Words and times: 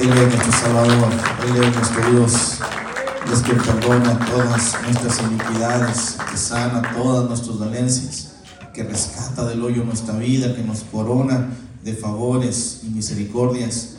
Él 0.00 0.10
es 0.10 0.28
nuestro 0.28 0.52
Salvador, 0.52 1.08
Él 1.48 1.64
es 1.64 1.74
nuestro 1.74 2.10
Dios. 2.10 2.32
Es 3.32 3.40
quien 3.40 3.56
perdona 3.56 4.18
todas 4.26 4.76
nuestras 4.82 5.20
iniquidades, 5.22 6.16
que 6.30 6.36
sana 6.36 6.82
todas 6.94 7.28
nuestras 7.28 7.58
dolencias, 7.58 8.32
que 8.74 8.84
rescata 8.84 9.46
del 9.46 9.62
hoyo 9.62 9.84
nuestra 9.84 10.14
vida, 10.18 10.54
que 10.54 10.62
nos 10.62 10.80
corona 10.80 11.48
de 11.82 11.94
favores 11.94 12.80
y 12.82 12.90
misericordias, 12.90 13.94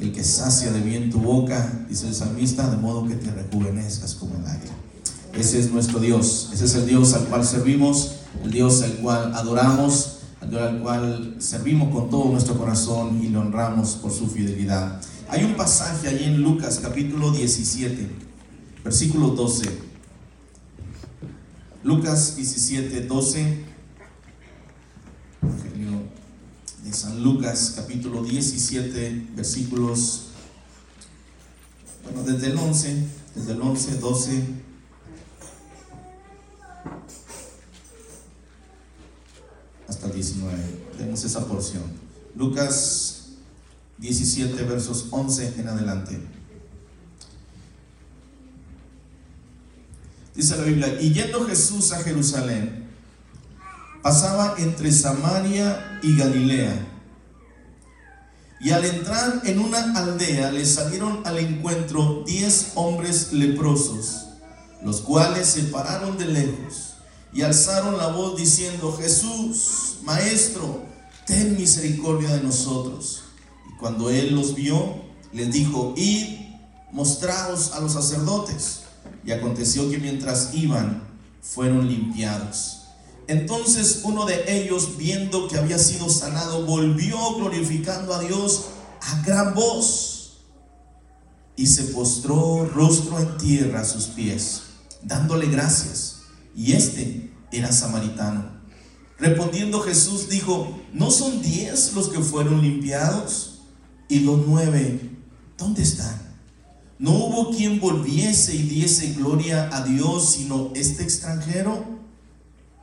el 0.00 0.12
que 0.12 0.24
sacia 0.24 0.72
de 0.72 0.80
bien 0.80 1.10
tu 1.10 1.18
boca, 1.18 1.84
dice 1.88 2.08
el 2.08 2.14
salmista, 2.14 2.68
de 2.70 2.78
modo 2.78 3.06
que 3.06 3.14
te 3.14 3.30
rejuvenezcas 3.30 4.14
como 4.14 4.34
el 4.36 4.46
águila. 4.46 4.72
Ese 5.34 5.60
es 5.60 5.70
nuestro 5.70 6.00
Dios, 6.00 6.48
ese 6.52 6.64
es 6.64 6.74
el 6.76 6.86
Dios 6.86 7.12
al 7.12 7.24
cual 7.24 7.44
servimos, 7.44 8.12
el 8.42 8.50
Dios 8.50 8.82
al 8.82 8.94
cual 8.94 9.34
adoramos, 9.34 10.16
al 10.40 10.80
cual 10.80 11.36
servimos 11.38 11.94
con 11.94 12.10
todo 12.10 12.30
nuestro 12.30 12.56
corazón 12.56 13.22
y 13.22 13.28
le 13.28 13.36
honramos 13.36 13.96
por 13.96 14.10
su 14.10 14.26
fidelidad. 14.26 15.00
Hay 15.32 15.44
un 15.44 15.54
pasaje 15.54 16.08
allí 16.08 16.24
en 16.24 16.42
Lucas 16.42 16.78
capítulo 16.82 17.30
17, 17.30 18.06
versículo 18.84 19.28
12. 19.28 19.66
Lucas 21.82 22.36
17, 22.36 23.06
12. 23.06 23.64
Evangelio 25.40 26.02
de 26.84 26.92
San 26.92 27.22
Lucas 27.22 27.72
capítulo 27.74 28.22
17, 28.22 29.28
versículos, 29.34 30.24
bueno, 32.04 32.24
desde 32.24 32.48
el 32.48 32.58
11, 32.58 33.06
desde 33.34 33.52
el 33.52 33.62
11, 33.62 33.94
12. 34.00 34.42
hasta 39.88 40.06
el 40.08 40.12
19. 40.12 40.58
Tenemos 40.98 41.24
esa 41.24 41.46
porción. 41.46 41.84
Lucas 42.36 43.21
17, 44.02 44.64
versos 44.64 45.06
11 45.12 45.54
en 45.58 45.68
adelante. 45.68 46.20
Dice 50.34 50.56
la 50.56 50.64
Biblia, 50.64 51.00
y 51.00 51.12
yendo 51.12 51.46
Jesús 51.46 51.92
a 51.92 52.02
Jerusalén, 52.02 52.88
pasaba 54.02 54.56
entre 54.58 54.90
Samaria 54.90 56.00
y 56.02 56.16
Galilea. 56.16 56.88
Y 58.60 58.70
al 58.70 58.84
entrar 58.84 59.42
en 59.44 59.60
una 59.60 59.96
aldea 59.96 60.50
le 60.50 60.66
salieron 60.66 61.22
al 61.24 61.38
encuentro 61.38 62.24
diez 62.26 62.72
hombres 62.74 63.32
leprosos, 63.32 64.26
los 64.82 65.00
cuales 65.00 65.46
se 65.46 65.62
pararon 65.64 66.18
de 66.18 66.26
lejos 66.26 66.94
y 67.32 67.42
alzaron 67.42 67.96
la 67.98 68.08
voz 68.08 68.36
diciendo, 68.36 68.96
Jesús, 69.00 69.98
Maestro, 70.02 70.82
ten 71.24 71.56
misericordia 71.56 72.30
de 72.30 72.42
nosotros. 72.42 73.21
Cuando 73.82 74.10
él 74.10 74.36
los 74.36 74.54
vio, 74.54 74.94
les 75.32 75.52
dijo, 75.52 75.92
id, 75.96 76.38
mostraos 76.92 77.72
a 77.72 77.80
los 77.80 77.94
sacerdotes. 77.94 78.82
Y 79.24 79.32
aconteció 79.32 79.90
que 79.90 79.98
mientras 79.98 80.54
iban, 80.54 81.02
fueron 81.40 81.88
limpiados. 81.88 82.82
Entonces 83.26 84.02
uno 84.04 84.24
de 84.24 84.44
ellos, 84.46 84.96
viendo 84.96 85.48
que 85.48 85.58
había 85.58 85.80
sido 85.80 86.08
sanado, 86.08 86.64
volvió 86.64 87.34
glorificando 87.34 88.14
a 88.14 88.20
Dios 88.20 88.66
a 89.00 89.20
gran 89.22 89.52
voz 89.52 90.34
y 91.56 91.66
se 91.66 91.82
postró 91.86 92.70
rostro 92.72 93.18
en 93.18 93.36
tierra 93.36 93.80
a 93.80 93.84
sus 93.84 94.04
pies, 94.04 94.62
dándole 95.02 95.46
gracias. 95.46 96.18
Y 96.54 96.74
este 96.74 97.32
era 97.50 97.72
samaritano. 97.72 98.44
Respondiendo 99.18 99.80
Jesús 99.80 100.28
dijo, 100.28 100.80
¿no 100.92 101.10
son 101.10 101.42
diez 101.42 101.94
los 101.94 102.10
que 102.10 102.20
fueron 102.20 102.62
limpiados? 102.62 103.51
Y 104.12 104.20
los 104.20 104.46
nueve, 104.46 105.00
¿dónde 105.56 105.80
están? 105.80 106.20
No 106.98 107.12
hubo 107.12 107.50
quien 107.56 107.80
volviese 107.80 108.54
y 108.54 108.64
diese 108.64 109.14
gloria 109.14 109.70
a 109.74 109.86
Dios, 109.86 110.34
sino 110.34 110.70
este 110.74 111.02
extranjero. 111.02 111.82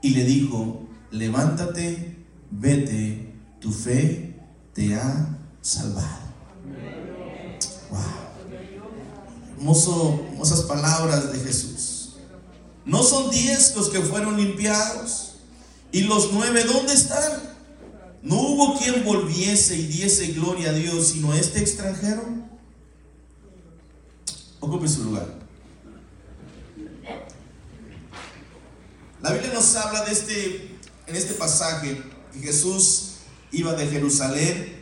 Y 0.01 0.09
le 0.09 0.23
dijo, 0.23 0.87
levántate, 1.11 2.25
vete, 2.49 3.31
tu 3.61 3.71
fe 3.71 4.39
te 4.73 4.95
ha 4.95 5.37
salvado. 5.61 6.33
Wow. 7.91 7.99
Hermoso, 9.55 10.25
hermosas 10.31 10.61
palabras 10.61 11.31
de 11.31 11.39
Jesús. 11.41 12.15
No 12.85 13.03
son 13.03 13.29
diez 13.29 13.75
los 13.75 13.89
que 13.89 13.99
fueron 13.99 14.35
limpiados. 14.35 15.33
¿Y 15.91 16.01
los 16.01 16.33
nueve 16.33 16.63
dónde 16.63 16.93
están? 16.93 17.58
No 18.21 18.35
hubo 18.35 18.77
quien 18.77 19.03
volviese 19.03 19.77
y 19.77 19.87
diese 19.87 20.27
gloria 20.33 20.71
a 20.71 20.73
Dios, 20.73 21.09
sino 21.09 21.33
este 21.33 21.59
extranjero. 21.59 22.23
Ocupe 24.59 24.87
su 24.87 25.05
lugar. 25.05 25.39
La 29.21 29.33
Biblia 29.33 29.53
nos 29.53 29.75
habla 29.75 30.03
de 30.03 30.11
este, 30.11 30.77
en 31.07 31.15
este 31.15 31.33
pasaje, 31.33 32.01
que 32.33 32.39
Jesús 32.39 33.15
iba 33.51 33.73
de 33.73 33.87
Jerusalén. 33.87 34.79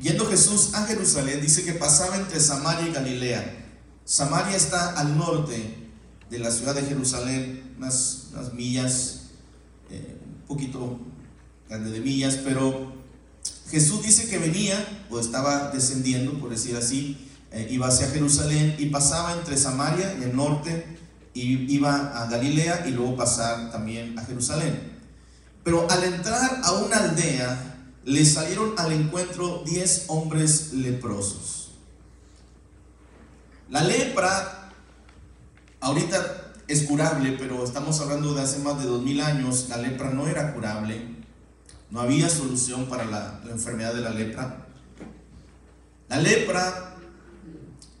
Yendo 0.00 0.26
Jesús 0.26 0.74
a 0.74 0.84
Jerusalén, 0.84 1.40
dice 1.40 1.64
que 1.64 1.72
pasaba 1.72 2.16
entre 2.16 2.40
Samaria 2.40 2.88
y 2.88 2.92
Galilea. 2.92 3.66
Samaria 4.04 4.56
está 4.56 4.98
al 4.98 5.16
norte 5.16 5.76
de 6.28 6.38
la 6.38 6.50
ciudad 6.50 6.74
de 6.74 6.82
Jerusalén, 6.82 7.74
unas, 7.78 8.28
millas, 8.54 9.28
eh, 9.90 10.16
un 10.24 10.46
poquito 10.46 10.98
de 11.78 12.00
millas, 12.00 12.38
pero 12.44 12.92
Jesús 13.70 14.02
dice 14.02 14.28
que 14.28 14.38
venía 14.38 15.04
o 15.10 15.18
estaba 15.18 15.70
descendiendo, 15.70 16.38
por 16.38 16.50
decir 16.50 16.76
así, 16.76 17.28
eh, 17.50 17.68
iba 17.70 17.88
hacia 17.88 18.08
Jerusalén 18.08 18.76
y 18.78 18.86
pasaba 18.86 19.32
entre 19.32 19.56
Samaria 19.56 20.16
y 20.20 20.24
el 20.24 20.36
norte 20.36 20.84
y 21.34 21.72
iba 21.72 22.22
a 22.22 22.26
Galilea 22.26 22.84
y 22.86 22.90
luego 22.90 23.16
pasar 23.16 23.70
también 23.70 24.18
a 24.18 24.24
Jerusalén. 24.24 24.92
Pero 25.64 25.90
al 25.90 26.04
entrar 26.04 26.60
a 26.62 26.72
una 26.72 26.96
aldea, 26.96 27.78
le 28.04 28.24
salieron 28.24 28.74
al 28.76 28.92
encuentro 28.92 29.62
diez 29.64 30.04
hombres 30.08 30.72
leprosos. 30.72 31.70
La 33.70 33.82
lepra, 33.82 34.70
ahorita 35.80 36.52
es 36.68 36.82
curable, 36.82 37.36
pero 37.38 37.64
estamos 37.64 38.00
hablando 38.00 38.34
de 38.34 38.42
hace 38.42 38.58
más 38.58 38.78
de 38.78 38.86
dos 38.86 39.02
mil 39.02 39.20
años, 39.20 39.66
la 39.68 39.78
lepra 39.78 40.10
no 40.10 40.26
era 40.26 40.52
curable. 40.52 41.21
No 41.92 42.00
había 42.00 42.26
solución 42.30 42.86
para 42.86 43.04
la, 43.04 43.42
enfermedad 43.50 43.92
de 43.92 44.00
la 44.00 44.10
lepra. 44.10 44.66
La 46.08 46.16
lepra 46.16 46.96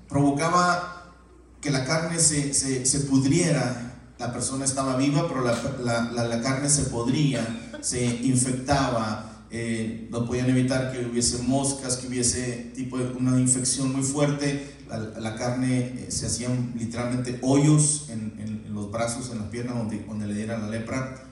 provocaba 0.08 1.12
que 1.60 1.70
la 1.70 1.84
carne 1.84 2.18
se, 2.18 3.00
pudriera. 3.00 4.14
La 4.18 4.32
persona 4.32 4.64
estaba 4.64 4.96
viva, 4.96 5.28
pero 5.28 5.44
la, 5.44 6.40
carne 6.42 6.70
se 6.70 6.84
podría, 6.84 7.46
se 7.82 8.02
infectaba. 8.02 9.44
Eh, 9.50 10.08
no 10.10 10.24
podían 10.24 10.48
evitar 10.48 10.90
que 10.90 11.04
hubiese 11.04 11.42
moscas, 11.42 11.98
que 11.98 12.06
hubiese 12.06 12.72
tipo 12.74 12.96
una 12.96 13.38
infección 13.38 13.92
muy 13.92 14.02
fuerte. 14.02 14.74
La, 15.18 15.36
carne 15.36 15.80
eh, 15.80 16.06
se 16.08 16.28
hacían 16.28 16.72
literalmente 16.78 17.38
hoyos 17.42 18.08
en, 18.08 18.72
los 18.72 18.90
brazos, 18.90 19.30
en 19.32 19.40
las 19.40 19.48
piernas, 19.48 19.76
donde, 19.76 20.02
donde 20.04 20.26
le 20.28 20.34
diera 20.34 20.56
la 20.56 20.68
lepra. 20.70 21.24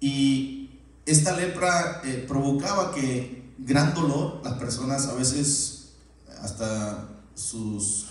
Y 0.00 0.61
esta 1.06 1.36
lepra 1.36 2.02
eh, 2.04 2.24
provocaba 2.28 2.94
que 2.94 3.42
gran 3.58 3.94
dolor, 3.94 4.40
las 4.44 4.54
personas 4.54 5.06
a 5.08 5.14
veces 5.14 5.94
hasta 6.40 7.08
sus, 7.34 8.06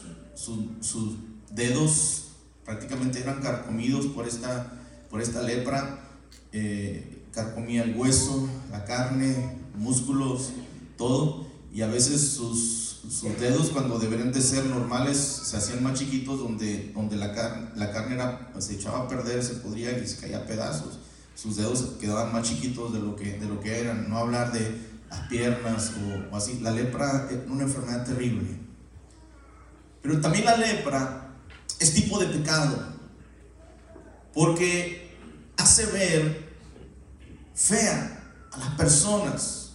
dedos 1.52 2.28
prácticamente 2.66 3.20
eran 3.20 3.42
carcomidos 3.42 4.08
por 4.08 4.28
esta, 4.28 4.72
por 5.10 5.22
esta 5.22 5.42
lepra, 5.42 6.00
eh, 6.54 7.26
carcomía 7.34 7.84
el 7.84 7.96
hueso, 7.96 8.48
la 8.72 8.86
carne, 8.86 9.58
músculos, 9.76 10.50
todo, 10.98 11.48
y 11.74 11.82
a 11.82 11.88
veces 11.88 12.22
sus, 12.22 12.80
dedos 13.40 13.70
cuando 13.72 13.98
deberían 13.98 14.32
de 14.32 14.42
ser 14.42 14.66
normales 14.66 15.18
se 15.18 15.58
hacían 15.58 15.82
más 15.84 15.98
chiquitos 15.98 16.40
donde, 16.40 16.92
donde 16.94 17.16
la, 17.16 17.72
la 17.76 17.92
carne 17.92 18.16
era, 18.16 18.52
se 18.60 18.76
echaba 18.76 19.00
a 19.00 19.08
perder, 19.08 19.44
se 19.44 19.56
podría 19.56 19.98
y 19.98 20.08
se 20.08 20.18
caía 20.18 20.46
pedazos 20.46 21.00
sus 21.36 21.56
dedos 21.56 21.98
quedaban 22.00 22.32
más 22.32 22.48
chiquitos 22.48 22.94
de 22.94 23.00
lo 23.00 23.16
que, 23.16 23.38
de 23.38 23.46
lo 23.48 23.60
que 23.60 23.80
eran, 23.80 24.10
no 24.10 24.18
hablar 24.18 24.52
de 24.52 24.90
las 25.10 25.28
piernas 25.28 25.94
o, 26.32 26.36
así. 26.36 26.60
La 26.62 26.72
lepra 26.72 27.30
es 27.32 27.40
una 27.50 27.64
enfermedad 27.64 28.06
terrible. 28.06 28.60
Pero 30.02 30.20
también 30.20 30.46
la 30.46 30.58
lepra 30.58 31.36
es 31.80 31.94
tipo 31.94 32.20
de 32.20 32.28
pecado, 32.28 32.78
porque 34.34 35.16
hace 35.58 35.86
ver 35.88 36.52
fea 37.54 38.34
a 38.52 38.58
las 38.58 38.70
personas, 38.76 39.72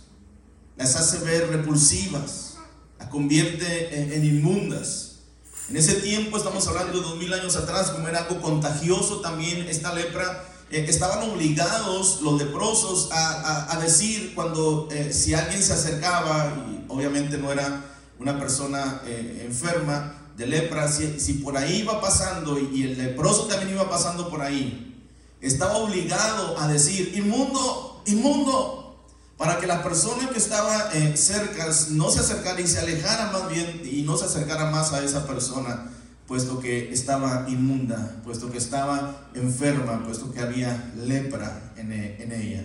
las 0.77 0.97
hace 0.97 1.19
ver 1.25 1.49
repulsivas, 1.49 2.57
las 2.99 3.09
convierte 3.09 4.17
en, 4.17 4.25
inmundas. 4.25 5.21
En 5.69 5.77
ese 5.77 5.95
tiempo, 5.95 6.37
estamos 6.37 6.67
hablando 6.69 6.99
de 6.99 7.03
dos 7.03 7.19
mil 7.19 7.33
años 7.33 7.57
atrás, 7.57 7.91
como 7.91 8.09
era 8.09 8.21
algo 8.21 8.41
contagioso 8.41 9.21
también 9.21 9.67
esta 9.69 9.93
lepra, 9.93 10.45
eh, 10.69 10.87
estaban 10.89 11.31
obligados 11.31 12.21
los 12.23 12.39
leprosos 12.43 13.11
a, 13.13 13.79
decir 13.81 14.33
cuando 14.35 14.89
eh, 14.91 15.13
si 15.13 15.33
alguien 15.33 15.63
se 15.63 15.73
acercaba, 15.73 16.53
y 16.69 16.85
obviamente 16.89 17.39
no 17.39 17.53
era 17.53 17.85
una 18.19 18.39
persona 18.39 19.01
eh, 19.07 19.45
enferma 19.47 20.33
de 20.37 20.47
lepra, 20.47 20.91
si, 20.91 21.35
por 21.35 21.57
ahí 21.57 21.83
iba 21.83 22.01
pasando 22.01 22.59
y, 22.59 22.83
el 22.83 22.99
leproso 22.99 23.45
también 23.45 23.73
iba 23.73 23.89
pasando 23.89 24.29
por 24.29 24.43
ahí, 24.43 25.05
estaba 25.41 25.77
obligado 25.77 26.59
a 26.59 26.67
decir, 26.67 27.13
inmundo, 27.15 28.03
inmundo, 28.07 29.05
para 29.37 29.61
que 29.61 29.67
la 29.67 29.85
persona 29.85 30.29
que 30.31 30.39
estaba 30.39 30.91
cerca 31.15 31.69
no 31.91 32.11
se 32.11 32.21
acercara 32.21 32.61
y 32.61 32.67
se 32.67 32.81
alejara 32.81 33.31
más 33.31 33.49
bien 33.51 33.83
y 33.85 34.03
no 34.03 34.17
se 34.17 34.25
acercara 34.25 34.71
más 34.71 34.93
a 34.95 35.05
esa 35.05 35.27
persona 35.27 35.93
puesto 36.27 36.59
que 36.59 36.93
estaba 36.93 37.47
inmunda, 37.49 38.21
puesto 38.25 38.51
que 38.51 38.59
estaba 38.59 39.29
enferma, 39.35 40.03
puesto 40.05 40.33
que 40.33 40.41
había 40.41 40.93
lepra 40.97 41.73
en, 41.77 41.93
e, 41.93 42.17
ella. 42.21 42.65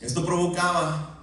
Esto 0.00 0.24
provocaba 0.24 1.20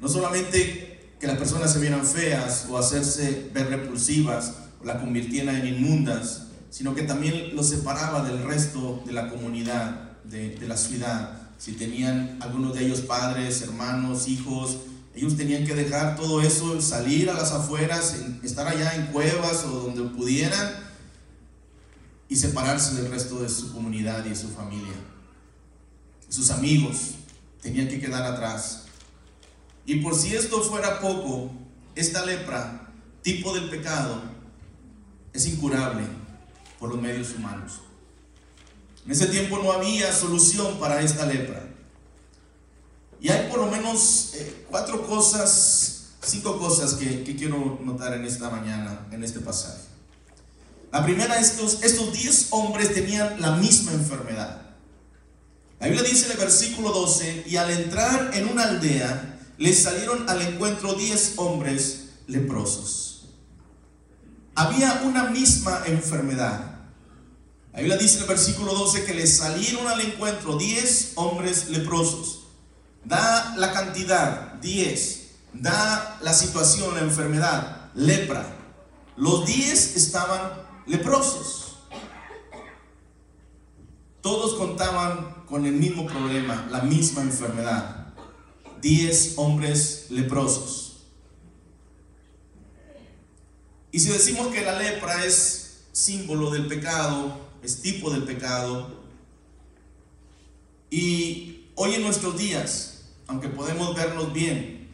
no 0.00 0.08
solamente 0.08 1.14
que 1.18 1.26
las 1.26 1.38
personas 1.38 1.72
se 1.72 1.80
vieran 1.80 2.04
feas 2.04 2.66
o 2.70 2.78
hacerse 2.78 3.50
ver 3.52 3.68
repulsivas 3.68 4.54
o 4.80 4.84
la 4.84 5.00
convirtieran 5.00 5.56
en 5.56 5.66
inmundas, 5.66 6.48
sino 6.70 6.94
que 6.94 7.02
también 7.02 7.56
los 7.56 7.68
separaba 7.68 8.22
del 8.22 8.42
resto 8.42 9.02
de 9.06 9.12
la 9.12 9.30
comunidad, 9.30 10.18
de, 10.24 10.50
de 10.56 10.68
la 10.68 10.76
ciudad. 10.76 11.40
Si 11.58 11.72
tenían 11.72 12.38
algunos 12.40 12.74
de 12.74 12.84
ellos 12.84 13.00
padres, 13.00 13.62
hermanos, 13.62 14.28
hijos, 14.28 14.78
ellos 15.14 15.36
tenían 15.36 15.64
que 15.64 15.74
dejar 15.74 16.16
todo 16.16 16.42
eso, 16.42 16.80
salir 16.80 17.30
a 17.30 17.34
las 17.34 17.52
afueras, 17.52 18.16
estar 18.42 18.66
allá 18.66 18.94
en 18.96 19.06
cuevas 19.06 19.64
o 19.64 19.92
donde 19.92 20.02
pudieran 20.14 20.84
y 22.28 22.36
separarse 22.36 22.96
del 22.96 23.10
resto 23.10 23.40
de 23.40 23.48
su 23.48 23.72
comunidad 23.72 24.24
y 24.24 24.34
su 24.34 24.48
familia. 24.48 24.94
Sus 26.28 26.50
amigos 26.50 27.14
tenían 27.62 27.86
que 27.86 28.00
quedar 28.00 28.24
atrás. 28.24 28.86
Y 29.86 29.96
por 29.96 30.16
si 30.16 30.34
esto 30.34 30.62
fuera 30.62 31.00
poco, 31.00 31.52
esta 31.94 32.26
lepra, 32.26 32.90
tipo 33.22 33.54
del 33.54 33.70
pecado, 33.70 34.20
es 35.32 35.46
incurable 35.46 36.04
por 36.80 36.90
los 36.90 37.00
medios 37.00 37.32
humanos. 37.36 37.80
En 39.06 39.12
ese 39.12 39.26
tiempo 39.26 39.58
no 39.58 39.70
había 39.72 40.12
solución 40.12 40.78
para 40.80 41.02
esta 41.02 41.26
lepra. 41.26 41.63
Y 43.24 43.30
hay 43.30 43.48
por 43.48 43.58
lo 43.58 43.68
menos 43.68 44.32
eh, 44.34 44.66
cuatro 44.68 45.06
cosas, 45.06 46.08
cinco 46.22 46.58
cosas 46.58 46.92
que, 46.92 47.24
quiero 47.38 47.80
notar 47.82 48.12
en 48.12 48.26
esta 48.26 48.50
mañana, 48.50 49.06
en 49.12 49.24
este 49.24 49.40
pasaje. 49.40 49.80
La 50.92 51.02
primera 51.02 51.40
es 51.40 51.52
que 51.52 51.64
estos 51.86 52.12
diez 52.12 52.48
hombres 52.50 52.92
tenían 52.92 53.40
la 53.40 53.52
misma 53.52 53.92
enfermedad. 53.92 54.60
La 55.80 55.86
Biblia 55.86 56.02
dice 56.06 56.26
en 56.26 56.32
el 56.32 56.36
versículo 56.36 56.90
12, 56.92 57.44
y 57.46 57.56
al 57.56 57.70
entrar 57.70 58.32
en 58.34 58.46
una 58.46 58.64
aldea, 58.64 59.40
les 59.56 59.82
salieron 59.82 60.28
al 60.28 60.42
encuentro 60.42 60.92
diez 60.92 61.32
hombres 61.36 62.08
leprosos. 62.26 63.30
Había 64.54 65.00
una 65.02 65.30
misma 65.30 65.82
enfermedad. 65.86 66.74
La 67.72 67.78
Biblia 67.78 67.96
dice 67.96 68.16
en 68.16 68.24
el 68.24 68.28
versículo 68.28 68.74
12 68.74 69.06
que 69.06 69.14
les 69.14 69.38
salieron 69.38 69.86
al 69.86 70.02
encuentro 70.02 70.58
diez 70.58 71.12
hombres 71.14 71.70
leprosos 71.70 72.43
da 73.04 73.54
la 73.56 73.72
cantidad, 73.72 74.54
10, 74.54 75.30
da 75.54 76.18
la 76.22 76.32
situación, 76.32 76.94
la 76.94 77.00
enfermedad, 77.00 77.90
lepra. 77.94 78.46
Los 79.16 79.46
10 79.46 79.96
estaban 79.96 80.52
leprosos. 80.86 81.78
Todos 84.20 84.54
contaban 84.54 85.44
con 85.46 85.66
el 85.66 85.72
mismo 85.72 86.06
problema, 86.06 86.66
la 86.70 86.80
misma 86.80 87.22
enfermedad. 87.22 88.14
10 88.80 89.34
hombres 89.36 90.06
leprosos. 90.10 90.84
Y 93.92 94.00
si 94.00 94.08
decimos 94.08 94.48
que 94.48 94.62
la 94.62 94.78
lepra 94.78 95.24
es 95.24 95.84
símbolo 95.92 96.50
del 96.50 96.66
pecado, 96.66 97.38
es 97.62 97.80
tipo 97.80 98.10
del 98.10 98.24
pecado, 98.24 99.04
y 100.90 101.70
hoy 101.74 101.94
en 101.94 102.02
nuestros 102.02 102.36
días 102.36 102.93
aunque 103.26 103.48
podemos 103.48 103.94
vernos 103.94 104.32
bien. 104.32 104.88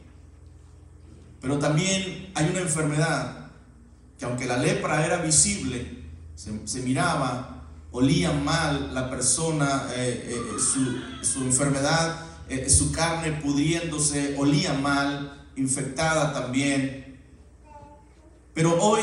Pero 1.40 1.58
también 1.58 2.30
hay 2.34 2.50
una 2.50 2.60
enfermedad 2.60 3.50
que 4.18 4.26
aunque 4.26 4.46
la 4.46 4.58
lepra 4.58 5.04
era 5.04 5.16
visible, 5.18 6.00
se, 6.34 6.80
miraba, 6.80 7.64
olía 7.90 8.32
mal 8.32 8.94
la 8.94 9.10
persona, 9.10 9.88
eh, 9.94 10.30
eh, 10.30 11.22
su, 11.22 11.42
enfermedad, 11.42 12.24
eh, 12.48 12.68
su 12.68 12.92
carne 12.92 13.32
pudriéndose, 13.32 14.36
olía 14.38 14.74
mal, 14.74 15.46
infectada 15.56 16.32
también. 16.32 17.18
Pero 18.54 18.78
hoy, 18.80 19.00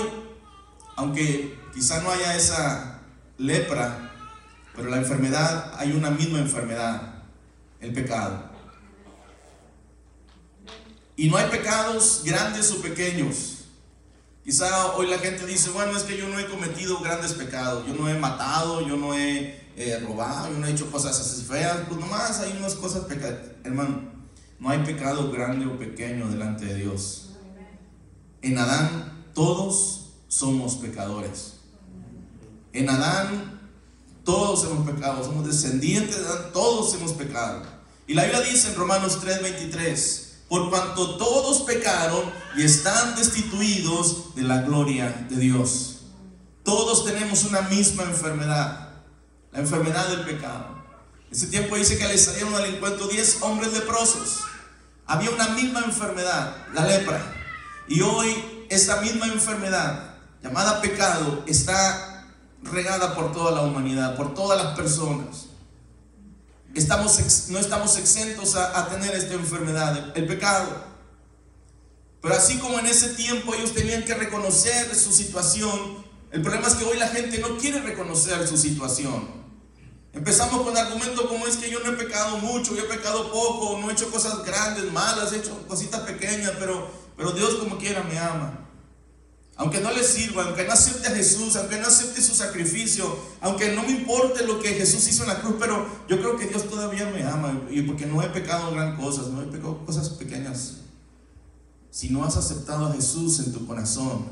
aunque 0.96 1.60
quizá 1.74 2.02
no 2.02 2.12
haya 2.12 2.36
esa 2.36 3.02
lepra, 3.38 4.12
pero 4.76 4.90
la 4.90 4.98
enfermedad, 4.98 5.74
hay 5.78 5.92
una 5.92 6.12
misma 6.12 6.40
enfermedad, 6.40 7.24
el 7.82 7.94
pecado. 7.94 8.47
Y 11.18 11.30
no 11.30 11.36
hay 11.36 11.50
pecados 11.50 12.22
grandes 12.24 12.72
o 12.72 12.80
pequeños. 12.80 13.66
Quizá 14.46 14.94
hoy 14.96 15.08
la 15.08 15.18
gente 15.18 15.46
dice, 15.46 15.72
bueno, 15.72 15.98
es 15.98 16.04
que 16.04 16.16
yo 16.16 16.30
no 16.30 16.40
he 16.40 16.48
cometido 16.48 17.00
grandes 17.00 17.34
pecados, 17.34 17.86
yo 17.86 17.96
no 17.96 18.08
he 18.08 18.18
matado, 18.18 18.88
yo 18.88 18.96
no 18.96 19.14
he 19.14 19.68
eh, 19.76 20.00
robado, 20.00 20.50
yo 20.50 20.60
no 20.60 20.68
he 20.68 20.72
hecho 20.72 20.90
cosas 20.90 21.20
así 21.20 21.44
feas, 21.44 21.80
pues 21.88 22.00
nomás 22.00 22.40
hay 22.40 22.56
unas 22.58 22.76
cosas 22.76 23.06
pecadas. 23.06 23.40
Hermano, 23.64 24.04
no 24.60 24.70
hay 24.70 24.80
pecado 24.86 25.32
grande 25.32 25.66
o 25.66 25.78
pequeño 25.78 26.30
delante 26.30 26.66
de 26.66 26.76
Dios. 26.76 27.30
En 28.44 28.58
Adán 28.60 29.26
todos 29.34 30.12
somos 30.28 30.76
pecadores. 30.76 31.56
En 32.74 32.90
Adán 32.90 33.60
todos 34.24 34.66
hemos 34.66 34.90
pecado, 34.90 35.24
somos 35.24 35.48
descendientes 35.48 36.20
de 36.20 36.26
Adán, 36.28 36.52
todos 36.54 36.94
hemos 36.94 37.14
pecado. 37.14 37.64
Y 38.06 38.14
la 38.14 38.24
Biblia 38.24 38.42
dice 38.42 38.70
en 38.70 38.76
Romanos 38.76 39.20
3:23, 39.20 40.27
por 40.50 40.70
cuanto 40.70 41.18
todos 41.18 41.62
pecaron 41.64 42.22
y 42.56 42.64
están 42.64 43.16
destituidos 43.16 44.36
de 44.36 44.44
la 44.44 44.62
gloria 44.62 45.28
de 45.30 45.36
Dios. 45.38 46.02
Todos 46.64 47.06
tenemos 47.06 47.44
una 47.44 47.62
misma 47.62 48.04
enfermedad, 48.04 48.90
la 49.52 49.60
enfermedad 49.60 50.08
del 50.10 50.22
pecado. 50.22 50.78
Ese 51.32 51.48
tiempo 51.48 51.76
dice 51.76 51.98
que 51.98 52.08
le 52.08 52.18
salieron 52.18 52.56
al 52.56 52.66
encuentro 52.66 53.08
10 53.08 53.42
hombres 53.42 53.74
leprosos. 53.74 54.40
Había 55.06 55.30
una 55.32 55.50
misma 55.50 55.82
enfermedad, 55.82 56.56
la 56.74 56.86
lepra. 56.86 57.22
Y 57.88 58.02
hoy 58.02 58.66
esta 58.70 59.02
misma 59.02 59.28
enfermedad, 59.28 60.16
llamada 60.42 60.82
pecado, 60.82 61.44
está 61.46 62.26
regada 62.64 63.16
por 63.16 63.32
toda 63.34 63.52
la 63.52 63.62
humanidad, 63.62 64.16
por 64.16 64.34
todas 64.34 64.62
las 64.64 64.76
personas 64.76 65.48
estamos, 66.80 67.20
no 67.50 67.60
estamos 67.60 67.98
exentos 67.98 68.56
a, 68.56 68.90
tener 68.90 69.16
esta 69.16 69.34
enfermedad, 69.34 70.12
el, 70.16 70.28
pecado. 70.28 70.86
Pero 72.22 72.36
así 72.36 72.58
como 72.58 72.80
en 72.80 72.88
ese 72.88 73.10
tiempo 73.10 73.54
ellos 73.54 73.74
tenían 73.74 74.04
que 74.04 74.14
reconocer 74.14 74.94
su 74.96 75.12
situación, 75.12 76.06
el 76.32 76.42
problema 76.42 76.68
es 76.68 76.76
que 76.76 76.86
hoy 76.86 76.98
la 76.98 77.08
gente 77.08 77.40
no 77.40 77.58
quiere 77.58 77.82
reconocer 77.82 78.48
su 78.48 78.58
situación. 78.58 79.38
Empezamos 80.14 80.62
con 80.62 80.76
argumentos 80.76 81.28
como 81.28 81.46
es 81.48 81.58
que 81.58 81.70
yo 81.70 81.80
no 81.82 81.92
he 81.92 81.96
pecado 81.96 82.38
mucho, 82.38 82.76
yo 82.76 82.84
he 82.84 82.88
pecado 82.88 83.32
poco, 83.32 83.78
no 83.80 83.90
he 83.90 83.94
hecho 83.94 84.10
cosas 84.10 84.44
grandes, 84.44 84.92
malas, 84.92 85.32
he 85.32 85.38
hecho 85.38 85.66
cositas 85.68 86.02
pequeñas, 86.02 86.54
pero, 86.60 86.90
pero 87.16 87.32
Dios 87.32 87.56
como 87.56 87.78
quiera 87.78 88.04
me 88.04 88.18
ama 88.18 88.67
aunque 89.58 89.82
no 89.82 89.92
le 89.92 90.04
sirva, 90.04 90.44
aunque 90.44 90.66
no 90.66 90.72
acepte 90.72 91.08
a 91.08 91.16
Jesús, 91.16 91.56
aunque 91.56 91.80
no 91.80 91.88
acepte 91.88 92.22
su 92.22 92.36
sacrificio, 92.36 93.18
aunque 93.42 93.76
no 93.76 93.82
me 93.84 93.92
importe 93.92 94.46
lo 94.46 94.60
que 94.60 94.70
Jesús 94.70 95.08
hizo 95.08 95.24
en 95.24 95.30
la 95.30 95.42
cruz, 95.42 95.56
pero 95.60 95.88
yo 96.08 96.20
creo 96.20 96.38
que 96.38 96.46
Dios 96.46 96.70
todavía 96.70 97.10
me 97.10 97.24
ama 97.24 97.64
y 97.70 97.82
porque 97.82 98.06
no 98.06 98.22
he 98.22 98.30
pecado 98.30 98.72
gran 98.72 98.96
cosas, 98.96 99.28
no 99.28 99.42
he 99.42 99.48
pecado 99.48 99.84
cosas 99.84 100.10
pequeñas. 100.10 100.78
Si 101.90 102.10
no 102.10 102.24
has 102.24 102.38
aceptado 102.38 102.86
a 102.86 102.94
Jesús 102.94 103.40
en 103.40 103.52
tu 103.52 103.66
corazón, 103.66 104.26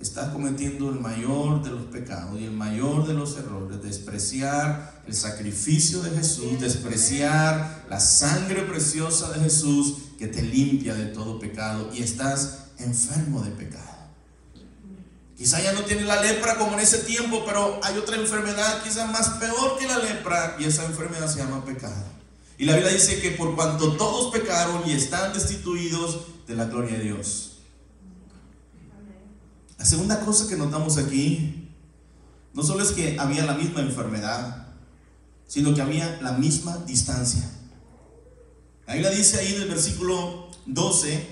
estás 0.00 0.30
cometiendo 0.32 0.90
el 0.90 1.00
mayor 1.00 1.62
de 1.64 1.70
los 1.70 1.84
pecados 1.86 2.40
y 2.40 2.44
el 2.44 2.52
mayor 2.52 3.06
de 3.08 3.14
los 3.14 3.36
errores, 3.36 3.82
despreciar 3.82 5.02
el 5.06 5.14
sacrificio 5.14 6.00
de 6.00 6.10
Jesús, 6.10 6.60
despreciar 6.60 7.86
la 7.90 7.98
sangre 7.98 8.62
preciosa 8.62 9.32
de 9.32 9.40
Jesús 9.40 9.94
que 10.16 10.28
te 10.28 10.42
limpia 10.42 10.94
de 10.94 11.06
todo 11.06 11.40
pecado 11.40 11.90
y 11.92 12.02
estás 12.02 12.66
enfermo 12.78 13.42
de 13.42 13.50
pecado. 13.50 13.91
Quizá 15.42 15.60
ya 15.60 15.72
no 15.72 15.82
tiene 15.82 16.04
la 16.04 16.22
lepra 16.22 16.56
como 16.56 16.74
en 16.74 16.78
ese 16.78 16.98
tiempo, 16.98 17.42
pero 17.44 17.80
hay 17.82 17.98
otra 17.98 18.14
enfermedad 18.14 18.80
quizás 18.84 19.10
más 19.10 19.28
peor 19.40 19.76
que 19.76 19.88
la 19.88 19.98
lepra 19.98 20.54
y 20.60 20.66
esa 20.66 20.84
enfermedad 20.86 21.26
se 21.26 21.40
llama 21.40 21.64
pecado. 21.64 22.04
Y 22.58 22.64
la 22.64 22.76
Biblia 22.76 22.92
dice 22.92 23.20
que 23.20 23.32
por 23.32 23.56
cuanto 23.56 23.96
todos 23.96 24.32
pecaron 24.32 24.88
y 24.88 24.92
están 24.92 25.32
destituidos 25.32 26.28
de 26.46 26.54
la 26.54 26.66
gloria 26.66 26.96
de 26.96 27.02
Dios. 27.02 27.56
La 29.78 29.84
segunda 29.84 30.20
cosa 30.20 30.46
que 30.46 30.54
notamos 30.54 30.96
aquí, 30.96 31.68
no 32.54 32.62
solo 32.62 32.84
es 32.84 32.92
que 32.92 33.16
había 33.18 33.44
la 33.44 33.54
misma 33.54 33.80
enfermedad, 33.80 34.68
sino 35.48 35.74
que 35.74 35.82
había 35.82 36.20
la 36.22 36.34
misma 36.34 36.76
distancia. 36.86 37.50
La 38.86 38.94
Biblia 38.94 39.10
dice 39.10 39.40
ahí 39.40 39.56
en 39.56 39.62
el 39.62 39.68
versículo 39.68 40.50
12 40.66 41.31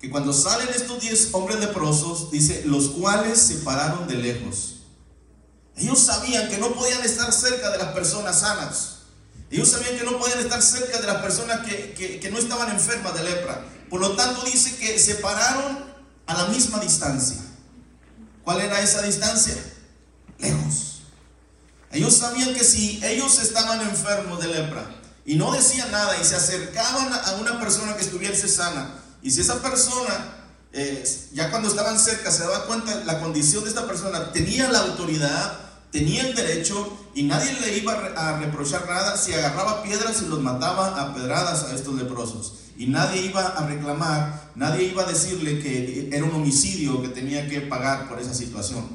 que 0.00 0.08
cuando 0.08 0.32
salen 0.32 0.68
estos 0.74 1.00
diez 1.00 1.28
hombres 1.32 1.60
leprosos, 1.60 2.30
dice, 2.30 2.62
los 2.64 2.88
cuales 2.88 3.38
se 3.38 3.56
pararon 3.56 4.08
de 4.08 4.14
lejos. 4.14 4.76
Ellos 5.76 5.98
sabían 5.98 6.48
que 6.48 6.58
no 6.58 6.72
podían 6.72 7.02
estar 7.04 7.30
cerca 7.32 7.70
de 7.70 7.78
las 7.78 7.92
personas 7.92 8.40
sanas. 8.40 8.96
Ellos 9.50 9.68
sabían 9.68 9.98
que 9.98 10.04
no 10.04 10.18
podían 10.18 10.38
estar 10.38 10.62
cerca 10.62 11.00
de 11.00 11.06
las 11.06 11.20
personas 11.22 11.66
que, 11.66 12.18
que 12.20 12.30
no 12.30 12.38
estaban 12.38 12.70
enfermas 12.70 13.14
de 13.14 13.24
lepra. 13.24 13.64
Por 13.90 14.00
lo 14.00 14.12
tanto 14.16 14.42
dice 14.44 14.76
que 14.76 14.98
se 14.98 15.16
pararon 15.16 15.84
a 16.26 16.34
la 16.34 16.46
misma 16.46 16.78
distancia. 16.80 17.38
¿Cuál 18.44 18.60
era 18.60 18.80
esa 18.80 19.02
distancia? 19.02 19.54
Lejos. 20.38 21.02
Ellos 21.92 22.16
sabían 22.16 22.54
que 22.54 22.64
si 22.64 23.04
ellos 23.04 23.42
estaban 23.42 23.80
enfermos 23.82 24.40
de 24.40 24.48
lepra 24.48 24.88
y 25.26 25.34
no 25.34 25.52
decían 25.52 25.90
nada 25.90 26.16
y 26.20 26.24
se 26.24 26.36
acercaban 26.36 27.12
a 27.12 27.32
una 27.32 27.58
persona 27.58 27.96
que 27.96 28.02
estuviese 28.02 28.48
sana, 28.48 28.94
y 29.22 29.30
si 29.30 29.40
esa 29.40 29.60
persona, 29.62 30.46
eh, 30.72 31.04
ya 31.32 31.50
cuando 31.50 31.68
estaban 31.68 31.98
cerca, 31.98 32.30
se 32.30 32.42
daba 32.42 32.66
cuenta 32.66 32.98
de 32.98 33.04
la 33.04 33.20
condición 33.20 33.64
de 33.64 33.70
esta 33.70 33.86
persona, 33.86 34.32
tenía 34.32 34.70
la 34.70 34.80
autoridad, 34.80 35.58
tenía 35.90 36.26
el 36.26 36.34
derecho 36.34 36.96
y 37.14 37.24
nadie 37.24 37.52
le 37.60 37.78
iba 37.78 37.92
a 37.92 38.38
reprochar 38.38 38.86
nada 38.86 39.16
si 39.16 39.32
agarraba 39.32 39.82
piedras 39.82 40.22
y 40.22 40.26
los 40.28 40.40
mataba 40.40 41.00
a 41.00 41.14
pedradas 41.14 41.64
a 41.64 41.74
estos 41.74 41.94
leprosos. 41.94 42.54
Y 42.76 42.86
nadie 42.86 43.26
iba 43.26 43.46
a 43.46 43.66
reclamar, 43.66 44.52
nadie 44.54 44.84
iba 44.84 45.02
a 45.02 45.06
decirle 45.06 45.58
que 45.58 46.08
era 46.12 46.24
un 46.24 46.34
homicidio 46.34 47.02
que 47.02 47.08
tenía 47.08 47.46
que 47.46 47.60
pagar 47.60 48.08
por 48.08 48.18
esa 48.18 48.32
situación. 48.32 48.86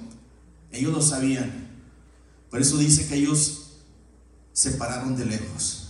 Ellos 0.71 0.91
lo 0.91 1.01
sabían. 1.01 1.69
Por 2.49 2.61
eso 2.61 2.77
dice 2.77 3.07
que 3.07 3.15
ellos 3.15 3.65
se 4.53 4.71
pararon 4.71 5.15
de 5.15 5.25
lejos. 5.25 5.89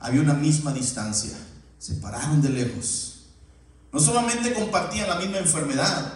Había 0.00 0.20
una 0.20 0.34
misma 0.34 0.72
distancia. 0.72 1.32
Se 1.78 1.94
pararon 1.94 2.42
de 2.42 2.50
lejos. 2.50 3.13
No 3.94 4.00
solamente 4.00 4.52
compartían 4.52 5.08
la 5.08 5.20
misma 5.20 5.38
enfermedad, 5.38 6.14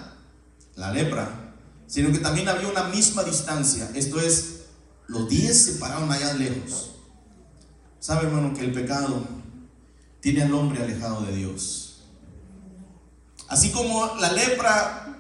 la 0.74 0.90
lepra, 0.90 1.54
sino 1.86 2.10
que 2.10 2.18
también 2.18 2.48
había 2.48 2.66
una 2.66 2.82
misma 2.82 3.22
distancia. 3.22 3.88
Esto 3.94 4.20
es, 4.20 4.64
los 5.06 5.28
diez 5.28 5.64
se 5.64 5.72
pararon 5.74 6.10
allá 6.10 6.32
lejos. 6.32 6.96
¿Sabe, 8.00 8.26
hermano, 8.26 8.52
que 8.52 8.64
el 8.64 8.72
pecado 8.72 9.24
tiene 10.18 10.42
al 10.42 10.52
hombre 10.54 10.82
alejado 10.82 11.20
de 11.20 11.36
Dios? 11.36 12.00
Así 13.46 13.70
como 13.70 14.16
la 14.16 14.32
lepra 14.32 15.16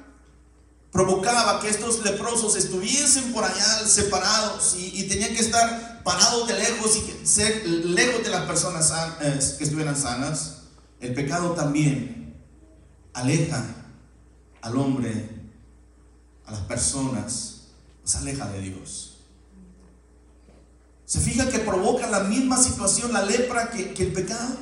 provocaba 0.90 1.60
que 1.60 1.68
estos 1.68 2.02
leprosos 2.02 2.56
estuviesen 2.56 3.32
por 3.32 3.44
allá 3.44 3.86
separados 3.86 4.74
y, 4.76 5.04
tenían 5.04 5.32
que 5.32 5.42
estar 5.42 6.02
parados 6.02 6.48
de 6.48 6.54
lejos 6.54 6.96
y 6.96 7.24
ser 7.24 7.64
lejos 7.68 8.24
de 8.24 8.30
las 8.30 8.46
personas 8.46 8.92
eh, 9.20 9.38
que 9.58 9.62
estuvieran 9.62 9.96
sanas, 9.96 10.62
el 10.98 11.14
pecado 11.14 11.52
también 11.52 12.18
aleja 13.18 13.64
al 14.62 14.76
hombre, 14.76 15.28
a 16.46 16.52
las 16.52 16.60
personas, 16.60 17.62
se 18.04 18.18
aleja 18.18 18.48
de 18.48 18.60
Dios. 18.60 19.18
Se 21.04 21.20
fija 21.20 21.48
que 21.48 21.58
provoca 21.60 22.06
la 22.08 22.20
misma 22.20 22.62
situación 22.62 23.12
la 23.12 23.22
lepra 23.22 23.70
que, 23.70 24.02
el 24.02 24.12
pecado. 24.12 24.56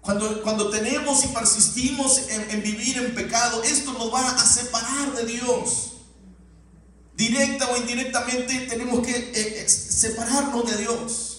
Cuando, 0.00 0.42
cuando, 0.42 0.70
tenemos 0.70 1.24
y 1.24 1.28
persistimos 1.28 2.28
en, 2.30 2.62
vivir 2.62 2.96
en 2.98 3.14
pecado, 3.14 3.62
esto 3.62 3.92
nos 3.92 4.12
va 4.12 4.26
a 4.26 4.44
separar 4.44 5.14
de 5.14 5.26
Dios. 5.26 5.92
Directa 7.14 7.68
o 7.70 7.76
indirectamente 7.76 8.66
tenemos 8.68 9.04
que 9.04 9.12
eh, 9.12 9.62
eh, 9.62 9.68
separarnos 9.68 10.70
de 10.70 10.76
Dios. 10.78 11.37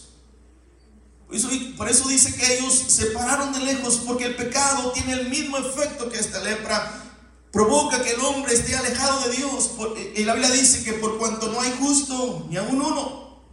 Por 1.77 1.87
eso, 1.87 2.07
dice 2.09 2.33
que 2.33 2.57
ellos 2.57 2.73
se 2.73 3.07
pararon 3.07 3.53
de 3.53 3.59
lejos 3.59 4.01
porque 4.05 4.25
el 4.25 4.35
pecado 4.35 4.91
tiene 4.93 5.13
el 5.13 5.29
mismo 5.29 5.59
efecto 5.59 6.09
que 6.09 6.17
esta 6.17 6.39
lepra. 6.43 7.03
Provoca 7.51 8.03
que 8.03 8.13
el 8.13 8.19
hombre 8.21 8.53
esté 8.53 8.75
alejado 8.75 9.27
de 9.27 9.37
Dios. 9.37 9.71
Y 10.15 10.23
la 10.23 10.33
Biblia 10.33 10.51
dice 10.51 10.83
que 10.83 10.93
por 10.93 11.19
cuanto 11.19 11.51
no 11.51 11.61
hay 11.61 11.71
justo, 11.79 12.47
ni 12.49 12.57
aún 12.57 12.81
uno, 12.81 13.43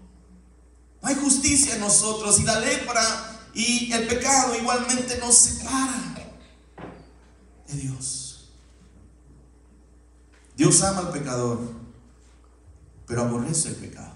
no 1.03 1.09
hay 1.09 1.15
justicia 1.17 1.75
en 1.75 1.81
nosotros. 1.81 2.41
Y 2.41 2.45
la 2.45 2.61
lepra 2.61 3.03
y 3.53 3.93
el 3.93 4.07
pecado 4.07 4.57
igualmente 4.57 5.19
nos 5.19 5.35
separa 5.35 6.15
de 7.69 7.75
Dios. 7.75 8.51
Dios 10.57 10.83
ama 10.83 11.01
al 11.01 11.11
pecador, 11.11 11.61
pero 13.07 13.23
aborrece 13.23 13.69
el 13.69 13.77
pecado. 13.77 14.16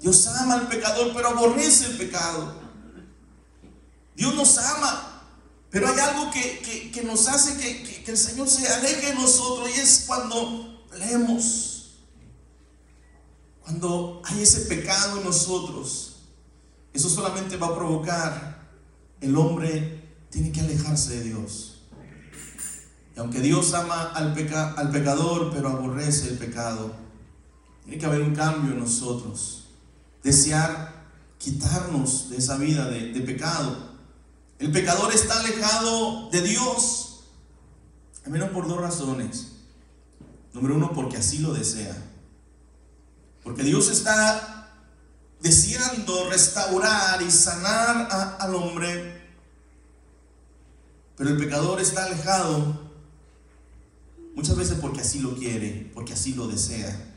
Dios 0.00 0.26
ama 0.26 0.54
al 0.54 0.68
pecador, 0.68 1.12
pero 1.14 1.28
aborrece 1.28 1.86
el 1.86 1.96
pecado. 1.96 2.54
Dios 4.14 4.34
nos 4.34 4.58
ama, 4.58 5.22
pero 5.70 5.88
hay 5.88 5.98
algo 5.98 6.30
que, 6.30 7.02
nos 7.04 7.28
hace 7.28 7.56
que, 7.58 8.02
que, 8.04 8.10
el 8.10 8.16
Señor 8.16 8.48
se 8.48 8.66
aleje 8.68 9.08
de 9.08 9.14
nosotros 9.14 9.68
y 9.76 9.80
es 9.80 10.04
cuando 10.06 10.84
leemos, 10.98 11.98
cuando 13.62 14.22
hay 14.24 14.42
ese 14.42 14.62
pecado 14.62 15.18
en 15.18 15.24
nosotros. 15.24 16.16
Eso 16.92 17.10
solamente 17.10 17.58
va 17.58 17.68
a 17.68 17.74
provocar 17.74 18.56
el 19.20 19.36
hombre 19.36 20.02
tiene 20.30 20.52
que 20.52 20.60
alejarse 20.60 21.18
de 21.18 21.24
Dios. 21.24 21.82
Y 23.14 23.18
aunque 23.20 23.40
Dios 23.40 23.72
ama 23.74 24.12
al, 24.12 24.34
al 24.76 24.90
pecador, 24.90 25.50
pero 25.52 25.68
aborrece 25.68 26.28
el 26.28 26.38
pecado, 26.38 26.94
tiene 27.84 27.98
que 27.98 28.06
haber 28.06 28.22
un 28.22 28.34
cambio 28.34 28.72
en 28.72 28.80
nosotros 28.80 29.65
desear 30.26 31.06
quitarnos 31.38 32.30
de 32.30 32.38
esa 32.38 32.56
vida 32.56 32.90
de, 32.90 33.20
pecado. 33.20 33.94
El 34.58 34.72
pecador 34.72 35.14
está 35.14 35.38
alejado 35.38 36.28
de 36.30 36.42
Dios, 36.42 37.20
al 38.24 38.32
menos 38.32 38.50
por 38.50 38.66
dos 38.66 38.80
razones. 38.80 39.52
Número 40.52 40.74
uno, 40.74 40.92
porque 40.92 41.16
así 41.18 41.38
lo 41.38 41.54
desea. 41.54 41.96
Porque 43.44 43.62
Dios 43.62 43.88
está 43.88 44.72
deseando 45.40 46.28
restaurar 46.28 47.22
y 47.22 47.30
sanar 47.30 48.08
al 48.40 48.54
hombre, 48.56 49.30
pero 51.16 51.30
el 51.30 51.36
pecador 51.36 51.80
está 51.80 52.04
alejado 52.04 52.80
muchas 54.34 54.56
veces 54.56 54.78
porque 54.80 55.02
así 55.02 55.20
lo 55.20 55.36
quiere, 55.36 55.92
porque 55.94 56.14
así 56.14 56.34
lo 56.34 56.48
desea. 56.48 57.15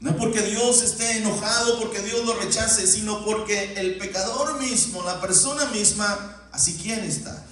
No 0.00 0.16
porque 0.16 0.42
Dios 0.42 0.82
esté 0.82 1.18
enojado, 1.18 1.78
porque 1.80 2.02
Dios 2.02 2.24
lo 2.24 2.34
rechace, 2.34 2.86
sino 2.86 3.24
porque 3.24 3.74
el 3.74 3.96
pecador 3.96 4.60
mismo, 4.60 5.02
la 5.02 5.20
persona 5.20 5.66
misma, 5.66 6.48
así 6.52 6.74
quiere 6.74 7.06
estar. 7.06 7.44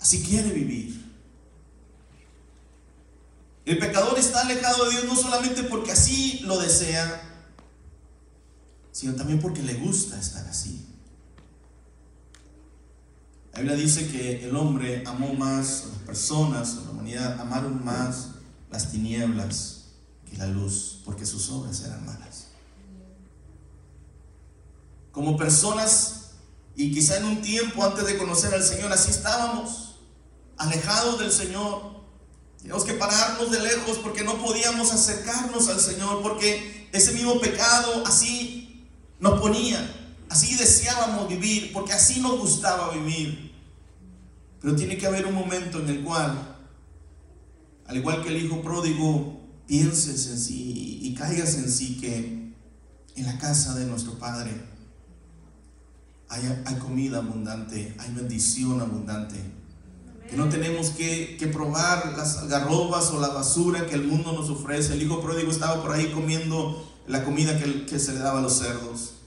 Así 0.00 0.22
quiere 0.22 0.50
vivir. 0.50 1.00
El 3.66 3.78
pecador 3.78 4.18
está 4.18 4.40
alejado 4.40 4.86
de 4.86 4.92
Dios 4.92 5.04
no 5.04 5.16
solamente 5.16 5.62
porque 5.64 5.92
así 5.92 6.40
lo 6.44 6.58
desea, 6.58 7.22
sino 8.90 9.14
también 9.14 9.40
porque 9.40 9.62
le 9.62 9.74
gusta 9.74 10.18
estar 10.18 10.46
así. 10.48 10.86
La 13.52 13.60
Biblia 13.60 13.76
dice 13.76 14.08
que 14.08 14.44
el 14.44 14.56
hombre 14.56 15.02
amó 15.06 15.34
más, 15.34 15.84
las 15.90 15.98
personas, 16.06 16.76
la 16.76 16.90
humanidad 16.92 17.40
amaron 17.40 17.84
más 17.84 18.28
las 18.70 18.90
tinieblas 18.90 19.79
la 20.36 20.46
luz, 20.46 21.00
porque 21.04 21.26
sus 21.26 21.50
obras 21.50 21.82
eran 21.82 22.04
malas. 22.06 22.46
Como 25.12 25.36
personas, 25.36 26.30
y 26.76 26.92
quizá 26.92 27.18
en 27.18 27.24
un 27.24 27.42
tiempo 27.42 27.84
antes 27.84 28.06
de 28.06 28.16
conocer 28.16 28.54
al 28.54 28.62
Señor, 28.62 28.92
así 28.92 29.10
estábamos, 29.10 29.96
alejados 30.56 31.18
del 31.18 31.32
Señor. 31.32 32.00
Teníamos 32.58 32.84
que 32.84 32.94
pararnos 32.94 33.50
de 33.50 33.60
lejos 33.60 33.98
porque 33.98 34.22
no 34.22 34.38
podíamos 34.38 34.92
acercarnos 34.92 35.68
al 35.68 35.80
Señor, 35.80 36.22
porque 36.22 36.88
ese 36.92 37.12
mismo 37.12 37.40
pecado 37.40 38.04
así 38.06 38.86
nos 39.18 39.40
ponía, 39.40 39.94
así 40.28 40.56
deseábamos 40.56 41.28
vivir, 41.28 41.72
porque 41.72 41.92
así 41.92 42.20
nos 42.20 42.38
gustaba 42.38 42.92
vivir. 42.92 43.54
Pero 44.60 44.76
tiene 44.76 44.96
que 44.96 45.06
haber 45.06 45.26
un 45.26 45.34
momento 45.34 45.80
en 45.80 45.88
el 45.88 46.04
cual, 46.04 46.56
al 47.86 47.96
igual 47.96 48.22
que 48.22 48.28
el 48.28 48.44
hijo 48.44 48.62
pródigo, 48.62 49.39
pienses 49.70 50.26
en 50.26 50.40
sí 50.40 50.98
y 51.00 51.14
caigas 51.14 51.54
en 51.54 51.70
sí 51.70 51.96
que 52.00 52.52
en 53.14 53.24
la 53.24 53.38
casa 53.38 53.72
de 53.76 53.86
nuestro 53.86 54.18
Padre 54.18 54.50
hay, 56.28 56.74
comida 56.80 57.18
abundante, 57.18 57.94
hay 57.98 58.12
bendición 58.12 58.80
abundante. 58.80 59.36
Que 60.28 60.36
no 60.36 60.48
tenemos 60.48 60.90
que, 60.90 61.38
probar 61.52 62.14
las 62.16 62.38
algarrobas 62.38 63.10
o 63.10 63.20
la 63.20 63.28
basura 63.28 63.86
que 63.86 63.94
el 63.94 64.08
mundo 64.08 64.32
nos 64.32 64.50
ofrece. 64.50 64.94
El 64.94 65.02
hijo 65.02 65.20
pródigo 65.20 65.52
estaba 65.52 65.80
por 65.80 65.92
ahí 65.92 66.10
comiendo 66.10 66.84
la 67.06 67.24
comida 67.24 67.56
que, 67.56 67.86
que 67.86 68.00
se 68.00 68.12
le 68.12 68.18
daba 68.18 68.40
a 68.40 68.42
los 68.42 68.58
cerdos. 68.58 69.19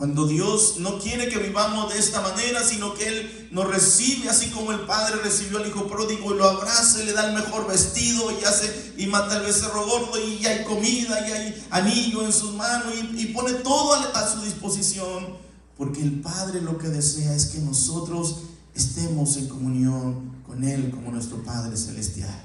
Cuando 0.00 0.26
Dios 0.26 0.76
no 0.78 0.98
quiere 0.98 1.28
que 1.28 1.36
vivamos 1.36 1.92
de 1.92 1.98
esta 1.98 2.22
manera, 2.22 2.64
sino 2.64 2.94
que 2.94 3.06
Él 3.06 3.48
nos 3.50 3.68
recibe 3.68 4.30
así 4.30 4.48
como 4.48 4.72
el 4.72 4.80
Padre 4.86 5.16
recibió 5.22 5.58
al 5.58 5.68
Hijo 5.68 5.86
pródigo 5.88 6.32
y 6.32 6.38
lo 6.38 6.48
abraza, 6.48 7.02
y 7.02 7.04
le 7.04 7.12
da 7.12 7.28
el 7.28 7.34
mejor 7.34 7.68
vestido 7.68 8.30
y 8.30 8.42
hace 8.42 8.94
y 8.96 9.06
mata 9.08 9.36
el 9.36 9.42
becerro 9.42 9.86
gordo 9.86 10.18
y 10.18 10.46
hay 10.46 10.64
comida 10.64 11.28
y 11.28 11.32
hay 11.32 11.66
anillo 11.68 12.24
en 12.24 12.32
sus 12.32 12.54
manos 12.54 12.94
y, 13.14 13.26
pone 13.26 13.52
todo 13.52 13.92
a, 13.92 14.26
su 14.26 14.40
disposición. 14.40 15.36
Porque 15.76 16.00
el 16.00 16.22
Padre 16.22 16.62
lo 16.62 16.78
que 16.78 16.88
desea 16.88 17.34
es 17.34 17.48
que 17.48 17.58
nosotros 17.58 18.36
estemos 18.74 19.36
en 19.36 19.48
comunión 19.48 20.42
con 20.46 20.64
Él 20.64 20.90
como 20.92 21.10
nuestro 21.10 21.44
Padre 21.44 21.76
celestial. 21.76 22.42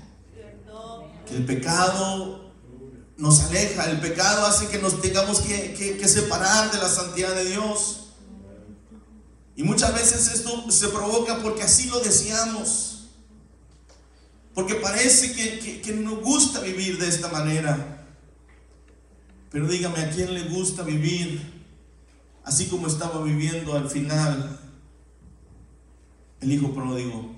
Que 1.26 1.38
el 1.38 1.46
pecado 1.46 2.45
nos 3.18 3.42
aleja, 3.42 3.90
el 3.90 4.00
pecado 4.00 4.46
hace 4.46 4.68
que 4.68 4.78
nos 4.78 5.02
tengamos 5.02 5.40
que, 5.40 6.08
separar 6.08 6.72
de 6.72 6.78
la 6.80 6.90
santidad 6.90 7.34
de 7.34 7.46
Dios. 7.46 8.08
Y 9.56 9.64
muchas 9.64 9.94
veces 9.94 10.34
esto 10.34 10.70
se 10.70 10.90
provoca 10.90 11.42
porque 11.42 11.64
así 11.64 11.88
lo 11.88 12.00
deseamos. 12.02 13.08
Porque 14.54 14.76
parece 14.76 15.34
que, 15.34 15.82
que, 15.82 15.94
nos 15.94 16.22
gusta 16.22 16.60
vivir 16.60 16.98
de 16.98 17.08
esta 17.08 17.30
manera. 17.30 18.06
Pero 19.50 19.68
dígame, 19.68 20.00
¿a 20.00 20.10
quién 20.10 20.34
le 20.34 20.44
gusta 20.44 20.84
vivir 20.84 21.54
así 22.44 22.68
como 22.68 22.88
estaba 22.88 23.24
viviendo 23.24 23.76
al 23.76 23.90
final 23.90 24.60
el 26.42 26.52
hijo 26.52 26.74
pródigo? 26.74 27.34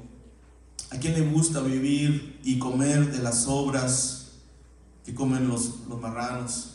¿A 0.89 0.97
quién 0.97 1.13
le 1.13 1.21
gusta 1.21 1.59
vivir 1.59 2.39
y 2.43 2.57
comer 2.57 3.11
de 3.11 3.21
las 3.21 3.45
obras 3.47 4.16
que 5.07 5.15
comen 5.15 5.47
los, 5.47 5.87
los 5.87 6.01
marranos. 6.01 6.73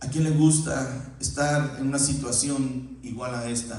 ¿A 0.00 0.08
quién 0.08 0.24
le 0.24 0.30
gusta 0.30 1.14
estar 1.20 1.76
en 1.78 1.88
una 1.88 1.98
situación 1.98 2.96
igual 3.02 3.34
a 3.34 3.50
esta? 3.50 3.78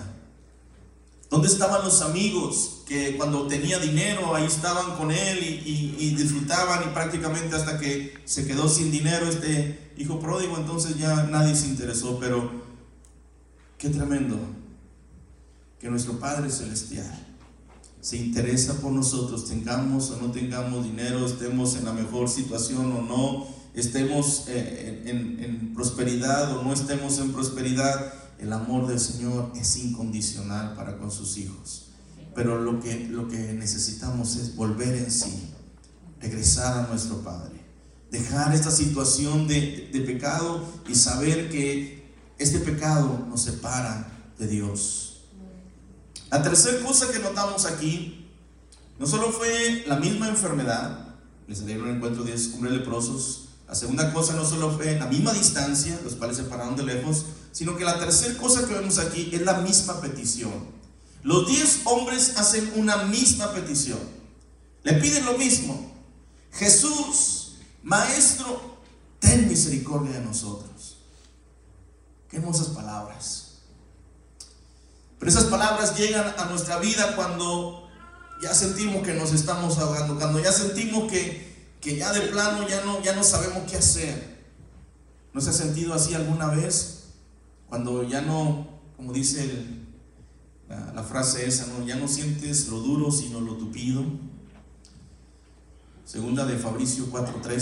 ¿Dónde 1.32 1.48
estaban 1.48 1.84
los 1.84 2.04
amigos 2.04 2.84
que 2.86 3.18
cuando 3.18 3.48
tenía 3.48 3.80
dinero 3.80 4.36
ahí 4.36 4.46
estaban 4.46 4.96
con 4.96 5.12
él 5.12 5.40
y, 5.42 5.96
y, 5.98 6.14
disfrutaban 6.14 6.84
y 6.84 6.94
prácticamente 6.94 7.56
hasta 7.56 7.80
que 7.80 8.14
se 8.26 8.46
quedó 8.46 8.70
sin 8.70 8.92
dinero 8.92 9.28
este 9.28 9.94
hijo 9.98 10.20
pródigo, 10.20 10.56
entonces 10.56 11.00
ya 11.00 11.24
nadie 11.24 11.56
se 11.56 11.66
interesó, 11.66 12.20
pero 12.20 12.52
qué 13.80 13.90
tremendo 13.90 14.38
que 15.80 15.90
nuestro 15.90 16.20
Padre 16.20 16.52
Celestial 16.52 17.31
se 18.02 18.18
interesa 18.18 18.74
por 18.82 18.92
nosotros, 18.92 19.48
tengamos 19.48 20.10
o 20.10 20.18
no 20.18 20.32
tengamos 20.32 20.84
dinero, 20.84 21.26
estemos 21.26 21.76
en 21.76 21.86
la 21.86 21.94
mejor 21.94 22.30
situación 22.30 22.92
o 22.92 23.02
no, 23.04 23.48
estemos 23.76 24.46
eh, 24.48 25.04
en, 25.06 25.74
prosperidad 25.76 26.58
o 26.58 26.64
no 26.64 26.74
estemos 26.74 27.20
en 27.20 27.32
prosperidad, 27.32 28.14
el 28.40 28.52
amor 28.54 28.88
del 28.88 29.00
Señor 29.00 29.52
es 29.56 29.78
incondicional 29.78 30.76
para 30.76 30.98
con 30.98 31.12
sus 31.12 31.38
hijos. 31.38 31.90
Pero 32.34 32.60
lo 32.60 32.80
que, 32.80 33.08
lo 33.08 33.28
que 33.28 33.54
necesitamos 33.54 34.36
es 34.36 34.56
volver 34.56 34.96
en 34.96 35.12
sí, 35.12 35.52
regresar 36.20 36.80
a 36.80 36.88
nuestro 36.88 37.22
Padre, 37.22 37.62
dejar 38.10 38.54
esta 38.56 38.72
situación 38.72 39.48
de, 39.48 39.90
de 39.94 40.02
pecado 40.02 40.66
y 40.90 40.96
saber 40.96 41.50
que 41.50 42.02
este 42.40 42.60
pecado 42.60 43.28
nos 43.30 43.42
separa 43.42 44.12
de 44.40 44.48
Dios. 44.48 45.11
La 46.32 46.42
tercera 46.42 46.82
cosa 46.86 47.12
que 47.12 47.20
notamos 47.20 47.66
aquí, 47.66 48.26
no 48.98 49.06
solo 49.06 49.32
fue 49.32 49.84
la 49.86 49.98
misma 49.98 50.30
enfermedad, 50.30 51.10
le 51.46 51.56
salieron 51.56 51.90
al 51.90 51.96
encuentro 51.98 52.24
10 52.24 52.54
hombres 52.54 52.74
leprosos, 52.74 53.50
la 53.68 53.76
segunda 53.76 54.14
cosa 54.14 54.34
no 54.34 54.46
solo 54.46 54.72
fue 54.72 54.98
la 54.98 55.08
misma 55.08 55.34
distancia, 55.34 56.00
los 56.06 56.16
cuales 56.16 56.38
se 56.38 56.44
pararon 56.44 56.78
de 56.78 56.84
lejos, 56.84 57.26
sino 57.52 57.76
que 57.76 57.84
la 57.84 58.00
tercera 58.00 58.38
cosa 58.38 58.66
que 58.66 58.74
vemos 58.74 58.98
aquí 58.98 59.30
es 59.34 59.42
la 59.42 59.60
misma 59.60 60.00
petición. 60.00 60.54
Los 61.24 61.48
10 61.48 61.82
hombres 61.86 62.38
hacen 62.38 62.72
una 62.76 63.04
misma 63.04 63.52
petición. 63.52 64.00
Le 64.84 64.94
piden 64.94 65.26
lo 65.26 65.38
mismo. 65.38 65.92
Jesús, 66.54 67.58
Maestro, 67.84 68.78
ten 69.20 69.50
misericordia 69.50 70.14
de 70.20 70.26
nosotros. 70.26 70.98
Qué 72.30 72.38
hermosas 72.38 72.68
palabras. 72.68 73.51
Pero 75.22 75.30
esas 75.30 75.46
palabras 75.46 75.96
llegan 76.00 76.34
a 76.36 76.46
nuestra 76.46 76.80
vida 76.80 77.16
cuando 77.16 77.88
ya 78.42 78.56
sentimos 78.56 79.06
que 79.06 79.14
nos 79.14 79.32
estamos 79.34 79.78
ahogando, 79.78 80.18
cuando 80.18 80.40
ya 80.40 80.52
sentimos 80.52 81.12
que, 81.12 81.76
que 81.80 81.96
ya 81.96 82.12
de 82.12 82.22
plano 82.22 82.68
ya 82.68 82.84
no, 82.84 83.00
ya 83.04 83.14
no 83.16 83.24
sabemos 83.24 83.70
qué 83.70 83.78
hacer. 83.78 84.40
¿No 85.32 85.40
se 85.40 85.52
ha 85.52 85.54
sentido 85.54 85.94
así 85.94 86.16
alguna 86.16 86.48
vez? 86.48 87.10
Cuando 87.70 88.02
ya 88.02 88.22
no, 88.22 88.68
como 88.98 89.14
dice 89.14 89.64
la, 90.68 91.04
frase 91.04 91.48
esa, 91.48 91.68
¿no? 91.68 91.86
ya 91.86 91.98
no 91.98 92.08
sientes 92.08 92.68
lo 92.70 92.80
duro 92.80 93.12
sino 93.12 93.42
lo 93.42 93.58
tupido. 93.58 94.04
Segunda 96.04 96.48
de 96.48 96.58
Fabricio 96.58 97.06
4.3, 97.12 97.62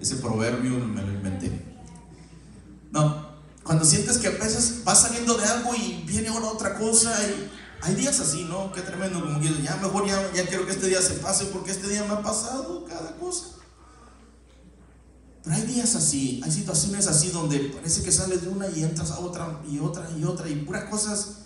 ese 0.00 0.16
proverbio 0.18 0.78
me 0.78 1.02
lo 1.02 1.12
inventé. 1.14 1.50
No, 2.92 3.23
cuando 3.64 3.84
sientes 3.84 4.18
que 4.18 4.28
a 4.28 4.30
veces 4.30 4.84
vas 4.84 5.02
saliendo 5.02 5.36
de 5.36 5.44
algo 5.46 5.74
y 5.74 6.04
viene 6.06 6.28
ahora 6.28 6.48
otra 6.48 6.78
cosa 6.78 7.12
hay 7.84 7.94
días 7.94 8.18
así, 8.18 8.44
¿no? 8.44 8.72
Qué 8.72 8.80
tremendo, 8.80 9.20
como 9.20 9.38
que 9.38 9.62
ya 9.62 9.76
mejor 9.76 10.06
ya, 10.06 10.32
ya 10.32 10.46
quiero 10.46 10.64
que 10.64 10.72
este 10.72 10.88
día 10.88 11.02
se 11.02 11.14
pase 11.14 11.46
porque 11.46 11.70
este 11.70 11.86
día 11.86 12.02
me 12.04 12.14
ha 12.14 12.22
pasado 12.22 12.82
cada 12.86 13.14
cosa. 13.16 13.48
Pero 15.42 15.54
hay 15.54 15.62
días 15.66 15.94
así, 15.94 16.40
hay 16.42 16.50
situaciones 16.50 17.06
así 17.06 17.28
donde 17.28 17.58
parece 17.58 18.02
que 18.02 18.10
sales 18.10 18.40
de 18.40 18.48
una 18.48 18.70
y 18.70 18.82
entras 18.82 19.10
a 19.10 19.18
otra 19.18 19.60
y 19.70 19.80
otra 19.80 20.08
y 20.18 20.24
otra 20.24 20.48
y 20.48 20.54
puras 20.64 20.84
cosas 20.84 21.40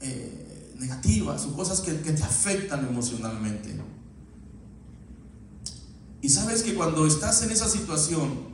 eh, 0.00 0.72
negativas 0.78 1.44
o 1.46 1.56
cosas 1.56 1.80
que, 1.80 2.00
que 2.00 2.12
te 2.12 2.22
afectan 2.22 2.86
emocionalmente. 2.86 3.76
Y 6.22 6.28
sabes 6.28 6.62
que 6.62 6.76
cuando 6.76 7.04
estás 7.04 7.42
en 7.42 7.50
esa 7.50 7.68
situación, 7.68 8.50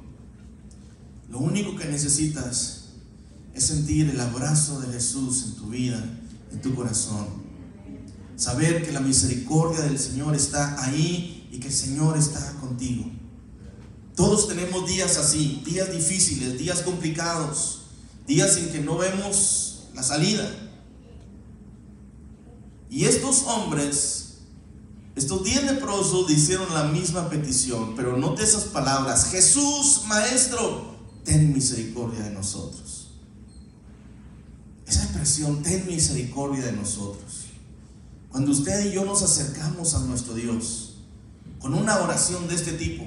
lo 1.28 1.38
único 1.40 1.76
que 1.76 1.84
necesitas 1.84 2.85
es 3.56 3.64
sentir 3.64 4.10
el 4.10 4.20
abrazo 4.20 4.80
de 4.80 4.92
Jesús 4.92 5.44
en 5.46 5.54
tu 5.54 5.68
vida, 5.70 6.04
en 6.52 6.60
tu 6.60 6.74
corazón. 6.74 7.26
Saber 8.36 8.84
que 8.84 8.92
la 8.92 9.00
misericordia 9.00 9.80
del 9.80 9.98
Señor 9.98 10.36
está 10.36 10.84
ahí 10.84 11.48
y 11.50 11.58
que 11.58 11.68
el 11.68 11.72
Señor 11.72 12.18
está 12.18 12.52
contigo. 12.60 13.10
Todos 14.14 14.46
tenemos 14.48 14.86
días 14.86 15.16
así, 15.16 15.62
días 15.64 15.90
difíciles, 15.90 16.58
días 16.58 16.82
complicados, 16.82 17.84
días 18.26 18.58
en 18.58 18.68
que 18.68 18.80
no 18.80 18.98
vemos 18.98 19.88
la 19.94 20.02
salida. 20.02 20.46
Y 22.90 23.06
estos 23.06 23.44
hombres, 23.44 24.34
estos 25.14 25.42
diez 25.44 25.64
leprosos 25.64 26.30
hicieron 26.30 26.74
la 26.74 26.84
misma 26.84 27.30
petición, 27.30 27.94
pero 27.96 28.18
note 28.18 28.42
esas 28.42 28.64
palabras, 28.64 29.30
Jesús, 29.30 30.02
Maestro, 30.08 30.94
ten 31.24 31.54
misericordia 31.54 32.20
de 32.20 32.30
nosotros. 32.32 32.85
Esa 34.86 35.02
expresión, 35.02 35.62
ten 35.62 35.86
misericordia 35.86 36.66
de 36.66 36.72
nosotros. 36.72 37.46
Cuando 38.30 38.52
usted 38.52 38.86
y 38.86 38.92
yo 38.92 39.04
nos 39.04 39.22
acercamos 39.22 39.94
a 39.94 40.00
nuestro 40.00 40.34
Dios 40.34 40.94
con 41.60 41.74
una 41.74 41.98
oración 42.00 42.46
de 42.48 42.54
este 42.54 42.72
tipo, 42.72 43.04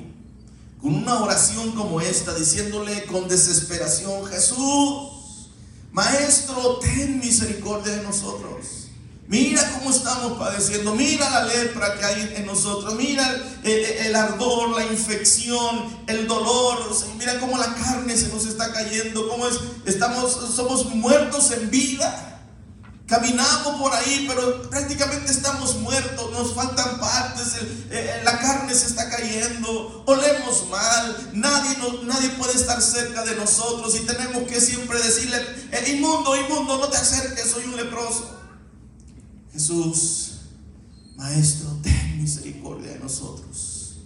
con 0.81 0.95
una 0.95 1.21
oración 1.21 1.71
como 1.73 2.01
esta, 2.01 2.33
diciéndole 2.33 3.05
con 3.05 3.27
desesperación, 3.27 4.25
Jesús, 4.25 5.49
Maestro, 5.91 6.79
ten 6.79 7.19
misericordia 7.19 7.97
de 7.97 8.03
nosotros. 8.03 8.78
Mira 9.29 9.61
cómo 9.73 9.91
estamos 9.91 10.39
padeciendo, 10.39 10.95
mira 10.95 11.29
la 11.29 11.43
lepra 11.43 11.99
que 11.99 12.03
hay 12.03 12.33
en 12.37 12.47
nosotros, 12.47 12.95
mira 12.95 13.23
el, 13.61 14.15
ardor, 14.15 14.69
la 14.69 14.83
infección, 14.87 15.99
el 16.07 16.25
dolor, 16.25 16.79
mira 17.15 17.39
cómo 17.39 17.55
la 17.59 17.75
carne 17.75 18.17
se 18.17 18.29
nos 18.29 18.47
está 18.47 18.73
cayendo, 18.73 19.29
cómo 19.29 19.45
es, 19.45 19.59
estamos, 19.85 20.31
somos 20.55 20.85
muertos 20.95 21.51
en 21.51 21.69
vida. 21.69 22.41
Caminamos 23.05 23.79
por 23.79 23.93
ahí, 23.93 24.25
pero 24.27 24.67
prácticamente 24.67 25.31
estamos 25.31 25.75
muertos, 25.75 26.31
nos 26.31 26.55
faltan 26.55 26.99
partes, 26.99 27.53
eh, 27.91 28.21
la 28.23 28.39
carne 28.39 28.73
se 28.73 28.87
está 28.87 29.11
cayendo, 29.11 30.05
olemos 30.07 30.67
mal, 30.69 31.29
nadie, 31.33 31.77
nadie 32.03 32.29
puede 32.29 32.53
estar 32.53 32.81
cerca 32.81 33.23
de 33.25 33.35
nosotros 33.35 33.95
y 33.95 34.07
tenemos 34.07 34.41
que 34.47 34.59
siempre 34.59 34.99
decirle, 34.99 35.37
eh, 35.71 35.93
inmundo, 35.95 36.35
inmundo, 36.35 36.77
no 36.79 36.87
te 36.87 36.97
acerques, 36.97 37.51
soy 37.51 37.65
un 37.65 37.75
leproso. 37.75 38.38
Jesús, 39.51 40.31
Maestro, 41.15 41.69
ten 41.81 42.21
misericordia 42.21 42.91
de 42.91 42.99
nosotros. 42.99 43.97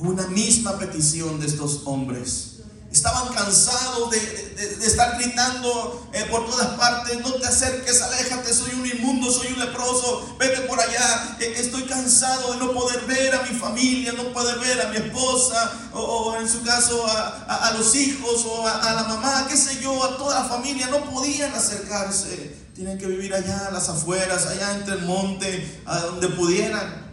Una 0.00 0.26
misma 0.28 0.78
petición 0.78 1.40
de 1.40 1.46
estos 1.46 1.82
hombres. 1.84 2.57
Estaban 2.98 3.32
cansados 3.32 4.10
de, 4.10 4.48
estar 4.84 5.18
gritando 5.18 6.08
eh, 6.12 6.26
por 6.30 6.46
todas 6.46 6.66
partes, 6.78 7.20
no 7.20 7.32
te 7.34 7.46
acerques, 7.46 8.02
aléjate, 8.02 8.52
soy 8.52 8.72
un 8.74 8.86
inmundo, 8.86 9.30
soy 9.30 9.52
un 9.52 9.60
leproso, 9.60 10.34
vete 10.36 10.62
por 10.62 10.80
allá, 10.80 11.36
eh, 11.38 11.54
estoy 11.58 11.84
cansado 11.84 12.52
de 12.54 12.58
no 12.58 12.72
poder 12.72 13.04
ver 13.06 13.36
a 13.36 13.42
mi 13.42 13.56
familia, 13.56 14.12
no 14.14 14.32
poder 14.32 14.58
ver 14.58 14.80
a 14.80 14.88
mi 14.88 14.96
esposa, 14.96 15.72
o, 15.92 16.36
en 16.40 16.48
su 16.48 16.62
caso 16.62 17.06
a, 17.06 17.72
los 17.78 17.94
hijos, 17.94 18.44
o 18.46 18.66
a, 18.66 18.92
la 18.92 19.04
mamá, 19.04 19.46
qué 19.48 19.56
sé 19.56 19.80
yo, 19.80 20.02
a 20.02 20.16
toda 20.16 20.40
la 20.40 20.48
familia, 20.48 20.88
no 20.88 21.04
podían 21.08 21.54
acercarse, 21.54 22.56
tienen 22.74 22.98
que 22.98 23.06
vivir 23.06 23.32
allá, 23.32 23.68
a 23.68 23.70
las 23.70 23.88
afueras, 23.88 24.46
allá 24.46 24.74
entre 24.74 24.94
el 24.94 25.02
monte, 25.02 25.80
a 25.86 25.98
donde 26.00 26.28
pudieran. 26.28 27.06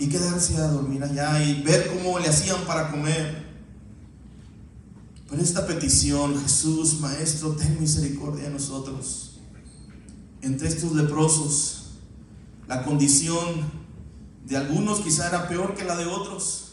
Y 0.00 0.08
quedarse 0.08 0.56
a 0.56 0.62
dormir 0.62 1.04
allá 1.04 1.42
y 1.42 1.62
ver 1.62 1.86
cómo 1.88 2.18
le 2.18 2.28
hacían 2.28 2.64
para 2.64 2.90
comer. 2.90 3.49
Pero 5.30 5.42
esta 5.42 5.64
petición, 5.64 6.42
Jesús, 6.42 6.98
Maestro, 6.98 7.50
ten 7.52 7.80
misericordia 7.80 8.44
de 8.44 8.50
nosotros. 8.50 9.38
Entre 10.42 10.66
estos 10.66 10.92
leprosos, 10.92 11.90
la 12.66 12.82
condición 12.82 13.70
de 14.44 14.56
algunos 14.56 15.00
quizá 15.00 15.28
era 15.28 15.48
peor 15.48 15.76
que 15.76 15.84
la 15.84 15.96
de 15.96 16.06
otros. 16.06 16.72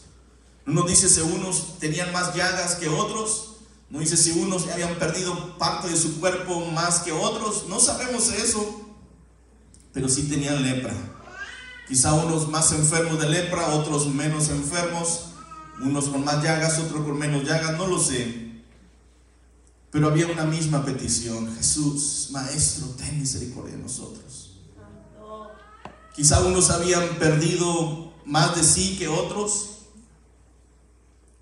No 0.66 0.74
nos 0.74 0.88
dice 0.88 1.08
si 1.08 1.22
unos 1.22 1.78
tenían 1.78 2.12
más 2.12 2.34
llagas 2.34 2.76
que 2.76 2.90
otros. 2.90 3.58
No 3.92 4.00
dice 4.00 4.18
si 4.18 4.32
unos 4.32 4.68
habían 4.70 4.96
perdido 4.96 5.58
parte 5.60 5.88
de 5.90 5.96
su 5.96 6.20
cuerpo 6.20 6.66
más 6.72 7.02
que 7.02 7.12
otros. 7.12 7.66
No 7.70 7.80
sabemos 7.80 8.34
eso. 8.34 8.82
Pero 9.94 10.10
sí 10.10 10.24
tenían 10.24 10.64
lepra. 10.64 10.94
Quizá 11.88 12.14
unos 12.14 12.50
más 12.50 12.72
enfermos 12.72 13.20
de 13.20 13.30
lepra, 13.30 13.68
otros 13.68 14.08
menos 14.08 14.50
enfermos. 14.50 15.26
Unos 15.80 16.06
con 16.06 16.26
más 16.26 16.44
llagas, 16.44 16.80
otros 16.80 17.06
con 17.06 17.20
menos 17.20 17.44
llagas. 17.44 17.78
No 17.78 17.86
lo 17.86 18.00
sé. 18.00 18.47
Pero 19.92 20.08
había 20.08 20.28
una 20.28 20.44
misma 20.44 20.84
petición, 20.84 21.56
Jesús, 21.56 22.30
Maestro, 22.32 22.88
ten 22.98 23.20
misericordia 23.20 23.76
de 23.76 23.84
nosotros. 23.84 24.60
Quizá 26.14 26.42
unos 26.42 26.72
habían 26.72 27.08
perdido 27.20 28.12
más 28.26 28.56
de 28.56 28.64
sí 28.64 28.98
que 28.98 29.08
otros. 29.08 29.70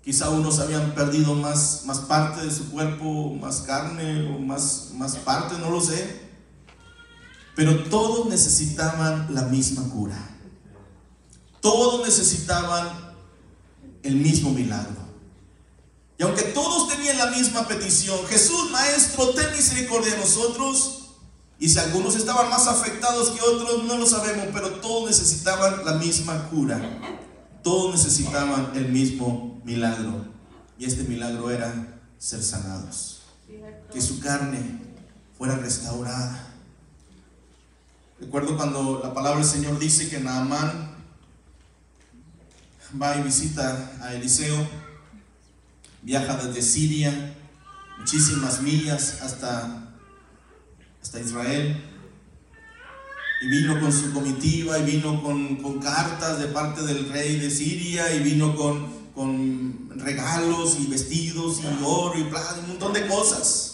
Quizá 0.04 0.30
unos 0.30 0.60
habían 0.60 0.94
perdido 0.94 1.34
más, 1.34 1.82
más 1.86 1.98
parte 2.00 2.44
de 2.44 2.50
su 2.52 2.70
cuerpo, 2.70 3.34
más 3.34 3.62
carne 3.62 4.32
o 4.32 4.38
más, 4.38 4.90
más 4.94 5.16
parte, 5.16 5.58
no 5.58 5.70
lo 5.70 5.80
sé. 5.80 6.26
Pero 7.56 7.84
todos 7.84 8.28
necesitaban 8.28 9.34
la 9.34 9.42
misma 9.42 9.88
cura. 9.88 10.18
Todos 11.60 12.06
necesitaban 12.06 12.86
el 14.02 14.16
mismo 14.16 14.50
milagro. 14.50 15.05
Y 16.18 16.22
aunque 16.22 16.42
todos 16.42 16.88
tenían 16.88 17.18
la 17.18 17.26
misma 17.26 17.68
petición, 17.68 18.18
Jesús, 18.26 18.70
Maestro, 18.70 19.30
ten 19.30 19.52
misericordia 19.54 20.12
de 20.12 20.18
nosotros. 20.18 21.10
Y 21.58 21.68
si 21.68 21.78
algunos 21.78 22.16
estaban 22.16 22.48
más 22.48 22.66
afectados 22.66 23.30
que 23.30 23.40
otros, 23.40 23.84
no 23.84 23.98
lo 23.98 24.06
sabemos, 24.06 24.46
pero 24.52 24.70
todos 24.80 25.10
necesitaban 25.10 25.84
la 25.84 25.94
misma 25.94 26.48
cura. 26.48 26.80
Todos 27.62 27.94
necesitaban 27.94 28.72
el 28.74 28.88
mismo 28.88 29.60
milagro. 29.64 30.26
Y 30.78 30.86
este 30.86 31.04
milagro 31.04 31.50
era 31.50 31.98
ser 32.18 32.42
sanados. 32.42 33.22
Que 33.92 34.00
su 34.00 34.20
carne 34.20 34.80
fuera 35.36 35.56
restaurada. 35.56 36.54
Recuerdo 38.18 38.56
cuando 38.56 39.00
la 39.02 39.12
palabra 39.12 39.40
del 39.40 39.48
Señor 39.48 39.78
dice 39.78 40.08
que 40.08 40.20
Naamán 40.20 40.96
va 43.00 43.16
y 43.16 43.22
visita 43.22 43.92
a 44.00 44.14
Eliseo 44.14 44.85
viaja 46.06 46.36
desde 46.36 46.62
Siria, 46.62 47.34
muchísimas 47.98 48.62
millas 48.62 49.22
hasta, 49.22 49.92
hasta 51.02 51.20
Israel. 51.20 51.82
Y 53.42 53.48
vino 53.48 53.80
con 53.80 53.92
su 53.92 54.12
comitiva, 54.12 54.78
y 54.78 54.84
vino 54.84 55.20
con, 55.20 55.80
cartas 55.80 56.38
de 56.38 56.46
parte 56.46 56.82
del 56.82 57.08
rey 57.10 57.40
de 57.40 57.50
Siria, 57.50 58.14
y 58.14 58.20
vino 58.20 58.54
con, 58.54 58.86
con 59.16 59.90
regalos 59.96 60.78
y 60.78 60.86
vestidos 60.86 61.60
y 61.60 61.84
oro 61.84 62.16
y 62.18 62.24
plata, 62.24 62.60
un 62.60 62.68
montón 62.68 62.92
de 62.92 63.06
cosas. 63.08 63.72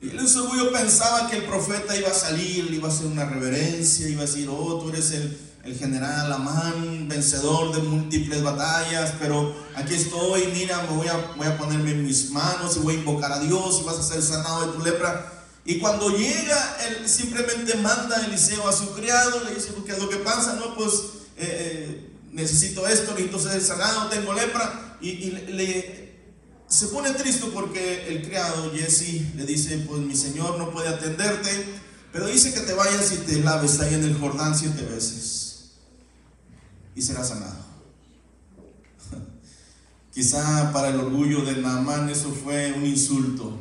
Y 0.00 0.08
su 0.26 0.42
orgullo 0.42 0.72
pensaba 0.72 1.28
que 1.28 1.36
el 1.36 1.44
profeta 1.44 1.94
iba 1.96 2.08
a 2.08 2.14
salir, 2.14 2.72
iba 2.72 2.88
a 2.88 2.90
hacer 2.90 3.06
una 3.06 3.26
reverencia, 3.26 4.08
iba 4.08 4.22
a 4.22 4.26
decir, 4.26 4.48
oh, 4.48 4.78
tú 4.78 4.88
eres 4.88 5.12
el, 5.12 5.38
el 5.64 5.78
general 5.78 6.32
Amán, 6.32 7.08
vencedor 7.08 7.74
de 7.74 7.82
múltiples 7.82 8.42
batallas, 8.42 9.14
pero 9.20 9.54
aquí 9.76 9.94
estoy, 9.94 10.48
mira, 10.52 10.82
me 10.82 10.96
voy 10.96 11.06
a, 11.06 11.16
voy 11.36 11.46
a 11.46 11.56
ponerme 11.56 11.92
en 11.92 12.04
mis 12.04 12.30
manos 12.30 12.76
y 12.76 12.80
voy 12.80 12.96
a 12.96 12.98
invocar 12.98 13.32
a 13.32 13.38
Dios 13.38 13.78
y 13.80 13.84
vas 13.84 13.98
a 13.98 14.02
ser 14.02 14.22
sanado 14.22 14.66
de 14.66 14.78
tu 14.78 14.84
lepra. 14.84 15.44
Y 15.64 15.78
cuando 15.78 16.10
llega, 16.10 16.76
él 16.88 17.08
simplemente 17.08 17.76
manda 17.76 18.16
a 18.16 18.26
Eliseo 18.26 18.66
a 18.66 18.72
su 18.72 18.92
criado, 18.92 19.44
le 19.44 19.54
dice, 19.54 19.72
¿qué 19.86 19.92
es 19.92 19.98
lo 19.98 20.08
que 20.08 20.16
pasa? 20.16 20.54
No, 20.54 20.74
pues 20.74 20.94
eh, 21.36 21.38
eh, 21.38 22.10
necesito 22.32 22.86
esto, 22.88 23.12
necesito 23.12 23.38
ser 23.38 23.60
sanado, 23.62 24.08
tengo 24.08 24.32
lepra. 24.32 24.98
Y, 25.00 25.30
le, 25.30 26.02
se 26.66 26.86
pone 26.88 27.12
triste 27.12 27.46
porque 27.54 28.08
el 28.08 28.26
criado, 28.26 28.72
Jesse, 28.74 29.36
le 29.36 29.44
dice, 29.44 29.78
pues 29.88 30.00
mi 30.00 30.16
señor 30.16 30.58
no 30.58 30.70
puede 30.70 30.88
atenderte, 30.88 31.50
pero 32.12 32.26
dice 32.26 32.52
que 32.52 32.60
te 32.60 32.74
vayas 32.74 33.12
y 33.12 33.18
te 33.18 33.36
laves 33.36 33.78
ahí 33.78 33.94
en 33.94 34.02
el 34.02 34.18
Jordán 34.18 34.58
siete 34.58 34.82
veces 34.82 35.51
y 36.94 37.02
será 37.02 37.24
sanado. 37.24 37.64
Quizá 40.12 40.72
para 40.72 40.88
el 40.88 41.00
orgullo 41.00 41.44
de 41.44 41.56
Naamán 41.56 42.08
eso 42.08 42.32
fue 42.32 42.72
un 42.72 42.86
insulto. 42.86 43.58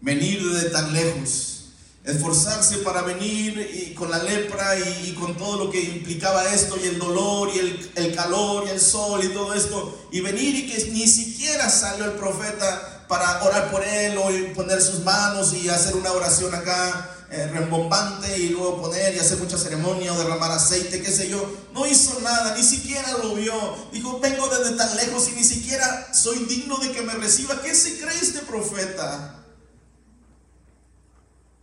Venir 0.00 0.42
de 0.42 0.70
tan 0.70 0.92
lejos, 0.92 1.70
esforzarse 2.04 2.78
para 2.78 3.02
venir 3.02 3.70
y 3.74 3.94
con 3.94 4.10
la 4.10 4.22
lepra 4.22 4.78
y, 4.78 5.14
con 5.14 5.34
todo 5.36 5.64
lo 5.64 5.70
que 5.70 5.80
implicaba 5.80 6.44
esto 6.52 6.76
y 6.82 6.88
el 6.88 6.98
dolor 6.98 7.50
y 7.54 7.58
el, 7.58 7.90
el 7.94 8.14
calor 8.14 8.64
y 8.66 8.70
el 8.70 8.80
sol 8.80 9.24
y 9.24 9.28
todo 9.28 9.54
esto, 9.54 10.08
y 10.12 10.20
venir 10.20 10.54
y 10.54 10.66
que 10.66 10.90
ni 10.90 11.08
siquiera 11.08 11.70
salió 11.70 12.04
el 12.04 12.12
profeta 12.12 13.06
para 13.08 13.42
orar 13.44 13.70
por 13.70 13.82
él 13.82 14.18
o 14.18 14.54
poner 14.54 14.80
sus 14.82 15.00
manos 15.00 15.54
y 15.54 15.68
hacer 15.68 15.96
una 15.96 16.12
oración 16.12 16.54
acá 16.54 17.13
eh, 17.34 17.48
rembombante 17.48 18.38
y 18.38 18.50
luego 18.50 18.80
poner 18.80 19.12
y 19.12 19.18
hacer 19.18 19.38
mucha 19.38 19.58
ceremonia 19.58 20.12
o 20.12 20.18
derramar 20.18 20.52
aceite, 20.52 21.02
qué 21.02 21.10
sé 21.10 21.28
yo. 21.28 21.52
No 21.72 21.84
hizo 21.84 22.20
nada, 22.20 22.56
ni 22.56 22.62
siquiera 22.62 23.10
lo 23.18 23.34
vio. 23.34 23.52
Dijo, 23.92 24.20
vengo 24.20 24.46
desde 24.48 24.76
tan 24.76 24.94
lejos 24.96 25.28
y 25.30 25.32
ni 25.34 25.42
siquiera 25.42 26.14
soy 26.14 26.44
digno 26.44 26.78
de 26.78 26.92
que 26.92 27.02
me 27.02 27.12
reciba. 27.14 27.60
¿Qué 27.60 27.74
se 27.74 27.98
cree 27.98 28.14
este 28.14 28.38
profeta? 28.42 29.44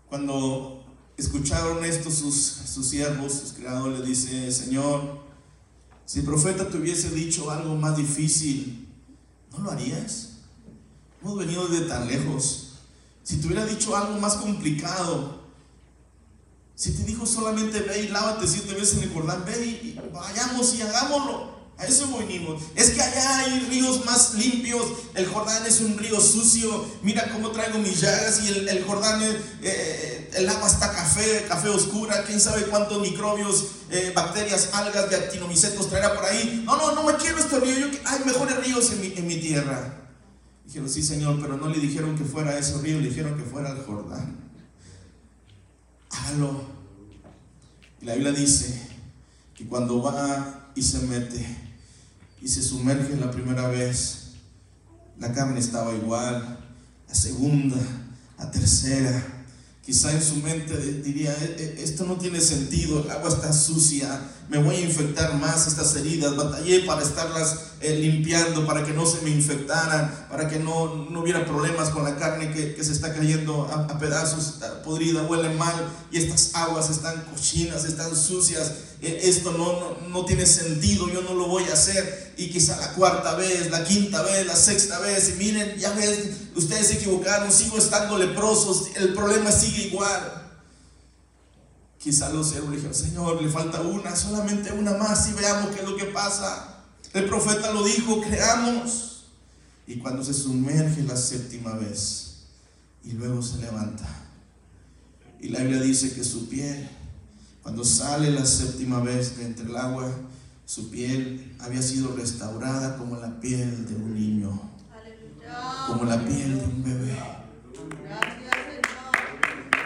Cuando 0.10 0.84
escucharon 1.16 1.86
esto 1.86 2.12
sus, 2.12 2.36
sus 2.36 2.90
siervos, 2.90 3.32
sus 3.32 3.54
criados, 3.54 3.98
le 3.98 4.06
dice, 4.06 4.52
Señor, 4.52 5.22
si 6.06 6.20
el 6.20 6.26
profeta 6.26 6.68
te 6.68 6.76
hubiese 6.76 7.12
dicho 7.12 7.50
algo 7.50 7.76
más 7.76 7.96
difícil, 7.96 8.90
¿no 9.54 9.60
lo 9.60 9.72
harías? 9.72 10.32
Hemos 11.22 11.38
venido 11.38 11.66
desde 11.70 11.86
tan 11.86 12.08
lejos. 12.08 12.74
Si 13.24 13.38
te 13.38 13.48
hubiera 13.48 13.66
dicho 13.66 13.96
algo 13.96 14.20
más 14.20 14.34
complicado, 14.34 15.41
si 16.82 16.94
te 16.94 17.04
dijo 17.04 17.28
solamente 17.28 17.80
ve 17.82 18.06
y 18.06 18.08
lávate 18.08 18.48
siete 18.48 18.74
veces 18.74 18.98
en 18.98 19.04
el 19.04 19.14
Jordán, 19.14 19.46
ve 19.46 19.66
y 19.66 20.00
vayamos 20.12 20.74
y 20.74 20.82
hagámoslo. 20.82 21.62
A 21.78 21.86
eso 21.86 22.10
venimos. 22.18 22.60
Es 22.76 22.90
que 22.90 23.02
allá 23.04 23.38
hay 23.38 23.60
ríos 23.70 24.04
más 24.04 24.34
limpios. 24.34 24.88
El 25.14 25.28
Jordán 25.28 25.64
es 25.68 25.82
un 25.82 25.96
río 25.96 26.20
sucio. 26.20 26.84
Mira 27.04 27.32
cómo 27.32 27.52
traigo 27.52 27.78
mis 27.78 28.02
llagas 28.02 28.42
y 28.44 28.68
el, 28.68 28.84
Jordán, 28.84 29.22
eh, 29.22 29.38
eh, 29.62 30.32
el 30.34 30.50
agua 30.50 30.68
está 30.68 30.92
café, 30.92 31.46
café 31.48 31.70
oscura. 31.70 32.24
Quién 32.24 32.40
sabe 32.40 32.64
cuántos 32.64 33.00
microbios, 33.00 33.68
eh, 33.92 34.12
bacterias, 34.16 34.72
algas 34.74 35.08
de 35.12 35.18
actinomicetos 35.18 35.88
traerá 35.88 36.16
por 36.16 36.26
ahí. 36.26 36.64
No, 36.66 36.78
no, 36.78 36.96
no 36.96 37.04
me 37.04 37.14
quiero 37.14 37.38
este 37.38 37.60
río. 37.60 37.92
hay 38.06 38.26
mejores 38.26 38.58
ríos 38.66 38.92
en 38.92 39.02
mi, 39.02 39.14
en 39.16 39.28
mi 39.28 39.40
tierra. 39.40 40.02
Dijeron, 40.66 40.90
sí, 40.90 41.04
Señor, 41.04 41.40
pero 41.40 41.58
no 41.58 41.70
le 41.70 41.80
dijeron 41.80 42.18
que 42.18 42.24
fuera 42.24 42.58
ese 42.58 42.80
río, 42.80 43.00
le 43.00 43.10
dijeron 43.10 43.38
que 43.38 43.44
fuera 43.44 43.70
el 43.70 43.84
Jordán 43.84 44.51
hágalo. 46.12 46.62
Y 48.02 48.06
la 48.06 48.14
Biblia 48.14 48.32
dice 48.32 48.80
que 49.56 49.68
cuando 49.68 50.02
va 50.02 50.72
y 50.76 50.82
se 50.82 51.00
mete 51.08 51.46
y 52.42 52.48
se 52.48 52.62
sumerge 52.62 53.16
la 53.18 53.32
primera 53.32 53.68
vez, 53.68 54.32
la 55.20 55.32
carne 55.34 55.60
estaba 55.60 55.94
igual, 55.94 56.60
la 57.08 57.16
segunda, 57.16 57.78
la 58.40 58.50
tercera, 58.50 59.46
quizá 59.86 60.12
en 60.12 60.24
su 60.24 60.38
mente 60.38 60.76
diría, 61.04 61.32
e, 61.34 61.78
e, 61.78 61.84
esto 61.84 62.06
no 62.06 62.16
tiene 62.16 62.42
sentido, 62.42 63.04
el 63.04 63.12
agua 63.12 63.30
está 63.30 63.54
sucia, 63.54 64.20
me 64.50 64.58
voy 64.58 64.78
a 64.78 64.82
infectar 64.82 65.36
más 65.38 65.68
estas 65.68 65.96
heridas, 65.96 66.36
batallé 66.36 66.82
para 66.82 67.04
estarlas 67.04 67.71
eh, 67.82 67.96
limpiando 67.96 68.64
para 68.68 68.86
que 68.86 68.94
no 68.94 69.08
se 69.08 69.22
me 69.24 69.32
infectara, 69.32 70.28
para 70.30 70.48
que 70.48 70.60
no, 70.60 71.08
no 71.10 71.22
hubiera 71.22 71.46
problemas 71.46 71.90
con 71.90 72.04
la 72.04 72.16
carne 72.16 72.54
que, 72.54 72.84
se 72.84 72.92
está 72.92 73.12
cayendo 73.12 73.64
a, 73.64 73.98
pedazos, 73.98 74.48
está 74.50 74.84
podrida, 74.84 75.24
huele 75.24 75.50
mal 75.56 75.74
y 76.12 76.18
estas 76.18 76.54
aguas 76.54 76.92
están 76.92 77.24
cochinas, 77.26 77.86
están 77.86 78.16
sucias, 78.16 78.72
eh, 79.02 79.22
esto 79.24 79.52
no, 79.54 80.08
no, 80.10 80.26
tiene 80.26 80.46
sentido, 80.46 81.10
yo 81.10 81.24
no 81.24 81.34
lo 81.34 81.48
voy 81.48 81.64
a 81.64 81.74
hacer. 81.74 82.34
Y 82.38 82.52
quizá 82.52 82.78
la 82.78 82.94
cuarta 82.94 83.34
vez, 83.36 83.72
la 83.72 83.84
quinta 83.84 84.22
vez, 84.22 84.46
la 84.46 84.56
sexta 84.56 85.00
vez, 85.00 85.30
y 85.30 85.34
miren, 85.44 85.76
ya 85.80 85.92
ves, 85.94 86.30
ustedes 86.56 86.88
se 86.88 86.94
equivocaron, 86.94 87.52
sigo 87.52 87.80
estando 87.80 88.16
leprosos, 88.18 88.90
el 88.96 89.16
problema 89.16 89.52
sigue 89.52 89.88
igual. 89.88 90.54
Quizá 91.98 92.30
los 92.30 92.50
siervos 92.50 92.72
dijeron, 92.72 92.94
Señor, 92.94 93.42
le 93.42 93.50
falta 93.50 93.82
una, 93.82 94.16
solamente 94.16 94.72
una 94.72 94.94
más 94.94 95.30
y 95.30 95.34
veamos 95.34 95.76
qué 95.76 95.82
es 95.82 95.90
lo 95.90 95.96
que 95.96 96.06
pasa. 96.06 96.71
El 97.14 97.26
profeta 97.26 97.74
lo 97.74 97.84
dijo, 97.84 98.22
creamos. 98.22 99.26
Y 99.88 99.98
cuando 99.98 100.24
se 100.24 100.34
sumerge 100.34 101.04
la 101.04 101.18
séptima 101.18 101.74
vez 101.74 102.46
y 103.04 103.12
luego 103.14 103.42
se 103.42 103.58
levanta. 103.58 104.08
Y 105.40 105.50
la 105.50 105.60
Biblia 105.60 105.82
dice 105.82 106.14
que 106.14 106.24
su 106.24 106.48
piel, 106.48 106.88
cuando 107.64 107.84
sale 107.84 108.32
la 108.32 108.46
séptima 108.46 109.00
vez 109.00 109.38
de 109.38 109.46
entre 109.46 109.66
el 109.66 109.76
agua, 109.76 110.10
su 110.66 110.90
piel 110.90 111.56
había 111.60 111.82
sido 111.82 112.16
restaurada 112.16 112.98
como 112.98 113.18
la 113.18 113.40
piel 113.42 113.86
de 113.88 113.96
un 113.96 114.14
niño, 114.14 114.62
como 115.88 116.06
la 116.06 116.24
piel 116.24 116.60
de 116.60 116.66
un 116.66 116.84
bebé. 116.84 117.18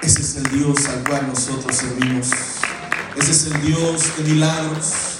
Ese 0.03 0.21
es 0.21 0.35
el 0.35 0.51
Dios 0.51 0.85
al 0.87 1.03
cual 1.03 1.27
nosotros 1.27 1.75
servimos. 1.75 2.29
Ese 3.17 3.31
es 3.31 3.45
el 3.47 3.61
Dios 3.61 4.17
de 4.17 4.23
milagros. 4.25 5.14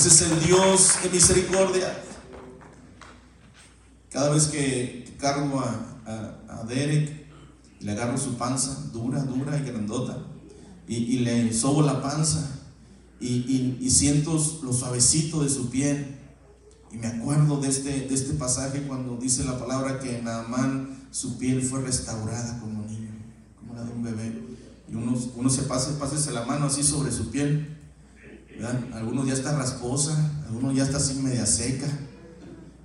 Ese 0.00 0.08
es 0.08 0.32
el 0.32 0.46
Dios 0.46 0.94
de 1.02 1.10
misericordia. 1.10 2.02
Cada 4.10 4.30
vez 4.30 4.46
que 4.46 5.14
cargo 5.20 5.60
a, 5.60 6.00
a, 6.06 6.60
a 6.60 6.64
Derek 6.64 7.26
y 7.78 7.84
le 7.84 7.92
agarro 7.92 8.16
su 8.16 8.38
panza, 8.38 8.88
dura, 8.94 9.22
dura 9.24 9.58
y 9.58 9.62
grandota, 9.62 10.16
y, 10.88 10.94
y 10.94 11.18
le 11.18 11.52
sobo 11.52 11.82
la 11.82 12.00
panza 12.00 12.50
y, 13.20 13.26
y, 13.26 13.78
y, 13.78 13.90
siento 13.90 14.42
lo 14.62 14.72
suavecito 14.72 15.42
de 15.42 15.50
su 15.50 15.68
piel. 15.68 16.16
Y 16.90 16.96
me 16.96 17.06
acuerdo 17.06 17.60
de 17.60 17.68
este, 17.68 18.06
de 18.08 18.14
este 18.14 18.32
pasaje 18.32 18.84
cuando 18.84 19.18
dice 19.18 19.44
la 19.44 19.58
palabra 19.58 20.00
que 20.00 20.16
en 20.16 20.24
Naamán 20.24 21.08
su 21.10 21.36
piel 21.36 21.60
fue 21.60 21.82
restaurada 21.82 22.58
como 22.58 22.86
niño 22.86 23.10
de 23.84 23.92
un 23.92 24.02
bebé. 24.02 24.32
Y 24.88 24.94
uno, 24.94 25.14
uno 25.34 25.50
se 25.50 25.64
pasa, 25.64 25.98
pásese 25.98 26.30
la 26.30 26.46
mano 26.46 26.64
así 26.64 26.82
sobre 26.82 27.12
su 27.12 27.30
piel. 27.30 27.79
Algunos 28.92 29.26
ya 29.26 29.34
está 29.34 29.56
rasposa, 29.56 30.16
algunos 30.46 30.74
ya 30.74 30.84
está 30.84 30.98
así 30.98 31.14
media 31.14 31.46
seca. 31.46 31.86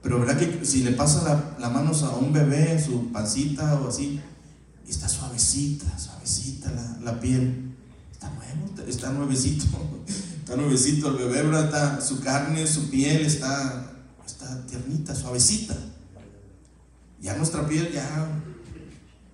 Pero 0.01 0.19
verdad 0.19 0.38
que 0.38 0.65
si 0.65 0.83
le 0.83 0.91
pasa 0.91 1.23
la, 1.23 1.57
la 1.59 1.69
mano 1.69 1.91
a 1.91 2.15
un 2.15 2.31
bebé, 2.31 2.81
su 2.81 3.11
pancita 3.11 3.79
o 3.81 3.89
así, 3.89 4.21
está 4.88 5.09
suavecita, 5.09 5.97
suavecita 5.97 6.71
la, 6.71 6.97
la 7.03 7.19
piel. 7.19 7.73
Está 8.11 8.29
nuevo, 8.29 8.88
está 8.88 9.11
nuevecito, 9.11 9.65
está 10.39 10.55
nuevecito 10.55 11.09
el 11.09 11.17
bebé, 11.17 11.43
¿verdad? 11.43 12.03
Su 12.03 12.21
carne, 12.21 12.65
su 12.67 12.89
piel 12.89 13.25
está, 13.25 13.91
está 14.25 14.65
tiernita, 14.67 15.15
suavecita. 15.15 15.75
Ya 17.19 17.35
nuestra 17.35 17.67
piel 17.67 17.91
ya 17.91 18.29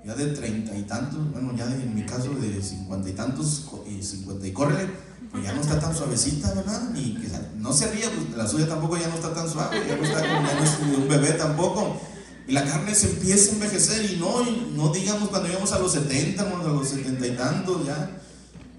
ya 0.04 0.16
de 0.16 0.28
treinta 0.28 0.76
y 0.76 0.84
tantos, 0.84 1.32
bueno, 1.32 1.56
ya 1.56 1.66
en 1.66 1.94
mi 1.94 2.04
caso 2.04 2.34
de 2.34 2.62
cincuenta 2.62 3.10
y 3.10 3.14
tantos 3.14 3.66
y 3.88 4.02
cincuenta 4.02 4.48
y 4.48 4.52
corre, 4.52 4.88
pues 4.88 5.11
ya 5.40 5.54
no 5.54 5.62
está 5.62 5.80
tan 5.80 5.96
suavecita, 5.96 6.54
¿verdad? 6.54 6.94
Y 6.94 7.16
que 7.16 7.30
no 7.58 7.72
se 7.72 7.90
ría, 7.92 8.10
pues 8.10 8.38
la 8.38 8.48
suya 8.48 8.68
tampoco 8.68 8.98
ya 8.98 9.08
no 9.08 9.16
está 9.16 9.34
tan 9.34 9.50
suave, 9.50 9.82
ya 9.88 9.96
no 9.96 10.04
está 10.04 10.20
como, 10.20 10.48
ya 10.48 10.56
no 10.56 10.64
es 10.64 10.98
un 10.98 11.08
bebé 11.08 11.32
tampoco. 11.34 12.02
Y 12.48 12.52
la 12.52 12.66
carne 12.66 12.94
se 12.94 13.12
empieza 13.12 13.52
a 13.52 13.54
envejecer 13.54 14.12
y 14.12 14.18
no, 14.18 14.44
no 14.76 14.92
digamos 14.92 15.30
cuando 15.30 15.48
llegamos 15.48 15.72
a 15.72 15.80
los 15.80 15.94
70, 15.94 16.44
a 16.44 16.64
los 16.64 16.90
setenta 16.90 17.26
y 17.26 17.38
tantos, 17.38 17.86
ya, 17.86 18.20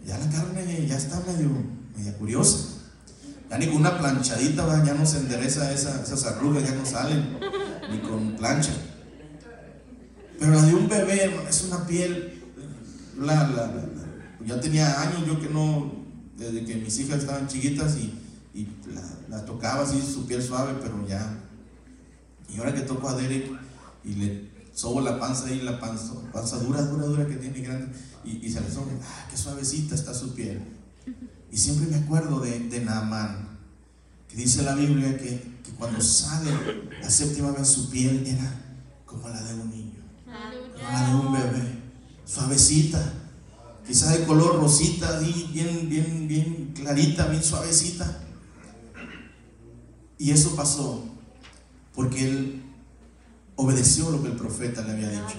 ya 0.07 0.19
la 0.19 0.29
carne 0.29 0.87
ya 0.87 0.97
está 0.97 1.23
medio, 1.27 1.49
media 1.97 2.17
curiosa. 2.19 2.69
Ya 3.49 3.59
ni 3.59 3.67
con 3.67 3.77
una 3.77 3.99
planchadita 3.99 4.67
¿verdad? 4.67 4.85
ya 4.85 4.95
no 4.95 5.07
se 5.07 5.19
endereza 5.19 5.73
esa, 5.73 6.03
esas 6.03 6.25
arrugas, 6.25 6.65
ya 6.65 6.75
no 6.75 6.85
salen, 6.85 7.39
ni 7.91 7.99
con 8.01 8.37
plancha. 8.37 8.73
Pero 10.39 10.53
la 10.53 10.63
de 10.63 10.75
un 10.75 10.89
bebé, 10.89 11.35
es 11.49 11.63
una 11.65 11.87
piel, 11.87 12.43
la, 13.19 13.49
la, 13.49 13.67
la, 13.69 13.85
ya 14.45 14.61
tenía 14.61 15.01
años 15.01 15.25
yo 15.27 15.41
que 15.41 15.49
no, 15.49 16.02
desde 16.43 16.65
que 16.65 16.77
mis 16.77 16.99
hijas 16.99 17.21
estaban 17.21 17.47
chiquitas 17.47 17.97
y, 17.97 18.13
y 18.55 18.69
la, 19.29 19.45
tocaba 19.45 19.83
así, 19.83 20.01
su 20.01 20.27
piel 20.27 20.43
suave, 20.43 20.75
pero 20.83 21.07
ya. 21.07 21.39
Y 22.49 22.59
ahora 22.59 22.75
que 22.75 22.83
toco 22.83 23.09
a 23.09 23.17
Derek 23.17 23.51
y 24.05 24.15
le 24.15 24.51
sobo 24.73 25.01
la 25.01 25.19
panza 25.19 25.47
ahí, 25.47 25.61
la 25.61 25.79
panza, 25.79 26.15
panza 26.33 26.59
dura, 26.59 26.83
dura, 26.83 27.07
dura 27.07 27.27
que 27.27 27.37
tiene 27.37 27.61
grande, 27.61 27.95
y, 28.25 28.51
se 28.51 28.61
le 28.61 28.71
sobe, 28.71 28.93
ah, 29.03 29.27
qué 29.31 29.37
suavecita 29.37 29.95
está 29.95 30.15
su 30.15 30.35
piel. 30.35 30.63
Y 31.51 31.57
siempre 31.57 31.87
me 31.87 31.97
acuerdo 31.97 32.41
de, 32.41 32.59
de 32.59 32.81
Naamán, 32.85 33.59
que 34.29 34.37
dice 34.37 34.63
la 34.63 34.75
Biblia 34.75 35.17
que, 35.17 35.61
que 35.63 35.71
cuando 35.79 36.01
sale 36.01 36.51
la 37.01 37.11
séptima 37.11 37.53
vez 37.53 37.69
su 37.69 37.91
piel 37.91 38.27
era 38.27 38.61
como 39.05 39.29
la 39.29 39.43
de 39.43 39.55
un 39.55 39.71
niño 39.71 40.03
la 40.83 41.09
de 41.09 41.15
un 41.15 41.33
bebé, 41.33 41.79
suavecita, 42.25 43.13
quizás 43.93 44.19
de 44.19 44.25
color 44.25 44.57
rosita, 44.57 45.19
bien, 45.19 45.87
bien, 45.91 46.27
bien 46.27 46.73
clarita, 46.75 47.27
bien 47.27 47.45
suavecita. 47.45 48.21
Y 50.17 50.31
eso 50.31 50.57
pasó 50.57 51.05
porque 51.95 52.25
él 52.25 52.63
obedeció 53.55 54.11
lo 54.11 54.23
que 54.23 54.29
el 54.29 54.37
profeta 54.37 54.81
le 54.81 54.93
había 54.93 55.11
dicho. 55.11 55.37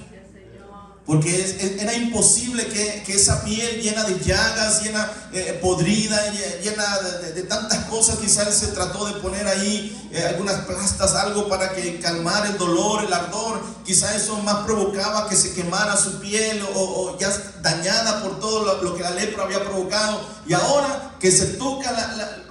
Porque 1.03 1.77
era 1.79 1.95
imposible 1.95 2.67
que, 2.67 3.01
que, 3.03 3.15
esa 3.15 3.43
piel 3.43 3.81
llena 3.81 4.03
de 4.03 4.19
llagas, 4.19 4.83
llena 4.83 5.11
eh, 5.33 5.57
podrida, 5.59 6.15
llena 6.61 6.99
de, 6.99 7.33
de, 7.33 7.43
tantas 7.43 7.85
cosas, 7.85 8.19
quizás 8.19 8.47
él 8.47 8.53
se 8.53 8.67
trató 8.67 9.07
de 9.07 9.19
poner 9.19 9.47
ahí 9.47 10.02
eh, 10.13 10.27
algunas 10.27 10.65
plastas, 10.65 11.15
algo 11.15 11.47
para 11.47 11.73
que 11.73 11.99
calmar 11.99 12.45
el 12.45 12.57
dolor, 12.57 13.03
el 13.03 13.11
ardor. 13.11 13.59
Quizás 13.83 14.15
eso 14.15 14.37
más 14.37 14.57
provocaba 14.65 15.27
que 15.27 15.35
se 15.35 15.53
quemara 15.53 15.97
su 15.97 16.19
piel 16.19 16.63
o, 16.75 17.17
ya 17.19 17.29
dañada 17.61 18.21
por 18.21 18.39
todo 18.39 18.79
lo, 18.81 18.95
que 18.95 19.01
la 19.01 19.09
lepra 19.09 19.43
había 19.43 19.63
provocado. 19.63 20.21
Y 20.45 20.53
ahora 20.53 21.15
que 21.19 21.31
se 21.31 21.45
toca, 21.57 21.91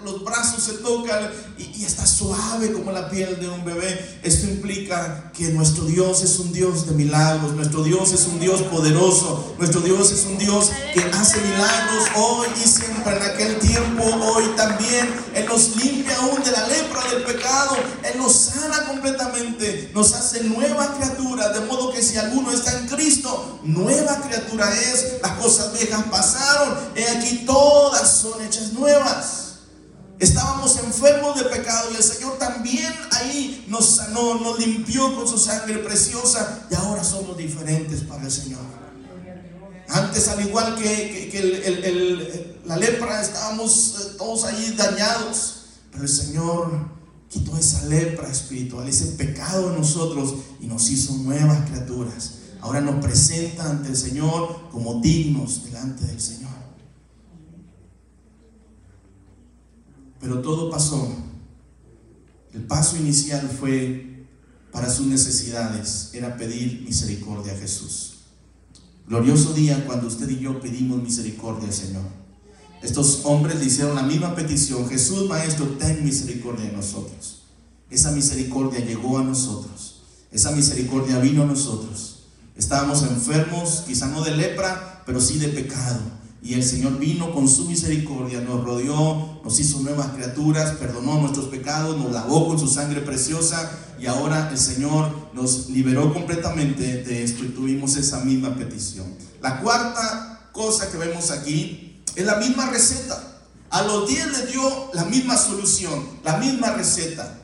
los 0.03 0.25
brazos 0.25 0.65
se 0.65 0.73
tocan 0.79 1.31
y, 1.57 1.83
y 1.83 1.85
está 1.85 2.05
suave 2.05 2.73
como 2.73 2.91
la 2.91 3.09
piel 3.09 3.39
de 3.39 3.49
un 3.49 3.65
bebé. 3.65 4.21
Esto 4.23 4.47
implica 4.49 5.31
que 5.33 5.51
nuestro 5.51 5.85
Dios 5.85 6.23
es 6.23 6.39
un 6.41 6.53
Dios 6.53 6.87
de 6.87 6.93
milagros, 6.93 7.53
nuestro 7.53 7.85
Dios 7.85 8.13
es 8.13 8.27
un 8.27 8.41
Dios 8.41 8.63
poderoso. 8.63 9.55
Nuestro 9.59 9.81
Dios 9.83 10.11
es 10.11 10.25
un 10.25 10.39
Dios 10.39 10.71
que 10.95 11.01
hace 11.01 11.41
milagros 11.41 12.09
hoy 12.17 12.49
y 12.57 12.69
siempre. 12.69 13.17
En 13.17 13.23
aquel 13.23 13.59
tiempo, 13.59 14.05
hoy 14.05 14.45
también. 14.57 15.09
Él 15.35 15.47
nos 15.47 15.77
limpia 15.77 16.17
aún 16.17 16.43
de 16.43 16.51
la 16.51 16.67
lepra 16.67 17.03
del 17.11 17.23
pecado. 17.25 17.52
Él 18.05 18.19
nos 18.19 18.33
sana 18.33 18.87
completamente. 18.87 19.91
Nos 19.95 20.13
hace 20.15 20.45
nueva 20.45 20.95
criatura. 20.95 21.51
De 21.51 21.61
modo 21.61 21.93
que 21.93 22.03
si 22.03 22.17
alguno 22.17 22.51
está 22.51 22.79
en 22.79 22.87
Cristo, 22.89 23.61
nueva 23.63 24.21
criatura 24.21 24.73
es. 24.73 25.21
Las 25.23 25.33
cosas 25.33 25.73
viejas 25.73 26.05
pasaron. 26.11 26.79
He 26.95 27.09
aquí 27.09 27.45
todas 27.47 28.09
son 28.09 28.43
hechas 28.43 28.73
nuevas. 28.73 29.43
Estábamos 30.19 30.77
enfermos 30.79 31.37
de 31.37 31.45
pecado 31.45 31.91
y 31.93 31.97
el 31.97 32.03
Señor 32.03 32.39
también 32.39 32.95
ahí 33.11 33.65
nos 33.67 33.97
sanó, 33.97 34.37
nos 34.37 34.57
limpió 34.57 35.17
con 35.17 35.27
su 35.27 35.37
sangre 35.37 35.79
preciosa 35.79 36.67
y 36.71 36.75
ahora 36.77 37.03
somos 37.03 37.37
diferentes 37.37 38.03
para 38.03 38.23
el 38.23 38.31
Señor. 38.31 38.61
Antes, 39.89 40.29
al 40.29 40.41
igual 40.47 40.77
que, 40.77 42.61
la 42.65 42.77
lepra, 42.77 43.21
estábamos 43.21 43.97
eh, 43.99 44.15
todos 44.17 44.45
ahí 44.45 44.75
dañados, 44.77 45.65
pero 45.91 46.05
el 46.05 46.09
Señor 46.09 47.02
quitó 47.33 47.57
esa 47.57 47.87
lepra 47.87 48.31
espiritual, 48.31 48.87
ese 48.87 49.13
pecado 49.13 49.71
en 49.71 49.79
nosotros 49.79 50.35
y 50.61 50.67
nos 50.67 50.91
hizo 50.91 51.17
nuevas 51.17 51.69
criaturas. 51.71 52.41
Ahora 52.61 52.83
nos 52.83 53.03
presenta 53.03 53.71
ante 53.71 53.89
el 53.89 53.97
Señor 53.97 54.69
como 54.71 55.01
dignos 55.01 55.65
delante 55.65 56.05
del 56.05 56.21
Señor. 56.21 56.53
Pero 60.21 60.43
todo 60.43 60.71
pasó. 60.71 61.11
El 62.53 62.65
paso 62.65 62.99
inicial 62.99 63.49
fue 63.49 64.27
para 64.71 64.91
sus 64.91 65.07
necesidades, 65.07 66.11
era 66.13 66.37
pedir 66.37 66.83
misericordia 66.83 67.55
a 67.55 67.57
Jesús. 67.57 68.19
Glorioso 69.07 69.55
día 69.55 69.85
cuando 69.87 70.07
usted 70.07 70.29
y 70.29 70.39
yo 70.39 70.61
pedimos 70.61 71.03
misericordia, 71.03 71.73
Señor. 71.73 72.05
Estos 72.83 73.21
hombres 73.25 73.61
le 73.61 73.67
hicieron 73.67 73.95
la 73.95 74.03
misma 74.03 74.35
petición, 74.35 74.89
Jesús 74.89 75.29
Maestro, 75.29 75.67
ten 75.79 76.05
misericordia 76.05 76.67
de 76.67 76.77
nosotros. 76.77 77.43
Esa 77.91 78.11
misericordia 78.11 78.81
llegó 78.85 79.19
a 79.19 79.23
nosotros. 79.23 80.03
Esa 80.33 80.51
misericordia 80.51 81.19
vino 81.19 81.43
a 81.43 81.47
nosotros. 81.47 82.25
Estábamos 82.57 83.03
enfermos, 83.03 83.85
quizá 83.87 84.09
no 84.09 84.25
de 84.25 84.37
lepra, 84.37 85.03
pero 85.07 85.21
sí 85.21 85.39
de 85.39 85.49
pecado. 85.49 86.01
Y 86.43 86.55
el 86.55 86.65
Señor 86.65 86.99
vino 86.99 87.33
con 87.33 87.49
su 87.49 87.67
misericordia, 87.67 88.41
nos 88.41 88.65
rodeó, 88.65 89.41
nos 89.45 89.61
hizo 89.61 89.81
nuevas 89.81 90.09
criaturas, 90.09 90.73
perdonó 90.73 91.21
nuestros 91.21 91.47
pecados, 91.47 91.97
nos 91.97 92.11
lavó 92.11 92.49
con 92.49 92.59
su 92.59 92.67
sangre 92.67 93.01
preciosa 93.01 93.71
y 94.01 94.07
ahora 94.07 94.49
el 94.51 94.59
Señor 94.59 95.31
nos 95.35 95.71
liberó 95.71 96.13
completamente 96.13 97.05
de 97.05 97.23
esto 97.23 97.45
y 97.45 97.49
tuvimos 97.51 97.97
esa 97.97 98.25
misma 98.25 98.57
petición. 98.57 99.07
La 99.41 99.61
cuarta 99.61 100.51
cosa 100.53 100.91
que 100.91 100.99
vemos 100.99 101.31
aquí 101.31 101.92
es 102.15 102.25
la 102.25 102.37
misma 102.37 102.67
receta. 102.71 103.23
A 103.71 103.83
los 103.83 104.09
10 104.09 104.39
le 104.39 104.47
dio 104.47 104.91
la 104.93 105.05
misma 105.05 105.37
solución, 105.37 106.21
la 106.25 106.37
misma 106.37 106.73
receta. 106.73 107.39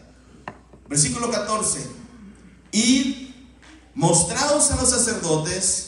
Versículo 0.88 1.30
14. 1.30 1.86
Y 2.72 3.34
mostrados 3.94 4.70
a 4.70 4.76
los 4.76 4.90
sacerdotes, 4.90 5.86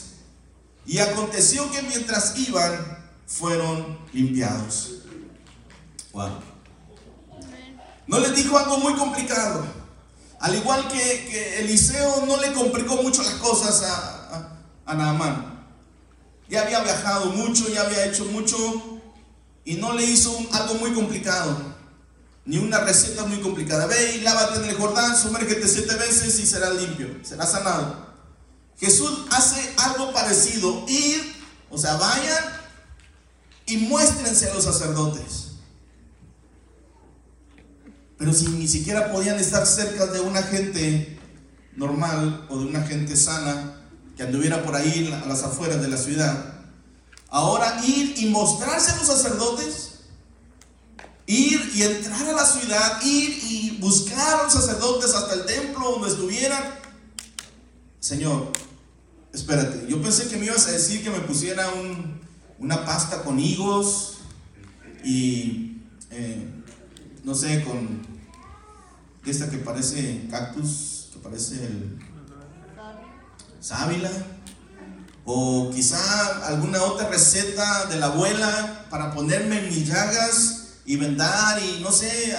y 0.85 0.97
aconteció 0.97 1.69
que 1.71 1.83
mientras 1.83 2.35
iban, 2.37 2.97
fueron 3.27 3.99
limpiados. 4.13 5.01
No 8.07 8.19
les 8.19 8.35
dijo 8.35 8.57
algo 8.57 8.79
muy 8.79 8.95
complicado. 8.95 9.63
Al 10.39 10.55
igual 10.55 10.87
que, 10.87 11.59
Eliseo 11.59 12.25
no 12.25 12.37
le 12.37 12.51
complicó 12.51 12.95
mucho 13.01 13.21
las 13.21 13.35
cosas 13.35 13.83
a, 13.83 14.35
a, 14.35 14.57
a 14.85 14.95
Naamán. 14.95 15.50
Ya 16.51 16.63
había 16.63 16.81
viajado 16.81 17.27
mucho, 17.27 17.69
ya 17.69 17.83
había 17.83 18.07
hecho 18.07 18.25
mucho 18.25 18.57
y 19.63 19.75
no 19.75 19.93
le 19.93 20.03
hizo 20.03 20.37
algo 20.51 20.73
muy 20.75 20.91
complicado, 20.91 21.57
ni 22.43 22.57
una 22.57 22.79
receta 22.79 23.23
muy 23.25 23.39
complicada. 23.39 23.85
Ve 23.85 24.17
y 24.17 24.19
lávate 24.19 24.59
en 24.59 24.65
el 24.65 24.75
Jordán, 24.75 25.15
sumérgete 25.15 25.65
siete 25.65 25.95
veces 25.95 26.37
y 26.41 26.45
serás 26.45 26.75
limpio, 26.75 27.07
serás 27.23 27.53
sanado. 27.53 28.05
Jesús 28.77 29.27
hace 29.31 29.61
algo 29.77 30.11
parecido, 30.11 30.83
ir, 30.89 31.33
o 31.69 31.77
sea, 31.77 31.95
vayan 31.95 32.43
y 33.67 33.77
muéstrense 33.77 34.49
a 34.49 34.53
los 34.53 34.65
sacerdotes. 34.65 35.51
Pero 38.17 38.33
si 38.33 38.49
ni 38.49 38.67
siquiera 38.67 39.09
podían 39.13 39.39
estar 39.39 39.65
cerca 39.65 40.05
de 40.07 40.19
una 40.19 40.43
gente 40.43 41.17
normal 41.77 42.45
o 42.49 42.59
de 42.59 42.65
una 42.65 42.81
gente 42.81 43.15
sana 43.15 43.80
que 44.15 44.23
anduviera 44.23 44.63
por 44.63 44.75
ahí 44.75 45.11
a 45.11 45.25
las 45.25 45.43
afueras 45.43 45.81
de 45.81 45.87
la 45.87 45.97
ciudad, 45.97 46.53
ahora 47.29 47.81
ir 47.85 48.13
y 48.17 48.29
mostrarse 48.29 48.91
a 48.91 48.95
los 48.97 49.07
sacerdotes, 49.07 49.91
ir 51.25 51.71
y 51.73 51.83
entrar 51.83 52.27
a 52.27 52.33
la 52.33 52.45
ciudad, 52.45 53.01
ir 53.03 53.39
y 53.43 53.77
buscar 53.79 54.39
a 54.39 54.43
los 54.43 54.53
sacerdotes 54.53 55.13
hasta 55.13 55.33
el 55.33 55.45
templo 55.45 55.91
donde 55.91 56.09
estuvieran. 56.09 56.61
Señor, 57.99 58.51
espérate, 59.33 59.85
yo 59.87 60.01
pensé 60.01 60.27
que 60.27 60.37
me 60.37 60.45
ibas 60.45 60.67
a 60.67 60.71
decir 60.71 61.03
que 61.03 61.09
me 61.09 61.19
pusiera 61.19 61.69
una 62.59 62.85
pasta 62.85 63.23
con 63.23 63.39
higos 63.39 64.17
y, 65.03 65.77
eh, 66.09 66.47
no 67.23 67.33
sé, 67.33 67.63
con 67.63 68.05
esta 69.25 69.49
que 69.49 69.57
parece 69.57 70.27
cactus, 70.29 71.09
que 71.13 71.19
parece 71.19 71.65
el 71.65 71.99
sábila 73.61 74.09
o 75.23 75.69
quizá 75.71 76.47
alguna 76.47 76.81
otra 76.83 77.07
receta 77.07 77.85
de 77.85 77.97
la 77.97 78.07
abuela 78.07 78.87
para 78.89 79.13
ponerme 79.13 79.59
en 79.59 79.69
mis 79.69 79.87
llagas 79.87 80.79
y 80.83 80.97
vendar 80.97 81.61
y 81.63 81.81
no 81.81 81.91
sé, 81.91 82.35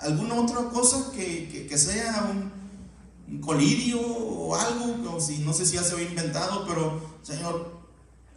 alguna 0.00 0.34
otra 0.34 0.70
cosa 0.70 1.12
que, 1.12 1.70
sea 1.76 2.28
un, 2.30 3.40
colirio 3.40 4.00
o 4.00 4.54
algo, 4.56 5.20
si, 5.20 5.38
no 5.38 5.52
sé 5.52 5.64
si 5.64 5.76
ya 5.76 5.84
se 5.84 5.94
había 5.94 6.08
inventado, 6.08 6.66
pero 6.66 7.18
Señor, 7.22 7.80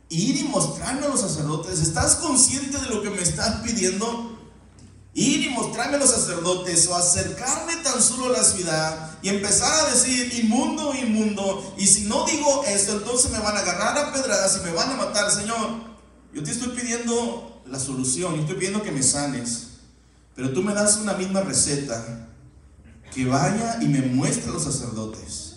ir 0.09 0.37
y 0.37 0.43
mostrarme 0.43 1.05
a 1.05 1.09
los 1.09 1.21
sacerdotes, 1.21 1.79
¿estás 1.79 2.15
consciente 2.15 2.77
de 2.77 2.87
lo 2.87 3.01
que 3.01 3.09
me 3.09 3.21
estás 3.21 3.61
pidiendo? 3.61 4.34
Ir 5.17 5.45
y 5.45 5.49
mostrarme 5.49 5.95
a 5.95 5.99
los 5.99 6.09
sacerdotes 6.09 6.87
o 6.87 6.95
acercarme 6.95 7.77
tan 7.77 8.01
solo 8.01 8.25
a 8.25 8.37
la 8.37 8.43
ciudad 8.43 9.17
y 9.21 9.29
empezar 9.29 9.87
a 9.87 9.89
decir 9.89 10.43
inmundo, 10.43 10.93
inmundo. 10.93 11.73
Y 11.77 11.87
si 11.87 12.03
no 12.03 12.25
digo 12.25 12.65
esto, 12.65 12.97
entonces 12.97 13.31
me 13.31 13.39
van 13.39 13.55
a 13.55 13.61
agarrar 13.61 13.97
a 13.97 14.13
pedradas 14.13 14.59
y 14.59 14.65
me 14.65 14.73
van 14.73 14.91
a 14.91 14.97
matar, 14.97 15.31
Señor. 15.31 15.95
Yo 16.33 16.43
te 16.43 16.51
estoy 16.51 16.77
pidiendo 16.77 17.61
la 17.65 17.79
solución, 17.79 18.35
yo 18.35 18.41
estoy 18.41 18.57
pidiendo 18.57 18.83
que 18.83 18.91
me 18.91 19.01
sanes. 19.01 19.67
Pero 20.35 20.51
tú 20.51 20.61
me 20.61 20.73
das 20.73 20.97
una 20.97 21.13
misma 21.13 21.41
receta, 21.41 22.27
que 23.13 23.25
vaya 23.25 23.79
y 23.81 23.87
me 23.87 24.01
muestre 24.01 24.49
a 24.49 24.53
los 24.53 24.65
sacerdotes. 24.65 25.55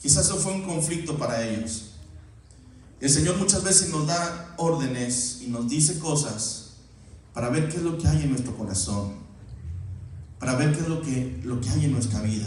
Quizás 0.00 0.26
eso 0.26 0.36
fue 0.36 0.52
un 0.52 0.62
conflicto 0.62 1.18
para 1.18 1.44
ellos. 1.44 1.94
El 3.00 3.10
Señor 3.10 3.36
muchas 3.38 3.64
veces 3.64 3.88
nos 3.88 4.06
da 4.06 4.54
órdenes 4.56 5.40
y 5.42 5.48
nos 5.48 5.68
dice 5.68 5.98
cosas 5.98 6.57
para 7.32 7.50
ver 7.50 7.68
qué 7.68 7.76
es 7.76 7.82
lo 7.82 7.98
que 7.98 8.08
hay 8.08 8.22
en 8.22 8.30
nuestro 8.30 8.56
corazón, 8.56 9.14
para 10.38 10.54
ver 10.56 10.72
qué 10.72 10.80
es 10.80 10.88
lo 10.88 11.02
que, 11.02 11.40
lo 11.44 11.60
que 11.60 11.70
hay 11.70 11.84
en 11.84 11.92
nuestra 11.92 12.20
vida. 12.22 12.46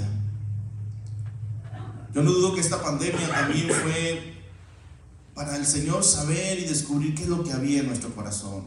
Yo 2.14 2.24
no 2.24 2.32
dudo 2.32 2.54
que 2.54 2.62
esta 2.62 2.82
pandemia 2.82 3.30
también 3.30 3.70
fue 3.70 4.34
para 5.34 5.56
el 5.56 5.66
Señor 5.66 6.04
saber 6.04 6.60
y 6.60 6.66
descubrir 6.66 7.16
qué 7.16 7.24
es 7.24 7.30
lo 7.30 7.44
que 7.44 7.54
había 7.54 7.80
en 7.80 7.88
nuestro 7.88 8.14
corazón. 8.14 8.66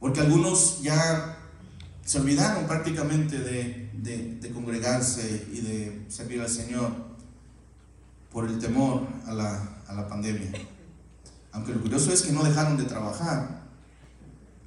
Porque 0.00 0.20
algunos 0.20 0.82
ya 0.82 1.38
se 2.04 2.18
olvidaron 2.20 2.66
prácticamente 2.66 3.38
de, 3.38 4.50
congregarse 4.52 5.46
y 5.52 5.60
de 5.60 6.04
servir 6.08 6.40
al 6.40 6.48
Señor 6.48 6.90
por 8.32 8.48
el 8.48 8.58
temor 8.58 9.06
a 9.26 9.32
la, 9.32 9.82
a 9.86 9.94
la 9.94 10.08
pandemia. 10.08 10.50
Aunque 11.52 11.72
lo 11.72 11.80
curioso 11.80 12.12
es 12.12 12.22
que 12.22 12.32
no 12.32 12.42
dejaron 12.42 12.76
de 12.76 12.84
trabajar, 12.84 13.61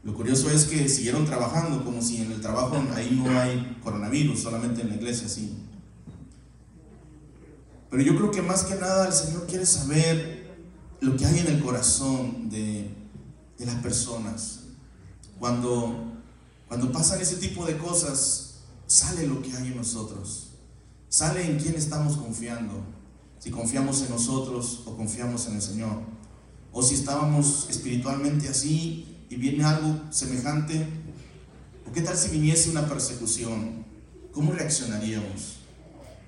lo 0.06 0.14
curioso 0.14 0.52
es 0.52 0.66
que 0.66 0.88
siguieron 0.88 1.26
trabajando 1.26 1.84
como 1.84 2.00
si 2.00 2.22
en 2.22 2.32
el 2.32 2.40
trabajo 2.40 2.78
ahí 2.94 3.20
no 3.26 3.40
hay 3.40 3.80
coronavirus, 3.84 4.40
solamente 4.40 4.82
en 4.82 4.90
la 4.90 4.96
iglesia 4.96 5.28
sí. 5.28 5.52
Pero 7.90 8.04
yo 8.04 8.16
creo 8.16 8.30
que 8.30 8.44
más 8.44 8.66
que 8.66 8.76
nada 8.76 9.08
el 9.08 9.14
Señor 9.14 9.48
quiere 9.48 9.66
saber 9.66 10.56
lo 11.02 11.18
que 11.18 11.26
hay 11.26 11.40
en 11.40 11.48
el 11.48 11.64
corazón 11.64 12.52
de, 12.52 12.88
las 13.58 13.76
personas. 13.78 14.66
Cuando, 15.40 16.14
cuando 16.68 16.92
pasan 16.92 17.20
ese 17.20 17.38
tipo 17.38 17.66
de 17.66 17.76
cosas, 17.80 18.60
sale 18.86 19.26
lo 19.26 19.42
que 19.42 19.58
hay 19.58 19.70
en 19.70 19.78
nosotros. 19.78 20.50
Sale 21.10 21.50
en 21.50 21.58
quién 21.58 21.74
estamos 21.74 22.16
confiando. 22.16 22.74
Si 23.40 23.50
confiamos 23.50 24.04
en 24.04 24.12
nosotros 24.12 24.84
o 24.86 24.96
confiamos 24.96 25.48
en 25.48 25.56
el 25.56 25.64
Señor. 25.64 26.02
O 26.72 26.84
si 26.84 26.94
estábamos 26.94 27.68
espiritualmente 27.72 28.48
así 28.50 29.15
y 29.30 29.36
viene 29.36 29.64
algo 29.64 30.02
semejante, 30.12 30.88
¿o 31.88 31.92
qué 31.92 32.02
tal 32.02 32.18
si 32.18 32.30
viniese 32.30 32.70
una 32.70 32.88
persecución? 32.88 33.86
¿Cómo 34.32 34.52
reaccionaríamos? 34.52 35.58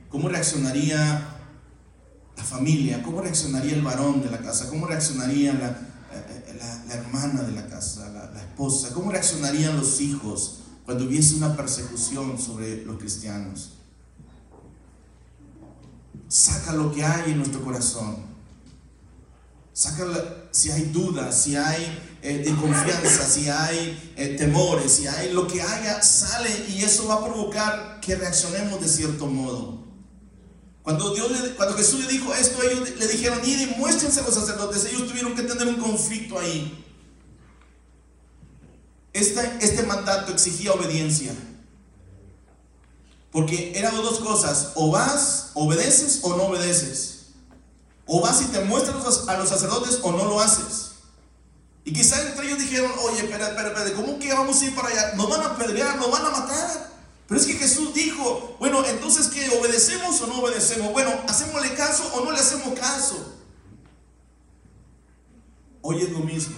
¿Cómo 0.09 0.29
reaccionaría 0.29 1.35
la 2.35 2.43
familia? 2.43 3.03
¿Cómo 3.03 3.21
reaccionaría 3.21 3.73
el 3.73 3.81
varón 3.81 4.21
de 4.21 4.31
la 4.31 4.39
casa? 4.39 4.69
¿Cómo 4.69 4.87
reaccionaría 4.87 5.53
la, 5.53 5.69
eh, 6.13 6.59
la, 6.87 6.93
hermana 6.93 7.41
de 7.43 7.51
la 7.51 7.67
casa, 7.67 8.09
la, 8.09 8.31
la 8.31 8.39
esposa? 8.39 8.93
¿Cómo 8.93 9.11
reaccionarían 9.11 9.75
los 9.75 9.99
hijos 10.01 10.59
cuando 10.85 11.05
hubiese 11.05 11.35
una 11.35 11.55
persecución 11.55 12.39
sobre 12.39 12.85
los 12.85 12.97
cristianos? 12.97 13.73
Saca 16.29 16.73
lo 16.73 16.91
que 16.91 17.03
hay 17.03 17.31
en 17.31 17.37
nuestro 17.37 17.61
corazón. 17.63 18.36
Saca 19.77 20.07
si 20.49 20.71
hay 20.71 20.85
dudas, 20.85 21.39
si 21.39 21.55
hay 21.55 22.17
eh, 22.23 22.39
de 22.39 22.55
confianza, 22.55 23.29
si 23.29 23.47
hay 23.47 24.11
eh, 24.15 24.29
temores, 24.29 24.91
si 24.91 25.05
hay 25.05 25.31
lo 25.31 25.45
que 25.45 25.61
haya, 25.61 26.01
sale 26.01 26.49
y 26.69 26.83
eso 26.83 27.07
va 27.07 27.13
a 27.13 27.23
provocar 27.23 27.99
que 28.01 28.15
reaccionemos 28.15 28.81
de 28.81 28.87
cierto 28.87 29.27
modo. 29.27 29.77
Cuando, 30.81 31.13
Dios 31.13 31.31
cuando 31.55 31.77
Jesús 31.77 31.99
le 31.99 32.11
dijo 32.11 32.33
esto, 32.33 32.63
ellos 32.63 32.89
le 32.97 33.07
dijeron, 33.07 33.39
y 33.43 33.53
demuéstrense 33.67 34.23
los 34.23 34.33
sacerdotes, 34.33 34.83
ellos 34.85 35.07
tuvieron 35.07 35.35
que 35.35 35.43
tener 35.43 35.67
un 35.67 35.75
conflicto 35.75 36.39
ahí. 36.39 36.83
Este, 39.13 39.59
este 39.61 39.83
mandato 39.83 40.31
exigía 40.31 40.73
obediencia. 40.73 41.35
Porque 43.31 43.73
eran 43.75 43.95
dos 43.97 44.21
cosas, 44.21 44.71
o 44.73 44.89
vas, 44.89 45.51
obedeces 45.53 46.21
o 46.23 46.35
no 46.35 46.45
obedeces. 46.45 47.16
O 48.07 48.21
vas 48.21 48.41
y 48.41 48.45
te 48.45 48.61
muestras 48.61 49.27
a 49.27 49.37
los 49.37 49.49
sacerdotes 49.49 49.99
o 50.01 50.11
no 50.11 50.25
lo 50.25 50.39
haces. 50.39 50.91
Y 51.83 51.93
quizás 51.93 52.25
entre 52.25 52.47
ellos 52.47 52.59
dijeron, 52.59 52.91
oye, 53.03 53.19
espera, 53.19 53.49
espera, 53.49 53.69
espera, 53.69 53.95
¿cómo 53.95 54.19
que 54.19 54.33
vamos 54.33 54.61
a 54.61 54.65
ir 54.65 54.75
para 54.75 54.89
allá? 54.89 55.13
Nos 55.15 55.29
van 55.29 55.41
a 55.41 55.45
apedrear, 55.47 55.97
nos 55.97 56.11
van 56.11 56.25
a 56.25 56.29
matar. 56.31 56.91
Pero 57.27 57.41
es 57.41 57.47
que 57.47 57.53
Jesús 57.53 57.93
dijo, 57.93 58.55
bueno, 58.59 58.85
entonces 58.85 59.27
que 59.27 59.49
obedecemos 59.57 60.21
o 60.21 60.27
no 60.27 60.39
obedecemos. 60.41 60.91
Bueno, 60.93 61.11
¿hacemosle 61.27 61.73
caso 61.75 62.09
o 62.13 62.23
no 62.23 62.31
le 62.31 62.39
hacemos 62.39 62.77
caso? 62.79 63.35
Hoy 65.81 66.01
es 66.01 66.11
lo 66.11 66.19
mismo. 66.19 66.57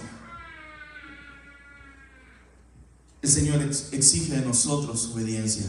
El 3.22 3.30
Señor 3.30 3.60
exige 3.62 4.32
de 4.32 4.46
nosotros 4.46 5.10
obediencia. 5.12 5.66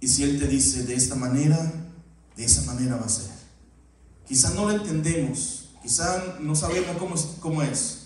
Y 0.00 0.08
si 0.08 0.22
Él 0.22 0.38
te 0.38 0.46
dice 0.46 0.84
de 0.84 0.94
esta 0.94 1.14
manera, 1.14 1.72
de 2.36 2.44
esa 2.44 2.62
manera 2.62 2.96
va 2.96 3.06
a 3.06 3.08
ser. 3.08 3.37
Quizás 4.28 4.54
no 4.54 4.66
lo 4.66 4.72
entendemos, 4.72 5.58
Quizá 5.82 6.36
no 6.40 6.54
sabemos 6.54 6.96
cómo 7.40 7.62
es. 7.62 7.98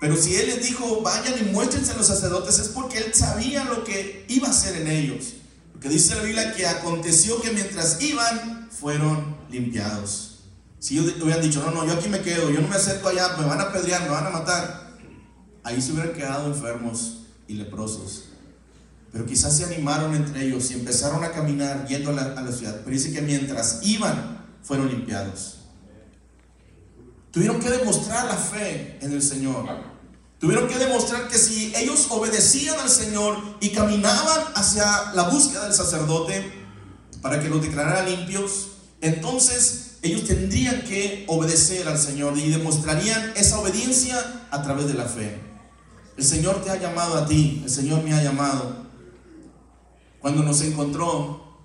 Pero 0.00 0.16
si 0.16 0.34
Él 0.34 0.46
les 0.48 0.62
dijo, 0.66 1.02
vayan 1.02 1.34
y 1.38 1.52
muéstrense 1.52 1.92
a 1.92 1.96
los 1.96 2.06
sacerdotes, 2.06 2.58
es 2.58 2.68
porque 2.68 2.98
Él 2.98 3.14
sabía 3.14 3.64
lo 3.64 3.84
que 3.84 4.24
iba 4.28 4.48
a 4.48 4.50
hacer 4.50 4.80
en 4.80 4.88
ellos. 4.88 5.34
Porque 5.72 5.88
dice 5.88 6.14
la 6.16 6.22
Biblia 6.22 6.52
que 6.54 6.66
aconteció 6.66 7.40
que 7.40 7.52
mientras 7.52 8.00
iban, 8.02 8.68
fueron 8.70 9.36
limpiados. 9.50 10.40
Si 10.78 10.98
ellos 10.98 11.14
hubieran 11.22 11.42
dicho, 11.42 11.62
no, 11.64 11.70
no, 11.70 11.86
yo 11.86 11.94
aquí 11.94 12.08
me 12.08 12.20
quedo, 12.20 12.50
yo 12.50 12.60
no 12.60 12.68
me 12.68 12.76
acerco 12.76 13.08
allá, 13.08 13.36
me 13.38 13.46
van 13.46 13.60
a 13.60 13.64
apedrear, 13.64 14.02
me 14.02 14.08
van 14.08 14.26
a 14.26 14.30
matar, 14.30 14.96
ahí 15.62 15.80
se 15.80 15.92
hubieran 15.92 16.12
quedado 16.12 16.46
enfermos 16.52 17.22
y 17.48 17.54
leprosos. 17.54 18.24
Pero 19.12 19.24
quizás 19.24 19.56
se 19.56 19.64
animaron 19.64 20.14
entre 20.14 20.44
ellos 20.44 20.70
y 20.70 20.74
empezaron 20.74 21.24
a 21.24 21.30
caminar 21.30 21.86
yendo 21.86 22.10
a 22.10 22.12
la, 22.12 22.22
a 22.32 22.42
la 22.42 22.52
ciudad. 22.52 22.80
Pero 22.84 22.90
dice 22.90 23.12
que 23.12 23.22
mientras 23.22 23.80
iban, 23.82 24.35
fueron 24.66 24.88
limpiados. 24.88 25.58
Tuvieron 27.30 27.60
que 27.60 27.70
demostrar 27.70 28.26
la 28.26 28.36
fe 28.36 28.98
en 29.00 29.12
el 29.12 29.22
Señor. 29.22 29.64
Tuvieron 30.40 30.68
que 30.68 30.76
demostrar 30.78 31.28
que 31.28 31.38
si 31.38 31.72
ellos 31.76 32.08
obedecían 32.10 32.78
al 32.80 32.90
Señor 32.90 33.38
y 33.60 33.70
caminaban 33.70 34.40
hacia 34.54 35.12
la 35.14 35.28
búsqueda 35.28 35.64
del 35.64 35.72
sacerdote 35.72 36.52
para 37.22 37.40
que 37.40 37.48
los 37.48 37.62
declarara 37.62 38.08
limpios, 38.08 38.68
entonces 39.00 39.98
ellos 40.02 40.24
tendrían 40.24 40.82
que 40.82 41.24
obedecer 41.28 41.86
al 41.88 41.98
Señor 41.98 42.36
y 42.36 42.50
demostrarían 42.50 43.32
esa 43.36 43.60
obediencia 43.60 44.48
a 44.50 44.62
través 44.62 44.88
de 44.88 44.94
la 44.94 45.04
fe. 45.04 45.38
El 46.16 46.24
Señor 46.24 46.64
te 46.64 46.70
ha 46.70 46.76
llamado 46.76 47.16
a 47.16 47.26
ti, 47.26 47.60
el 47.62 47.70
Señor 47.70 48.02
me 48.02 48.14
ha 48.14 48.22
llamado. 48.22 48.86
Cuando 50.18 50.42
nos 50.42 50.60
encontró, 50.62 51.60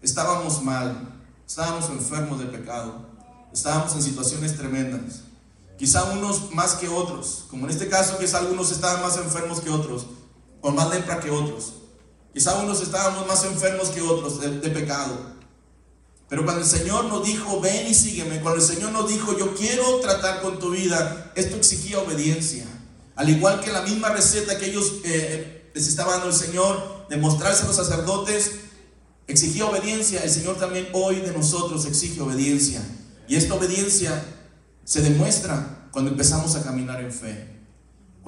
estábamos 0.00 0.62
mal, 0.62 1.17
estábamos 1.48 1.88
enfermos 1.88 2.38
de 2.38 2.44
pecado, 2.44 3.06
estábamos 3.52 3.94
en 3.94 4.02
situaciones 4.02 4.54
tremendas. 4.56 5.22
Quizá 5.78 6.04
unos 6.04 6.52
más 6.52 6.74
que 6.74 6.88
otros, 6.88 7.46
como 7.48 7.64
en 7.64 7.70
este 7.70 7.88
caso 7.88 8.18
quizá 8.18 8.38
algunos 8.38 8.70
estaban 8.70 9.00
más 9.00 9.16
enfermos 9.16 9.60
que 9.60 9.70
otros, 9.70 10.06
o 10.60 10.70
más 10.70 10.90
lepra 10.90 11.20
que 11.20 11.30
otros. 11.30 11.72
Quizá 12.34 12.58
unos 12.58 12.82
estábamos 12.82 13.26
más 13.26 13.44
enfermos 13.44 13.88
que 13.88 14.02
otros 14.02 14.40
de, 14.40 14.68
pecado. 14.68 15.38
Pero 16.28 16.44
cuando 16.44 16.60
el 16.60 16.68
Señor 16.68 17.06
nos 17.06 17.24
dijo, 17.24 17.60
ven 17.60 17.86
y 17.86 17.94
sígueme, 17.94 18.42
cuando 18.42 18.60
el 18.60 18.66
Señor 18.66 18.92
nos 18.92 19.08
dijo, 19.08 19.36
yo 19.38 19.54
quiero 19.54 20.00
tratar 20.00 20.42
con 20.42 20.58
tu 20.58 20.72
vida, 20.72 21.32
esto 21.34 21.56
exigía 21.56 21.98
obediencia. 21.98 22.66
Al 23.16 23.30
igual 23.30 23.60
que 23.60 23.72
la 23.72 23.80
misma 23.80 24.10
receta 24.10 24.58
que 24.58 24.66
ellos 24.66 24.96
eh, 25.04 25.70
les 25.74 25.88
estaba 25.88 26.12
dando 26.12 26.28
el 26.28 26.34
Señor, 26.34 27.06
de 27.08 27.16
mostrarse 27.16 27.62
a 27.62 27.66
los 27.68 27.76
sacerdotes, 27.76 28.67
exigía 29.28 29.66
obediencia. 29.66 30.22
El 30.24 30.30
Señor 30.30 30.56
también 30.56 30.88
hoy 30.92 31.16
de 31.16 31.32
nosotros 31.32 31.86
exige 31.86 32.20
obediencia. 32.20 32.82
Y 33.28 33.36
esta 33.36 33.54
obediencia 33.54 34.24
se 34.84 35.02
demuestra 35.02 35.88
cuando 35.92 36.10
empezamos 36.10 36.56
a 36.56 36.62
caminar 36.62 37.00
en 37.00 37.12
fe. 37.12 37.58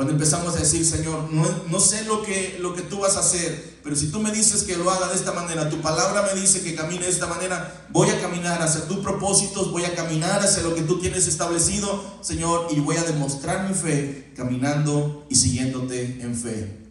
Cuando 0.00 0.14
empezamos 0.14 0.54
a 0.56 0.60
decir, 0.60 0.84
Señor, 0.86 1.30
no, 1.30 1.44
no, 1.70 1.80
sé 1.80 2.04
lo 2.04 2.22
que, 2.22 2.56
lo 2.60 2.74
que 2.74 2.80
tú 2.80 3.00
vas 3.00 3.16
a 3.16 3.20
hacer, 3.20 3.80
pero 3.82 3.94
si 3.94 4.06
tú 4.06 4.18
me 4.18 4.30
dices 4.30 4.62
que 4.62 4.76
lo 4.76 4.90
haga 4.90 5.08
de 5.08 5.14
esta 5.14 5.32
manera, 5.32 5.68
tu 5.68 5.82
palabra 5.82 6.22
me 6.22 6.40
dice 6.40 6.62
que 6.62 6.74
camine 6.74 7.04
de 7.04 7.10
esta 7.10 7.26
manera, 7.26 7.86
voy 7.90 8.08
a 8.08 8.18
caminar 8.18 8.62
hacia 8.62 8.88
tus 8.88 9.00
propósitos, 9.00 9.70
voy 9.70 9.84
a 9.84 9.94
caminar 9.94 10.40
hacia 10.40 10.62
lo 10.62 10.74
que 10.74 10.82
tú 10.82 11.00
tienes 11.00 11.26
establecido, 11.26 12.02
Señor, 12.22 12.68
y 12.70 12.80
voy 12.80 12.96
a 12.96 13.02
demostrar 13.02 13.68
mi 13.68 13.74
fe 13.74 14.32
caminando 14.34 15.26
y 15.28 15.34
siguiéndote 15.34 16.22
en 16.22 16.34
fe. 16.34 16.88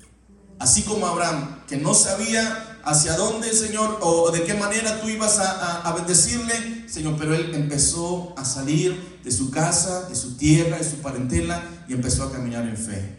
Así 0.59 0.83
como 0.83 1.07
Abraham, 1.07 1.63
que 1.67 1.77
no 1.77 1.95
sabía 1.95 2.68
hacia 2.83 3.15
dónde, 3.15 3.51
Señor, 3.53 3.99
o 4.01 4.31
de 4.31 4.43
qué 4.43 4.53
manera 4.53 5.01
tú 5.01 5.09
ibas 5.09 5.39
a, 5.39 5.51
a, 5.51 5.89
a, 5.89 5.95
bendecirle, 5.95 6.87
Señor, 6.87 7.15
pero 7.17 7.33
él 7.33 7.53
empezó 7.53 8.33
a 8.37 8.45
salir 8.45 9.19
de 9.23 9.31
su 9.31 9.51
casa, 9.51 10.07
de 10.09 10.15
su 10.15 10.37
tierra, 10.37 10.77
de 10.77 10.83
su 10.83 10.97
parentela, 10.97 11.63
y 11.87 11.93
empezó 11.93 12.23
a 12.23 12.31
caminar 12.31 12.67
en 12.67 12.77
fe. 12.77 13.17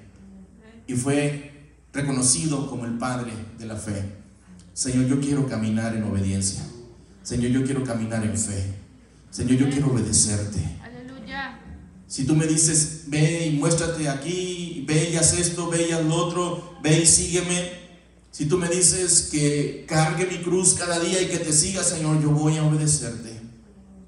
Y 0.87 0.95
fue 0.95 1.51
reconocido 1.93 2.69
como 2.69 2.85
el 2.85 2.99
Padre 2.99 3.33
de 3.59 3.67
la 3.67 3.77
fe. 3.77 4.21
Señor, 4.73 5.07
yo 5.07 5.21
quiero 5.21 5.47
caminar 5.47 5.95
en 5.95 6.05
obediencia. 6.05 6.63
Señor, 7.23 7.51
yo 7.51 7.65
quiero 7.65 7.85
caminar 7.85 8.25
en 8.25 8.37
fe. 8.37 8.75
Señor, 9.31 9.59
yo 9.59 9.71
quiero 9.71 9.93
obedecerte. 9.93 10.61
Aleluya. 10.83 11.59
Si 12.07 12.25
tú 12.25 12.35
me 12.35 12.47
dices, 12.47 13.05
ve 13.07 13.47
y 13.47 13.57
muéstrate 13.57 14.09
aquí, 14.09 14.85
ve 14.87 15.11
y 15.13 15.17
haz 15.17 15.39
esto, 15.39 15.69
ve 15.69 15.89
y 15.89 15.93
haz 15.93 16.05
lo 16.05 16.15
otro, 16.15 16.79
ve 16.83 17.01
y 17.01 17.07
sígueme, 17.07 17.80
si 18.31 18.47
tú 18.47 18.59
me 18.59 18.69
dices 18.69 19.29
que 19.33 19.85
cargue 19.89 20.27
mi 20.27 20.39
cruz 20.39 20.75
cada 20.75 21.01
día 21.01 21.21
y 21.21 21.29
que 21.29 21.39
te 21.39 21.53
siga, 21.53 21.83
Señor, 21.83 22.23
yo 22.23 22.31
voy 22.31 22.57
a 22.57 22.65
obedecerte. 22.65 23.41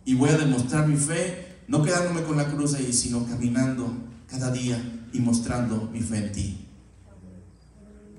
Y 0.04 0.14
voy 0.14 0.30
a 0.30 0.38
demostrar 0.38 0.86
mi 0.86 0.96
fe, 0.96 1.58
no 1.68 1.82
quedándome 1.82 2.22
con 2.22 2.36
la 2.36 2.48
cruz 2.50 2.74
ahí, 2.74 2.92
sino 2.92 3.26
caminando 3.26 3.92
cada 4.28 4.50
día 4.50 4.80
y 5.12 5.20
mostrando 5.20 5.88
mi 5.92 6.00
fe 6.00 6.18
en 6.18 6.32
ti. 6.32 6.68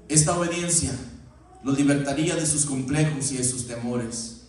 Esta 0.10 0.38
obediencia 0.38 0.91
los 1.64 1.78
libertaría 1.78 2.36
de 2.36 2.45
sus 2.45 2.66
complejos 2.66 3.32
y 3.32 3.38
de 3.38 3.43
sus 3.43 3.68
temores. 3.68 4.41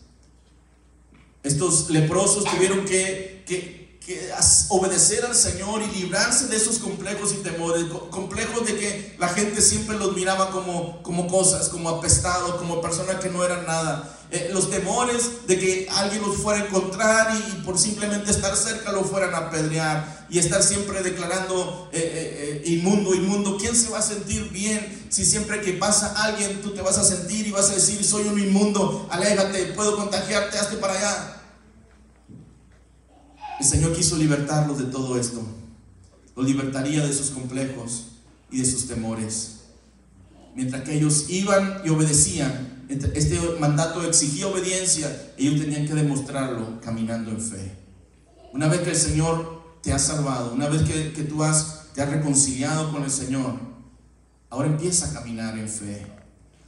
Estos 1.42 1.90
leprosos 1.90 2.44
tuvieron 2.44 2.84
que, 2.84 3.44
que 3.46 3.83
que 4.04 4.30
obedecer 4.68 5.24
al 5.24 5.34
Señor 5.34 5.82
y 5.82 5.98
librarse 5.98 6.46
de 6.48 6.56
esos 6.56 6.78
complejos 6.78 7.32
y 7.32 7.36
temores, 7.36 7.84
complejos 8.10 8.66
de 8.66 8.76
que 8.76 9.16
la 9.18 9.28
gente 9.28 9.62
siempre 9.62 9.96
los 9.96 10.14
miraba 10.14 10.50
como, 10.50 11.02
como 11.02 11.26
cosas, 11.26 11.70
como 11.70 11.88
apestados, 11.88 12.56
como 12.56 12.82
personas 12.82 13.16
que 13.16 13.30
no 13.30 13.42
eran 13.44 13.64
nada. 13.66 14.18
Eh, 14.30 14.50
los 14.52 14.70
temores 14.70 15.46
de 15.46 15.58
que 15.58 15.88
alguien 15.90 16.22
los 16.22 16.36
fuera 16.36 16.62
a 16.62 16.66
encontrar 16.66 17.34
y, 17.34 17.52
y, 17.52 17.62
por 17.62 17.78
simplemente 17.78 18.30
estar 18.30 18.54
cerca 18.56 18.92
lo 18.92 19.04
fueran 19.04 19.34
a 19.34 19.38
apedrear 19.38 20.26
y 20.28 20.38
estar 20.38 20.62
siempre 20.62 21.02
declarando 21.02 21.88
eh, 21.92 21.98
eh, 21.98 22.62
eh, 22.64 22.70
inmundo, 22.72 23.14
inmundo. 23.14 23.56
¿Quién 23.58 23.76
se 23.76 23.88
va 23.90 24.00
a 24.00 24.02
sentir 24.02 24.50
bien 24.50 25.06
si 25.08 25.24
siempre 25.24 25.60
que 25.60 25.74
pasa 25.74 26.12
alguien 26.24 26.60
tú 26.60 26.74
te 26.74 26.82
vas 26.82 26.98
a 26.98 27.04
sentir 27.04 27.46
y 27.46 27.52
vas 27.52 27.70
a 27.70 27.74
decir 27.74 28.04
soy 28.04 28.24
un 28.24 28.38
inmundo, 28.38 29.06
aléjate, 29.10 29.66
puedo 29.76 29.96
contagiarte, 29.96 30.58
hazte 30.58 30.76
para 30.76 30.94
allá? 30.94 31.43
El 33.60 33.66
Señor 33.66 33.92
quiso 33.94 34.16
libertarlos 34.16 34.78
de 34.78 34.84
todo 34.84 35.18
esto. 35.18 35.42
Los 36.36 36.46
libertaría 36.46 37.06
de 37.06 37.12
sus 37.12 37.30
complejos 37.30 38.06
y 38.50 38.58
de 38.58 38.64
sus 38.64 38.88
temores. 38.88 39.60
Mientras 40.54 40.82
que 40.82 40.96
ellos 40.96 41.26
iban 41.28 41.82
y 41.84 41.88
obedecían, 41.90 42.84
este 42.88 43.38
mandato 43.58 44.02
exigía 44.04 44.46
obediencia, 44.46 45.32
ellos 45.36 45.60
tenían 45.60 45.86
que 45.86 45.94
demostrarlo 45.94 46.80
caminando 46.80 47.30
en 47.30 47.40
fe. 47.40 47.76
Una 48.52 48.68
vez 48.68 48.80
que 48.80 48.90
el 48.90 48.96
Señor 48.96 49.78
te 49.82 49.92
ha 49.92 49.98
salvado, 49.98 50.52
una 50.52 50.68
vez 50.68 50.82
que, 50.82 51.12
que 51.12 51.22
tú 51.22 51.42
has, 51.42 51.92
te 51.94 52.02
has 52.02 52.10
reconciliado 52.10 52.92
con 52.92 53.02
el 53.02 53.10
Señor, 53.10 53.58
ahora 54.50 54.68
empieza 54.68 55.10
a 55.10 55.12
caminar 55.12 55.58
en 55.58 55.68
fe. 55.68 56.06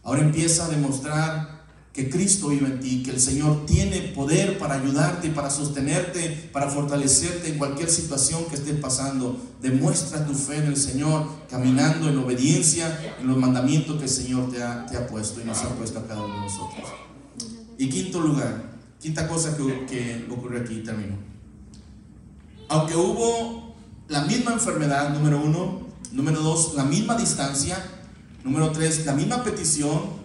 Ahora 0.03 0.23
empieza 0.23 0.67
a 0.67 0.69
demostrar 0.69 1.56
que 1.97 2.11
Cristo 2.11 2.49
vive 2.49 2.67
en 2.67 2.79
ti, 2.79 3.03
que 3.03 3.11
el 3.11 3.19
Señor 3.19 3.65
tiene 3.65 4.03
poder 4.03 4.59
para 4.59 4.75
ayudarte, 4.75 5.31
para 5.31 5.49
sostenerte, 5.49 6.51
para 6.53 6.69
fortalecerte 6.69 7.49
en 7.49 7.57
cualquier 7.57 7.89
situación 7.89 8.45
que 8.51 8.57
estés 8.57 8.79
pasando. 8.79 9.41
Demuestra 9.63 10.27
tu 10.27 10.35
fe 10.35 10.59
en 10.59 10.67
el 10.67 10.77
Señor, 10.77 11.27
caminando 11.49 12.11
en 12.11 12.19
obediencia 12.19 13.17
en 13.19 13.27
los 13.27 13.39
mandamientos 13.39 13.97
que 13.97 14.03
el 14.03 14.11
Señor 14.11 14.53
te 14.53 14.63
ha, 14.63 15.07
puesto 15.07 15.41
y 15.41 15.45
nos 15.45 15.57
ha 15.63 15.71
puesto 15.71 16.01
a 16.01 16.07
cada 16.07 16.23
uno 16.23 16.35
de 16.35 16.41
nosotros. 16.41 16.87
Y 17.79 17.89
quinto 17.89 18.21
lugar, 18.21 18.63
quinta 19.01 19.27
cosa 19.27 19.57
que, 19.57 19.87
que 19.87 20.27
ocurre 20.31 20.61
aquí, 20.61 20.83
termino. 20.83 21.17
Aunque 22.69 22.95
hubo 22.95 23.75
la 24.09 24.21
misma 24.27 24.53
enfermedad, 24.53 25.15
número 25.15 25.41
uno, 25.43 25.87
número 26.13 26.43
dos, 26.43 26.75
la 26.75 26.85
misma 26.85 27.17
distancia, 27.17 27.83
número 28.45 28.71
tres, 28.71 29.07
la 29.07 29.15
misma 29.15 29.43
petición, 29.43 30.16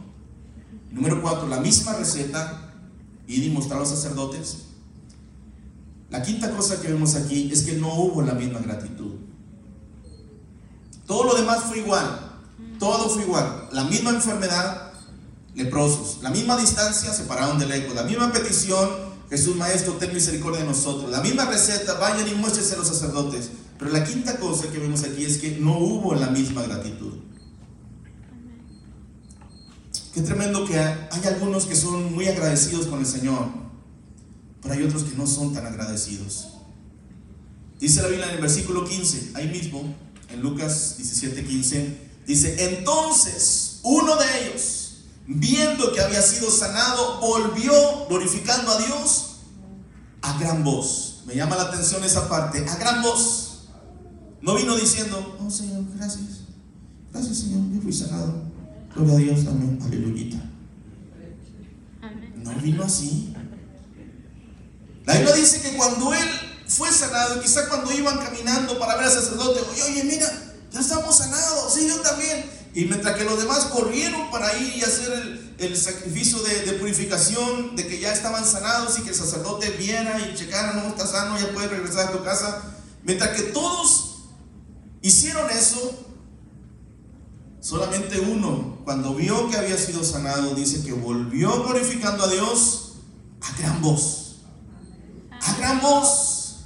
Número 0.91 1.21
cuatro, 1.21 1.47
la 1.47 1.59
misma 1.59 1.93
receta 1.93 2.73
y 3.27 3.49
mostrar 3.49 3.77
a 3.77 3.81
los 3.81 3.89
sacerdotes. 3.89 4.57
La 6.09 6.21
quinta 6.21 6.51
cosa 6.51 6.81
que 6.81 6.89
vemos 6.89 7.15
aquí 7.15 7.49
es 7.51 7.63
que 7.63 7.73
no 7.73 7.93
hubo 7.95 8.21
la 8.21 8.33
misma 8.33 8.59
gratitud. 8.59 9.13
Todo 11.07 11.23
lo 11.23 11.35
demás 11.35 11.63
fue 11.63 11.79
igual. 11.79 12.31
Todo 12.77 13.09
fue 13.09 13.23
igual. 13.23 13.69
La 13.71 13.85
misma 13.85 14.09
enfermedad, 14.09 14.91
leprosos. 15.55 16.19
La 16.21 16.29
misma 16.29 16.57
distancia, 16.57 17.13
separaron 17.13 17.57
del 17.59 17.71
eco. 17.71 17.93
La 17.93 18.03
misma 18.03 18.31
petición, 18.33 18.89
Jesús 19.29 19.55
Maestro, 19.55 19.93
ten 19.93 20.13
misericordia 20.13 20.61
de 20.61 20.67
nosotros. 20.67 21.09
La 21.09 21.21
misma 21.21 21.45
receta, 21.45 21.93
vayan 21.93 22.27
y 22.27 22.35
muéstrense 22.35 22.75
a 22.75 22.77
los 22.77 22.87
sacerdotes. 22.87 23.49
Pero 23.79 23.91
la 23.91 24.03
quinta 24.03 24.37
cosa 24.37 24.67
que 24.69 24.79
vemos 24.79 25.03
aquí 25.03 25.23
es 25.23 25.37
que 25.37 25.57
no 25.59 25.77
hubo 25.77 26.13
la 26.13 26.27
misma 26.27 26.63
gratitud. 26.63 27.13
Qué 30.13 30.21
tremendo 30.21 30.65
que 30.65 30.77
hay 30.77 31.25
algunos 31.25 31.65
que 31.65 31.75
son 31.75 32.13
muy 32.13 32.27
agradecidos 32.27 32.87
con 32.87 32.99
el 32.99 33.05
Señor, 33.05 33.47
pero 34.61 34.73
hay 34.73 34.83
otros 34.83 35.03
que 35.03 35.15
no 35.15 35.25
son 35.25 35.53
tan 35.53 35.65
agradecidos. 35.65 36.49
Dice 37.79 38.01
la 38.01 38.09
Biblia 38.09 38.27
en 38.27 38.35
el 38.35 38.41
versículo 38.41 38.83
15, 38.83 39.31
ahí 39.35 39.47
mismo, 39.47 39.95
en 40.29 40.41
Lucas 40.41 40.95
17, 40.97 41.45
15, 41.45 41.97
dice, 42.27 42.77
entonces 42.77 43.79
uno 43.83 44.17
de 44.17 44.25
ellos, 44.41 45.05
viendo 45.27 45.93
que 45.93 46.01
había 46.01 46.21
sido 46.21 46.51
sanado, 46.51 47.19
volvió 47.21 47.73
glorificando 48.09 48.71
a 48.71 48.77
Dios 48.79 49.27
a 50.21 50.37
gran 50.39 50.63
voz. 50.63 51.23
me 51.25 51.35
llama 51.35 51.55
la 51.55 51.63
atención 51.63 52.03
esa 52.03 52.27
parte, 52.27 52.65
a 52.67 52.75
gran 52.75 53.01
voz. 53.01 53.69
No 54.41 54.55
vino 54.55 54.75
diciendo, 54.75 55.37
oh 55.39 55.49
Señor, 55.49 55.85
gracias. 55.95 56.41
Gracias 57.13 57.37
Señor, 57.37 57.61
yo 57.73 57.81
fui 57.81 57.93
sanado. 57.93 58.50
Gloria 58.95 59.13
a 59.13 59.17
Dios, 59.17 59.47
amén, 59.47 59.79
aleluya. 59.83 60.41
No 62.43 62.51
vino 62.61 62.83
así. 62.83 63.33
La 65.05 65.13
Biblia 65.15 65.35
dice 65.35 65.61
que 65.61 65.77
cuando 65.77 66.13
él 66.13 66.27
fue 66.67 66.91
sanado, 66.91 67.41
quizá 67.41 67.67
cuando 67.69 67.91
iban 67.91 68.17
caminando 68.17 68.77
para 68.79 68.95
ver 68.95 69.05
al 69.05 69.11
sacerdote, 69.11 69.61
oye, 69.71 69.83
oye, 69.83 70.03
mira, 70.03 70.27
ya 70.71 70.79
estamos 70.79 71.17
sanados, 71.17 71.73
sí, 71.73 71.87
yo 71.87 71.99
también. 72.01 72.45
Y 72.73 72.85
mientras 72.85 73.17
que 73.17 73.25
los 73.25 73.37
demás 73.37 73.65
corrieron 73.65 74.31
para 74.31 74.55
ir 74.57 74.77
y 74.77 74.81
hacer 74.81 75.53
el, 75.57 75.77
sacrificio 75.77 76.39
de, 76.39 76.73
purificación, 76.73 77.75
de 77.75 77.85
que 77.85 77.99
ya 77.99 78.13
estaban 78.13 78.45
sanados 78.45 78.97
y 78.97 79.01
que 79.01 79.09
el 79.09 79.15
sacerdote 79.15 79.69
viera 79.71 80.19
y 80.19 80.35
checara, 80.35 80.73
no 80.73 80.87
está 80.87 81.05
sano, 81.05 81.37
ya 81.37 81.51
puede 81.51 81.67
regresar 81.67 82.07
a 82.07 82.11
tu 82.11 82.23
casa. 82.23 82.61
Mientras 83.03 83.31
que 83.31 83.43
todos 83.43 84.21
hicieron 85.01 85.49
eso, 85.49 86.10
solamente 87.61 88.19
uno, 88.19 88.81
cuando 88.83 89.15
vio 89.15 89.49
que 89.49 89.57
había 89.57 89.77
sido 89.77 90.03
sanado, 90.03 90.53
dice 90.55 90.83
que 90.83 90.91
volvió 90.91 91.63
glorificando 91.63 92.25
a 92.25 92.27
Dios 92.27 92.95
a 93.39 93.57
gran 93.57 93.81
voz. 93.81 94.41
A 95.39 95.53
gran 95.57 95.79
voz. 95.79 96.65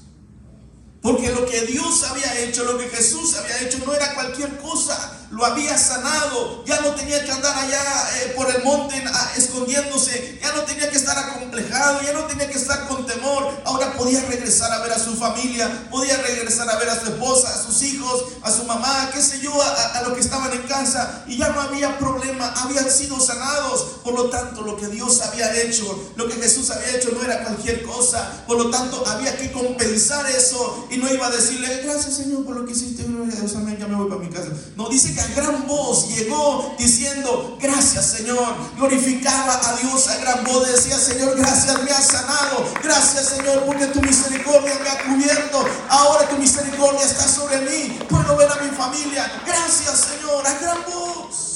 Porque 1.02 1.32
lo 1.32 1.46
que 1.46 1.68
Dios 1.68 2.04
había 2.04 2.40
hecho, 2.40 2.64
lo 2.64 2.80
que 2.80 2.88
Jesús 2.88 3.36
había 3.36 3.62
hecho, 3.62 3.78
no 3.86 3.94
era 3.94 4.16
cualquier 4.16 4.58
cosa 4.58 5.25
lo 5.32 5.46
había 5.46 5.78
sanado, 5.78 6.64
ya 6.66 6.80
no 6.82 6.92
tenía 6.92 7.24
que 7.24 7.32
andar 7.32 7.58
allá 7.58 7.82
eh, 8.18 8.34
por 8.36 8.50
el 8.54 8.64
monte 8.64 9.04
escondiéndose, 9.36 10.40
ya 10.42 10.54
no 10.54 10.62
tenía 10.64 10.90
que 10.90 10.98
estar 10.98 11.18
acomplejado, 11.18 12.02
ya 12.02 12.14
no 12.14 12.26
tenía 12.26 12.48
que 12.50 12.58
estar 12.58 12.88
con 12.88 13.06
temor, 13.06 13.50
ahora 13.66 13.94
podía 13.98 14.22
regresar 14.22 14.72
a 14.72 14.80
ver 14.80 14.94
a 14.94 15.00
su 15.00 15.16
familia, 15.16 15.88
podía 15.90 16.18
regresar 16.18 16.70
a 16.70 16.78
ver 16.78 16.90
a 16.90 17.00
su 17.00 17.08
esposa, 17.08 17.50
a 17.50 17.64
sus 17.64 17.82
hijos, 17.84 18.26
a 18.44 18.52
su 18.52 18.64
mamá, 18.66 19.10
qué 19.14 19.22
sé 19.22 19.40
yo, 19.40 19.52
a, 19.62 20.02
los 20.04 20.14
que 20.14 20.22
estaban 20.22 20.52
en 20.54 20.64
casa, 20.64 21.24
y 21.28 21.38
ya 21.38 21.50
no 21.50 21.62
había 21.62 21.98
problema, 21.98 22.54
habían 22.58 22.90
sido 22.90 23.20
sanados, 23.20 24.00
por 24.04 24.14
lo 24.14 24.30
tanto 24.30 24.62
lo 24.62 24.78
que 24.78 24.88
Dios 24.88 25.22
había 25.22 25.54
hecho, 25.62 26.14
lo 26.16 26.28
que 26.28 26.36
Jesús 26.36 26.70
había 26.72 26.96
hecho 26.96 27.10
no 27.12 27.24
era 27.24 27.44
cualquier 27.44 27.84
cosa, 27.84 28.44
por 28.48 28.58
lo 28.58 28.70
tanto 28.70 29.06
había 29.08 29.38
que 29.38 29.52
compensar 29.52 30.26
eso 30.30 30.88
y 30.92 30.98
no 30.98 31.12
iba 31.12 31.28
a 31.28 31.32
decirle, 31.32 31.82
gracias 31.84 32.16
Señor 32.16 32.46
por 32.46 32.56
lo 32.56 32.66
que 32.66 32.74
hiciste, 32.74 33.04
a 33.04 33.58
amén, 33.58 33.78
ya 33.80 33.88
me 33.88 33.96
voy 33.96 34.10
para 34.10 34.22
mi 34.22 34.30
casa. 34.30 34.50
No, 34.76 34.90
dice 34.90 35.15
que 35.16 35.22
a 35.22 35.28
gran 35.28 35.66
voz 35.66 36.10
llegó 36.10 36.76
diciendo, 36.78 37.58
gracias 37.62 38.06
Señor. 38.06 38.56
Glorificaba 38.76 39.60
a 39.64 39.78
Dios 39.78 40.08
a 40.10 40.18
gran 40.18 40.44
voz. 40.44 40.68
Decía, 40.68 41.00
Señor, 41.00 41.38
gracias, 41.38 41.82
me 41.84 41.92
has 41.92 42.06
sanado. 42.06 42.66
Gracias 42.84 43.30
Señor, 43.30 43.64
porque 43.66 43.88
tu 43.88 44.02
misericordia 44.02 44.78
me 44.84 44.90
ha 44.90 45.04
cubierto. 45.04 45.66
Ahora 45.90 46.28
tu 46.28 46.38
misericordia 46.38 47.06
está 47.06 47.28
sobre 47.28 47.62
mí. 47.62 47.98
Puedo 48.10 48.36
ver 48.36 48.52
a 48.52 48.62
mi 48.62 48.70
familia. 48.70 49.32
Gracias 49.46 50.06
Señor, 50.12 50.46
a 50.46 50.60
gran 50.60 50.78
voz. 50.84 51.56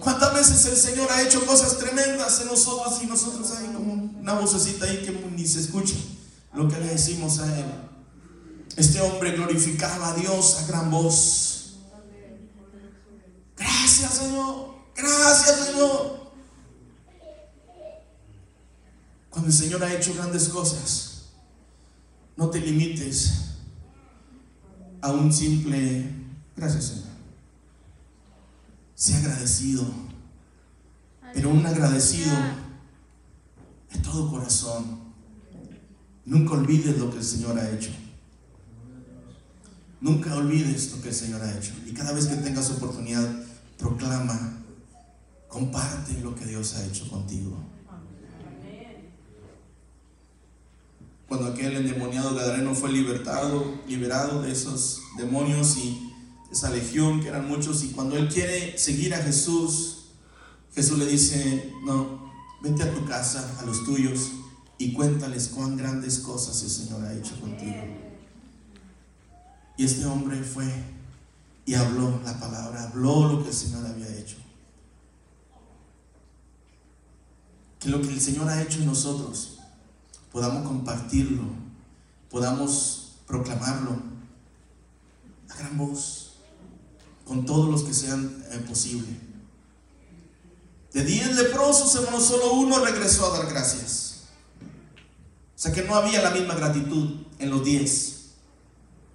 ¿Cuántas 0.00 0.34
veces 0.34 0.66
el 0.66 0.76
Señor 0.76 1.10
ha 1.12 1.22
hecho 1.22 1.46
cosas 1.46 1.78
tremendas 1.78 2.40
en 2.40 2.48
nosotros 2.48 3.00
y 3.02 3.06
nosotros 3.06 3.50
hay 3.52 3.68
como 3.68 3.94
una 3.94 4.34
vocecita 4.34 4.84
ahí 4.84 4.98
que 4.98 5.12
ni 5.34 5.46
se 5.46 5.60
escucha 5.60 5.94
lo 6.52 6.68
que 6.68 6.78
le 6.78 6.88
decimos 6.88 7.38
a 7.38 7.46
Él? 7.56 7.64
Este 8.76 9.00
hombre 9.00 9.32
glorificaba 9.32 10.08
a 10.08 10.14
Dios 10.14 10.58
a 10.58 10.66
gran 10.66 10.90
voz. 10.90 11.53
Gracias 13.56 14.14
Señor, 14.14 14.74
gracias 14.96 15.66
Señor. 15.66 16.32
Cuando 19.30 19.48
el 19.48 19.54
Señor 19.54 19.82
ha 19.84 19.92
hecho 19.92 20.14
grandes 20.14 20.48
cosas, 20.48 21.30
no 22.36 22.50
te 22.50 22.60
limites 22.60 23.50
a 25.00 25.12
un 25.12 25.32
simple 25.32 26.10
gracias 26.56 26.84
Señor. 26.84 27.14
Sea 28.94 29.18
agradecido, 29.18 29.84
pero 31.32 31.50
un 31.50 31.66
agradecido 31.66 32.34
de 33.92 33.98
todo 34.00 34.30
corazón. 34.30 35.04
Nunca 36.24 36.54
olvides 36.54 36.96
lo 36.98 37.10
que 37.10 37.18
el 37.18 37.24
Señor 37.24 37.58
ha 37.58 37.70
hecho. 37.70 37.90
Nunca 40.00 40.34
olvides 40.34 40.92
lo 40.92 41.02
que 41.02 41.08
el 41.08 41.14
Señor 41.14 41.42
ha 41.42 41.56
hecho. 41.56 41.72
Y 41.86 41.92
cada 41.92 42.12
vez 42.12 42.26
que 42.26 42.36
tengas 42.36 42.70
oportunidad, 42.70 43.43
proclama, 43.78 44.64
comparte 45.48 46.20
lo 46.20 46.34
que 46.34 46.46
Dios 46.46 46.74
ha 46.74 46.84
hecho 46.84 47.08
contigo. 47.08 47.56
Cuando 51.28 51.48
aquel 51.48 51.76
endemoniado 51.76 52.34
gadareno 52.34 52.74
fue 52.74 52.92
libertado, 52.92 53.80
liberado 53.88 54.42
de 54.42 54.52
esos 54.52 55.00
demonios 55.16 55.76
y 55.78 56.12
esa 56.52 56.70
legión 56.70 57.20
que 57.20 57.28
eran 57.28 57.48
muchos, 57.48 57.82
y 57.82 57.88
cuando 57.88 58.16
él 58.16 58.28
quiere 58.28 58.78
seguir 58.78 59.14
a 59.14 59.18
Jesús, 59.18 60.04
Jesús 60.74 60.98
le 60.98 61.06
dice, 61.06 61.72
no, 61.84 62.30
vete 62.62 62.82
a 62.82 62.94
tu 62.94 63.04
casa, 63.04 63.58
a 63.60 63.64
los 63.64 63.84
tuyos, 63.84 64.32
y 64.78 64.92
cuéntales 64.92 65.48
cuán 65.48 65.76
grandes 65.76 66.18
cosas 66.18 66.62
el 66.62 66.70
Señor 66.70 67.04
ha 67.04 67.14
hecho 67.14 67.40
contigo. 67.40 67.82
Y 69.76 69.84
este 69.84 70.04
hombre 70.04 70.42
fue 70.42 70.66
y 71.66 71.74
habló 71.74 72.20
la 72.24 72.38
palabra, 72.38 72.84
habló 72.84 73.32
lo 73.32 73.42
que 73.42 73.48
el 73.48 73.54
Señor 73.54 73.86
había 73.86 74.08
hecho. 74.16 74.36
Que 77.78 77.88
lo 77.88 78.00
que 78.00 78.08
el 78.08 78.20
Señor 78.20 78.48
ha 78.48 78.62
hecho 78.62 78.78
en 78.78 78.86
nosotros 78.86 79.54
podamos 80.34 80.66
compartirlo, 80.66 81.44
podamos 82.28 83.12
proclamarlo 83.24 84.02
a 85.48 85.56
gran 85.56 85.78
voz, 85.78 86.32
con 87.24 87.46
todos 87.46 87.70
los 87.70 87.84
que 87.84 87.94
sean 87.94 88.44
eh, 88.50 88.58
posible. 88.68 89.06
De 90.92 91.04
diez 91.04 91.36
leprosos, 91.36 91.94
hermano, 91.94 92.20
solo 92.20 92.54
uno 92.54 92.84
regresó 92.84 93.32
a 93.32 93.38
dar 93.38 93.48
gracias. 93.48 94.24
O 94.60 95.58
sea 95.58 95.72
que 95.72 95.82
no 95.82 95.94
había 95.94 96.20
la 96.20 96.32
misma 96.32 96.54
gratitud 96.54 97.26
en 97.38 97.50
los 97.50 97.64
diez. 97.64 98.13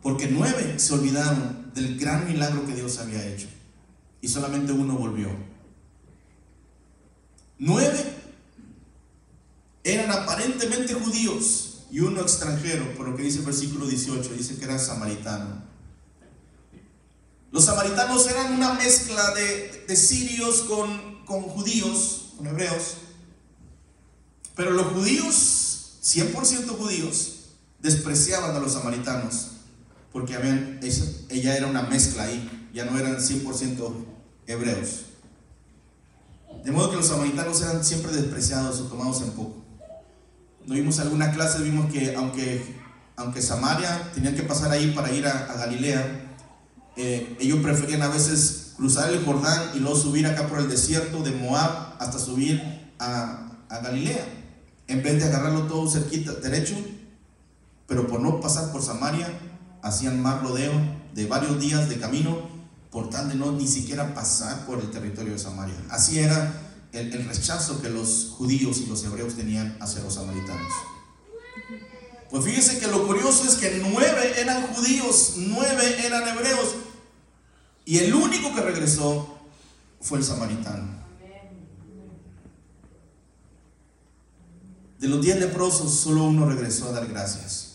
Porque 0.01 0.27
nueve 0.27 0.79
se 0.79 0.93
olvidaron 0.93 1.71
del 1.73 1.99
gran 1.99 2.27
milagro 2.27 2.65
que 2.65 2.75
Dios 2.75 2.97
había 2.99 3.25
hecho. 3.25 3.47
Y 4.21 4.27
solamente 4.27 4.71
uno 4.71 4.95
volvió. 4.95 5.29
Nueve 7.57 8.15
eran 9.83 10.11
aparentemente 10.11 10.93
judíos 10.93 11.79
y 11.91 11.99
uno 11.99 12.21
extranjero, 12.21 12.95
por 12.95 13.09
lo 13.09 13.15
que 13.15 13.23
dice 13.23 13.39
el 13.39 13.45
versículo 13.45 13.87
18, 13.87 14.33
dice 14.33 14.57
que 14.57 14.65
era 14.65 14.77
samaritano. 14.77 15.63
Los 17.51 17.65
samaritanos 17.65 18.27
eran 18.27 18.53
una 18.53 18.73
mezcla 18.73 19.33
de, 19.33 19.95
sirios 19.95 20.61
con, 20.61 21.25
con 21.25 21.41
judíos, 21.41 22.33
con 22.37 22.47
hebreos. 22.47 22.97
Pero 24.55 24.71
los 24.71 24.87
judíos, 24.87 25.97
100% 26.03 26.77
judíos, 26.77 27.35
despreciaban 27.79 28.55
a 28.55 28.59
los 28.59 28.73
samaritanos 28.73 29.58
porque 30.11 30.35
ella 31.29 31.57
era 31.57 31.67
una 31.67 31.83
mezcla 31.83 32.23
ahí, 32.23 32.69
ya 32.73 32.85
no 32.85 32.97
eran 32.97 33.17
100% 33.17 33.93
hebreos. 34.47 35.05
De 36.63 36.71
modo 36.71 36.89
que 36.89 36.97
los 36.97 37.07
samaritanos 37.07 37.61
eran 37.61 37.83
siempre 37.83 38.11
despreciados 38.11 38.81
o 38.81 38.85
tomados 38.85 39.21
en 39.21 39.31
poco. 39.31 39.55
No 40.65 40.75
vimos 40.75 40.99
alguna 40.99 41.31
clase, 41.31 41.63
vimos 41.63 41.91
que 41.91 42.15
aunque, 42.15 42.75
aunque 43.15 43.41
Samaria 43.41 44.11
tenían 44.13 44.35
que 44.35 44.43
pasar 44.43 44.71
ahí 44.71 44.91
para 44.91 45.11
ir 45.11 45.25
a, 45.25 45.53
Galilea, 45.53 46.35
eh, 46.97 47.37
ellos 47.39 47.59
preferían 47.61 48.01
a 48.01 48.09
veces 48.09 48.73
cruzar 48.75 49.09
el 49.11 49.23
Jordán 49.23 49.71
y 49.75 49.79
luego 49.79 49.95
subir 49.95 50.27
acá 50.27 50.47
por 50.47 50.59
el 50.59 50.69
desierto 50.69 51.21
de 51.23 51.31
Moab 51.31 51.95
hasta 51.99 52.19
subir 52.19 52.61
a, 52.99 53.51
a 53.69 53.79
Galilea, 53.79 54.25
en 54.87 55.03
vez 55.03 55.19
de 55.19 55.25
agarrarlo 55.25 55.63
todo 55.63 55.89
cerquita, 55.89 56.33
derecho, 56.33 56.75
pero 57.87 58.07
por 58.07 58.19
no 58.19 58.41
pasar 58.41 58.71
por 58.71 58.81
Samaria, 58.81 59.27
hacían 59.81 60.21
más 60.21 60.41
rodeo 60.41 60.71
de 61.13 61.25
varios 61.25 61.59
días 61.59 61.89
de 61.89 61.99
camino 61.99 62.49
por 62.91 63.09
tal 63.09 63.29
de 63.29 63.35
no 63.35 63.51
ni 63.51 63.67
siquiera 63.67 64.13
pasar 64.13 64.65
por 64.65 64.79
el 64.79 64.89
territorio 64.91 65.33
de 65.33 65.39
Samaria. 65.39 65.75
Así 65.89 66.19
era 66.19 66.53
el, 66.91 67.13
el 67.13 67.25
rechazo 67.25 67.81
que 67.81 67.89
los 67.89 68.33
judíos 68.37 68.79
y 68.79 68.87
los 68.87 69.03
hebreos 69.03 69.35
tenían 69.35 69.77
hacia 69.79 70.01
los 70.01 70.15
samaritanos. 70.15 70.73
Pues 72.29 72.45
fíjense 72.45 72.79
que 72.79 72.87
lo 72.87 73.07
curioso 73.07 73.43
es 73.47 73.55
que 73.55 73.81
nueve 73.91 74.33
eran 74.39 74.67
judíos, 74.67 75.33
nueve 75.37 76.05
eran 76.05 76.27
hebreos, 76.27 76.75
y 77.85 77.97
el 77.97 78.13
único 78.13 78.53
que 78.53 78.61
regresó 78.61 79.39
fue 79.99 80.19
el 80.19 80.23
samaritano. 80.23 80.99
De 84.99 85.07
los 85.07 85.21
diez 85.21 85.39
leprosos, 85.39 85.93
solo 85.93 86.25
uno 86.25 86.45
regresó 86.45 86.89
a 86.89 86.91
dar 86.91 87.07
gracias. 87.07 87.68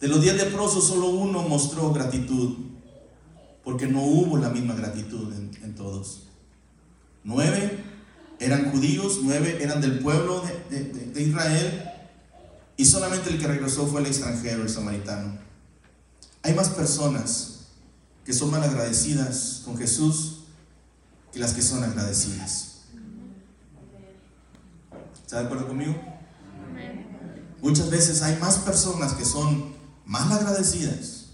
De 0.00 0.06
los 0.06 0.20
diez 0.20 0.36
leprosos 0.36 0.86
solo 0.86 1.08
uno 1.08 1.42
mostró 1.42 1.92
gratitud, 1.92 2.56
porque 3.64 3.86
no 3.86 4.02
hubo 4.02 4.36
la 4.36 4.48
misma 4.48 4.74
gratitud 4.74 5.32
en, 5.34 5.74
todos. 5.74 6.24
Nueve 7.24 7.84
eran 8.38 8.70
judíos, 8.70 9.20
nueve 9.22 9.58
eran 9.60 9.80
del 9.80 9.98
pueblo 9.98 10.42
de, 10.70 11.22
Israel, 11.22 11.90
y 12.76 12.84
solamente 12.84 13.30
el 13.30 13.40
que 13.40 13.48
regresó 13.48 13.86
fue 13.86 14.00
el 14.00 14.06
extranjero, 14.06 14.62
el 14.62 14.68
samaritano. 14.68 15.36
Hay 16.42 16.54
más 16.54 16.68
personas 16.68 17.66
que 18.24 18.32
son 18.32 18.50
mal 18.50 18.62
agradecidas 18.62 19.62
con 19.64 19.76
Jesús 19.76 20.44
que 21.32 21.40
las 21.40 21.54
que 21.54 21.62
son 21.62 21.82
agradecidas. 21.82 22.82
¿Está 25.22 25.40
de 25.40 25.46
acuerdo 25.46 25.66
conmigo? 25.66 25.94
Muchas 27.60 27.90
veces 27.90 28.22
hay 28.22 28.38
más 28.38 28.58
personas 28.58 29.14
que 29.14 29.24
son 29.24 29.77
mal 30.08 30.32
agradecidas, 30.32 31.26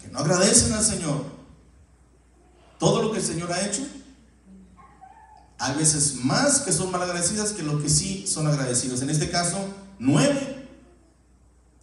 que 0.00 0.08
no 0.08 0.20
agradecen 0.20 0.72
al 0.72 0.84
Señor 0.84 1.24
todo 2.78 3.02
lo 3.02 3.12
que 3.12 3.18
el 3.18 3.24
Señor 3.24 3.52
ha 3.52 3.66
hecho. 3.66 3.82
Hay 5.58 5.76
veces 5.76 6.14
más 6.24 6.60
que 6.60 6.72
son 6.72 6.90
mal 6.90 7.02
agradecidas 7.02 7.52
que 7.52 7.62
los 7.62 7.82
que 7.82 7.88
sí 7.88 8.26
son 8.26 8.46
agradecidos. 8.46 9.02
En 9.02 9.10
este 9.10 9.30
caso, 9.30 9.58
nueve 9.98 10.68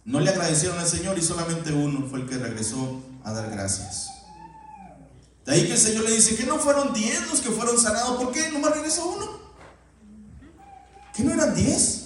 no 0.04 0.20
le 0.20 0.30
agradecieron 0.30 0.78
al 0.78 0.86
Señor 0.86 1.18
y 1.18 1.22
solamente 1.22 1.72
uno 1.72 2.06
fue 2.08 2.20
el 2.20 2.28
que 2.28 2.38
regresó 2.38 3.02
a 3.22 3.32
dar 3.32 3.50
gracias. 3.50 4.10
De 5.44 5.52
ahí 5.52 5.66
que 5.66 5.72
el 5.72 5.78
Señor 5.78 6.04
le 6.04 6.12
dice 6.12 6.36
que 6.36 6.44
no 6.44 6.58
fueron 6.58 6.94
diez 6.94 7.26
los 7.30 7.40
que 7.40 7.50
fueron 7.50 7.78
sanados. 7.78 8.22
¿Por 8.22 8.32
qué? 8.32 8.50
Nomás 8.50 8.72
regresó 8.72 9.06
uno. 9.06 9.40
¿Que 11.14 11.22
no 11.22 11.32
eran 11.32 11.54
diez? 11.54 12.00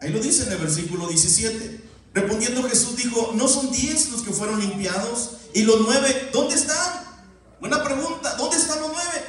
Ahí 0.00 0.10
lo 0.10 0.20
dice 0.20 0.44
en 0.44 0.52
el 0.52 0.58
versículo 0.58 1.08
17. 1.08 1.77
Respondiendo 2.14 2.68
Jesús 2.68 2.96
dijo, 2.96 3.32
¿no 3.34 3.48
son 3.48 3.70
diez 3.70 4.10
los 4.10 4.22
que 4.22 4.32
fueron 4.32 4.60
limpiados? 4.60 5.30
¿Y 5.54 5.62
los 5.62 5.80
nueve, 5.80 6.30
dónde 6.32 6.54
están? 6.54 7.04
Buena 7.60 7.82
pregunta, 7.82 8.34
¿dónde 8.36 8.56
están 8.56 8.80
los 8.80 8.92
nueve? 8.92 9.24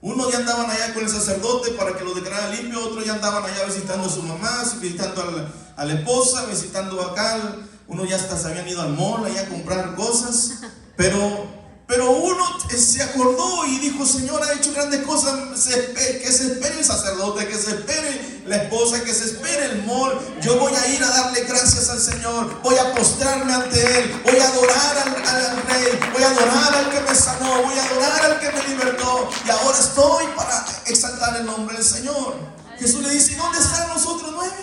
Uno 0.00 0.30
ya 0.30 0.38
andaban 0.38 0.68
allá 0.70 0.92
con 0.94 1.04
el 1.04 1.08
sacerdote 1.08 1.72
para 1.72 1.96
que 1.96 2.04
lo 2.04 2.14
declarara 2.14 2.54
limpio, 2.54 2.84
otros 2.84 3.04
ya 3.04 3.14
andaban 3.14 3.44
allá 3.44 3.64
visitando 3.64 4.08
a 4.08 4.10
su 4.10 4.22
mamá, 4.22 4.64
visitando 4.80 5.22
a 5.22 5.30
la, 5.30 5.52
a 5.76 5.84
la 5.84 5.92
esposa, 5.94 6.46
visitando 6.46 7.00
acá, 7.00 7.56
uno 7.86 8.04
ya 8.04 8.16
hasta 8.16 8.36
se 8.36 8.48
habían 8.48 8.68
ido 8.68 8.82
al 8.82 8.94
mall 8.94 9.24
allá 9.24 9.42
a 9.42 9.48
comprar 9.48 9.94
cosas, 9.94 10.54
pero 10.96 11.61
pero 11.92 12.10
uno 12.10 12.42
se 12.74 13.02
acordó 13.02 13.66
y 13.66 13.78
dijo, 13.80 14.06
Señor, 14.06 14.42
ha 14.42 14.54
hecho 14.54 14.72
grandes 14.72 15.02
cosas, 15.02 15.34
que 15.62 16.32
se 16.32 16.52
espere 16.52 16.78
el 16.78 16.84
sacerdote, 16.86 17.46
que 17.46 17.54
se 17.54 17.72
espere 17.72 18.40
la 18.46 18.56
esposa, 18.56 19.04
que 19.04 19.12
se 19.12 19.26
espere 19.26 19.66
el 19.66 19.82
mol. 19.82 20.18
Yo 20.40 20.58
voy 20.58 20.72
a 20.74 20.88
ir 20.88 21.04
a 21.04 21.08
darle 21.10 21.42
gracias 21.44 21.90
al 21.90 22.00
Señor, 22.00 22.62
voy 22.62 22.76
a 22.78 22.94
postrarme 22.94 23.52
ante 23.52 23.78
Él, 23.98 24.22
voy 24.24 24.38
a 24.38 24.48
adorar 24.48 24.96
al, 25.04 25.62
Rey, 25.66 26.00
voy 26.14 26.22
a 26.22 26.30
adorar 26.30 26.74
al 26.76 26.90
que 26.90 27.00
me 27.02 27.14
sanó, 27.14 27.62
voy 27.62 27.78
a 27.78 27.84
adorar 27.84 28.24
al 28.24 28.40
que 28.40 28.52
me 28.52 28.68
libertó. 28.68 29.28
Y 29.46 29.50
ahora 29.50 29.78
estoy 29.78 30.24
para 30.34 30.64
exaltar 30.86 31.36
el 31.36 31.44
nombre 31.44 31.76
del 31.76 31.84
Señor. 31.84 32.36
Jesús 32.78 33.02
le 33.02 33.10
dice, 33.10 33.36
¿dónde 33.36 33.58
están 33.58 33.90
los 33.90 34.06
otros 34.06 34.32
nueve? 34.32 34.56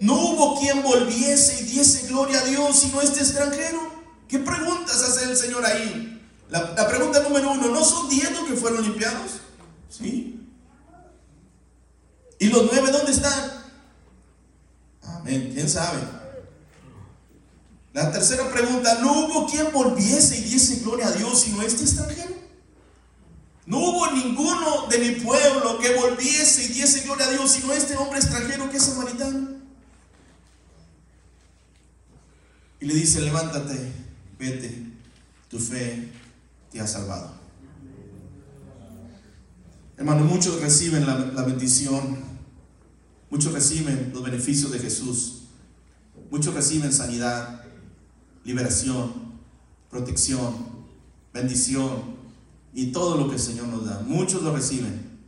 No 0.00 0.14
hubo 0.14 0.58
quien 0.58 0.82
volviese 0.82 1.60
y 1.60 1.64
diese 1.64 2.06
gloria 2.06 2.40
a 2.40 2.44
Dios 2.44 2.78
sino 2.78 3.02
este 3.02 3.20
extranjero. 3.20 3.97
¿Qué 4.28 4.38
preguntas 4.38 5.02
hace 5.02 5.30
el 5.30 5.36
Señor 5.36 5.64
ahí? 5.64 6.20
La, 6.50 6.88
pregunta 6.88 7.20
número 7.20 7.52
uno, 7.52 7.68
¿no 7.68 7.84
son 7.84 8.08
diez 8.08 8.30
los 8.32 8.46
que 8.46 8.54
fueron 8.54 8.82
limpiados? 8.82 9.40
Sí. 9.88 10.46
¿Y 12.38 12.46
los 12.48 12.70
nueve 12.70 12.90
dónde 12.90 13.12
están? 13.12 13.64
Amén, 15.02 15.50
¿quién 15.52 15.68
sabe? 15.68 15.98
La 17.92 18.12
tercera 18.12 18.50
pregunta, 18.50 18.98
¿no 19.00 19.12
hubo 19.12 19.46
quien 19.46 19.72
volviese 19.72 20.36
y 20.38 20.44
diese 20.44 20.80
gloria 20.80 21.08
a 21.08 21.12
Dios 21.12 21.40
sino 21.40 21.62
este 21.62 21.82
extranjero? 21.82 22.36
No 23.66 23.78
hubo 23.78 24.10
ninguno 24.12 24.86
de 24.88 24.98
mi 24.98 25.10
pueblo 25.20 25.78
que 25.78 25.94
volviese 25.94 26.64
y 26.64 26.68
diese 26.68 27.00
gloria 27.00 27.26
a 27.26 27.30
Dios 27.30 27.50
sino 27.50 27.72
este 27.72 27.96
hombre 27.96 28.18
extranjero 28.18 28.70
que 28.70 28.76
es 28.76 28.84
samaritano. 28.84 29.58
Y 32.80 32.86
le 32.86 32.94
dice, 32.94 33.20
levántate, 33.20 33.92
vete, 34.38 34.86
tu 35.48 35.58
fe 35.58 36.08
te 36.70 36.80
ha 36.80 36.86
salvado. 36.86 37.32
Hermano, 39.96 40.24
muchos 40.24 40.60
reciben 40.60 41.06
la, 41.06 41.18
la, 41.18 41.42
bendición, 41.42 42.18
muchos 43.30 43.52
reciben 43.52 44.12
los 44.14 44.22
beneficios 44.22 44.70
de 44.70 44.78
Jesús, 44.78 45.42
muchos 46.30 46.54
reciben 46.54 46.92
sanidad, 46.92 47.64
liberación, 48.44 49.12
protección, 49.90 50.54
bendición 51.32 52.16
y 52.72 52.92
todo 52.92 53.16
lo 53.16 53.28
que 53.28 53.34
el 53.34 53.40
Señor 53.40 53.66
nos 53.68 53.86
da. 53.86 54.00
Muchos 54.06 54.42
lo 54.42 54.54
reciben, 54.54 55.18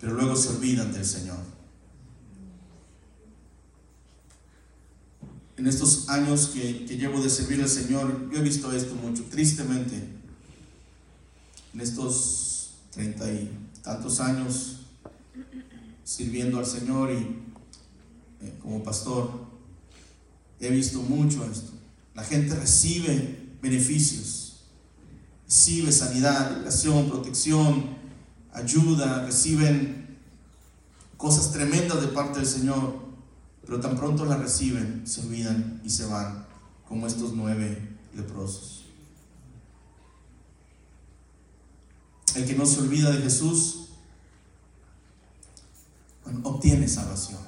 pero 0.00 0.14
luego 0.14 0.36
se 0.36 0.50
olvidan 0.50 0.92
del 0.92 1.04
Señor. 1.04 1.38
En 5.60 5.66
estos 5.66 6.08
años 6.08 6.52
que, 6.54 6.96
llevo 6.96 7.20
de 7.20 7.28
servir 7.28 7.60
al 7.60 7.68
Señor, 7.68 8.30
yo 8.32 8.38
he 8.38 8.42
visto 8.42 8.72
esto 8.72 8.94
mucho, 8.94 9.24
tristemente. 9.24 10.02
En 11.74 11.80
estos 11.82 12.70
treinta 12.90 13.30
y 13.30 13.50
tantos 13.82 14.20
años 14.20 14.76
sirviendo 16.02 16.58
al 16.58 16.64
Señor 16.64 17.10
y 17.10 17.16
eh, 18.42 18.54
como 18.62 18.82
pastor, 18.82 19.48
he 20.60 20.70
visto 20.70 21.02
mucho 21.02 21.44
esto. 21.44 21.72
La 22.14 22.24
gente 22.24 22.54
recibe 22.54 23.50
beneficios, 23.60 24.62
recibe 25.46 25.92
sanidad, 25.92 26.52
liberación, 26.52 27.10
protección, 27.10 27.98
ayuda, 28.54 29.26
reciben 29.26 30.16
cosas 31.18 31.52
tremendas 31.52 32.00
de 32.00 32.08
parte 32.08 32.38
del 32.38 32.48
Señor 32.48 33.09
pero 33.64 33.80
tan 33.80 33.96
pronto 33.96 34.24
la 34.24 34.36
reciben, 34.36 35.06
se 35.06 35.20
olvidan 35.20 35.80
y 35.84 35.90
se 35.90 36.06
van, 36.06 36.46
como 36.88 37.06
estos 37.06 37.32
nueve 37.34 37.96
leprosos. 38.14 38.84
El 42.34 42.46
que 42.46 42.54
no 42.54 42.64
se 42.66 42.80
olvida 42.80 43.10
de 43.10 43.22
Jesús, 43.22 43.88
obtiene 46.42 46.88
salvación. 46.88 47.40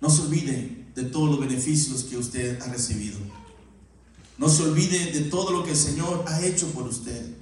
No 0.00 0.10
se 0.10 0.22
olvide 0.22 0.86
de 0.94 1.04
todos 1.04 1.30
los 1.30 1.40
beneficios 1.40 2.04
que 2.04 2.16
usted 2.16 2.60
ha 2.60 2.66
recibido. 2.66 3.18
No 4.38 4.48
se 4.48 4.62
olvide 4.62 5.12
de 5.12 5.22
todo 5.30 5.50
lo 5.50 5.64
que 5.64 5.70
el 5.70 5.76
Señor 5.76 6.24
ha 6.28 6.44
hecho 6.44 6.68
por 6.72 6.84
usted. 6.84 7.34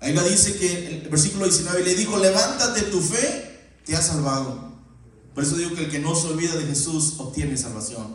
Ahí 0.00 0.12
dice 0.28 0.56
que 0.58 1.00
el 1.02 1.08
versículo 1.08 1.44
19 1.44 1.84
le 1.84 1.94
dijo, 1.94 2.18
levántate, 2.18 2.82
tu 2.82 3.00
fe 3.00 3.70
te 3.84 3.96
ha 3.96 4.02
salvado. 4.02 4.65
Por 5.36 5.44
eso 5.44 5.56
digo 5.56 5.74
que 5.74 5.84
el 5.84 5.90
que 5.90 5.98
no 5.98 6.14
se 6.14 6.28
olvida 6.28 6.56
de 6.56 6.64
Jesús 6.64 7.16
obtiene 7.18 7.58
salvación. 7.58 8.06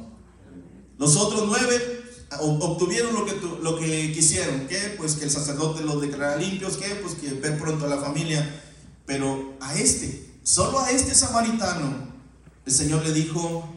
Los 0.97 1.15
otros 1.17 1.43
nueve 1.45 2.01
obtuvieron 2.39 3.13
lo 3.13 3.27
que, 3.27 3.39
lo 3.61 3.77
que 3.77 4.11
quisieron. 4.11 4.67
¿Qué? 4.67 4.95
Pues 4.97 5.13
que 5.13 5.25
el 5.25 5.29
sacerdote 5.29 5.83
los 5.83 6.01
declarara 6.01 6.37
limpios. 6.37 6.77
¿Qué? 6.77 6.95
Pues 6.95 7.13
que 7.13 7.31
ver 7.33 7.59
pronto 7.59 7.85
a 7.85 7.89
la 7.89 8.01
familia. 8.01 8.63
Pero 9.05 9.53
a 9.61 9.75
este, 9.75 10.31
solo 10.41 10.79
a 10.79 10.89
este 10.89 11.13
samaritano, 11.13 12.11
el 12.65 12.73
Señor 12.73 13.05
le 13.05 13.13
dijo, 13.13 13.71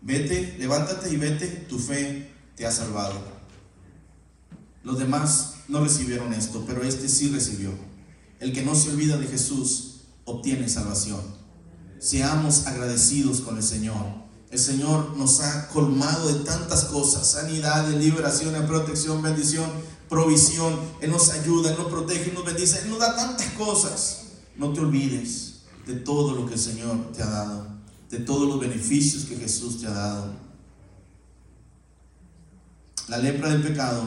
vete, 0.00 0.56
levántate 0.58 1.12
y 1.12 1.16
vete, 1.16 1.46
tu 1.46 1.78
fe 1.78 2.32
te 2.56 2.66
ha 2.66 2.72
salvado. 2.72 3.22
Los 4.82 4.98
demás 4.98 5.58
no 5.68 5.80
recibieron 5.80 6.34
esto, 6.34 6.64
pero 6.66 6.82
este 6.82 7.08
sí 7.08 7.28
recibió. 7.28 7.70
El 8.40 8.52
que 8.52 8.62
no 8.62 8.74
se 8.74 8.90
olvida 8.90 9.16
de 9.16 9.28
Jesús 9.28 10.00
obtiene 10.24 10.68
salvación 10.68 11.38
seamos 12.00 12.66
agradecidos 12.66 13.42
con 13.42 13.56
el 13.58 13.62
Señor. 13.62 14.20
El 14.50 14.58
Señor 14.58 15.16
nos 15.16 15.40
ha 15.40 15.68
colmado 15.68 16.26
de 16.26 16.44
tantas 16.44 16.86
cosas, 16.86 17.30
sanidad, 17.30 17.88
liberación, 17.90 18.66
protección, 18.66 19.22
bendición, 19.22 19.70
provisión. 20.08 20.76
Él 21.00 21.10
nos 21.10 21.30
ayuda, 21.30 21.70
Él 21.70 21.78
nos 21.78 21.86
protege, 21.86 22.32
nos 22.32 22.44
bendice, 22.44 22.80
Él 22.82 22.90
nos 22.90 22.98
da 22.98 23.14
tantas 23.14 23.46
cosas. 23.52 24.22
No 24.56 24.72
te 24.72 24.80
olvides 24.80 25.60
de 25.86 25.94
todo 25.94 26.34
lo 26.34 26.46
que 26.46 26.54
el 26.54 26.60
Señor 26.60 27.12
te 27.12 27.22
ha 27.22 27.26
dado, 27.26 27.66
de 28.10 28.18
todos 28.18 28.48
los 28.48 28.58
beneficios 28.58 29.24
que 29.26 29.36
Jesús 29.36 29.80
te 29.80 29.86
ha 29.86 29.92
dado. 29.92 30.34
La 33.08 33.18
lepra 33.18 33.50
del 33.50 33.62
pecado 33.62 34.04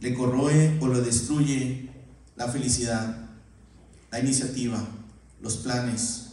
le 0.00 0.14
corroe 0.14 0.78
o 0.82 0.88
le 0.88 1.00
destruye 1.00 1.90
la 2.36 2.48
felicidad, 2.48 3.30
la 4.10 4.20
iniciativa, 4.20 4.86
los 5.40 5.58
planes, 5.58 6.23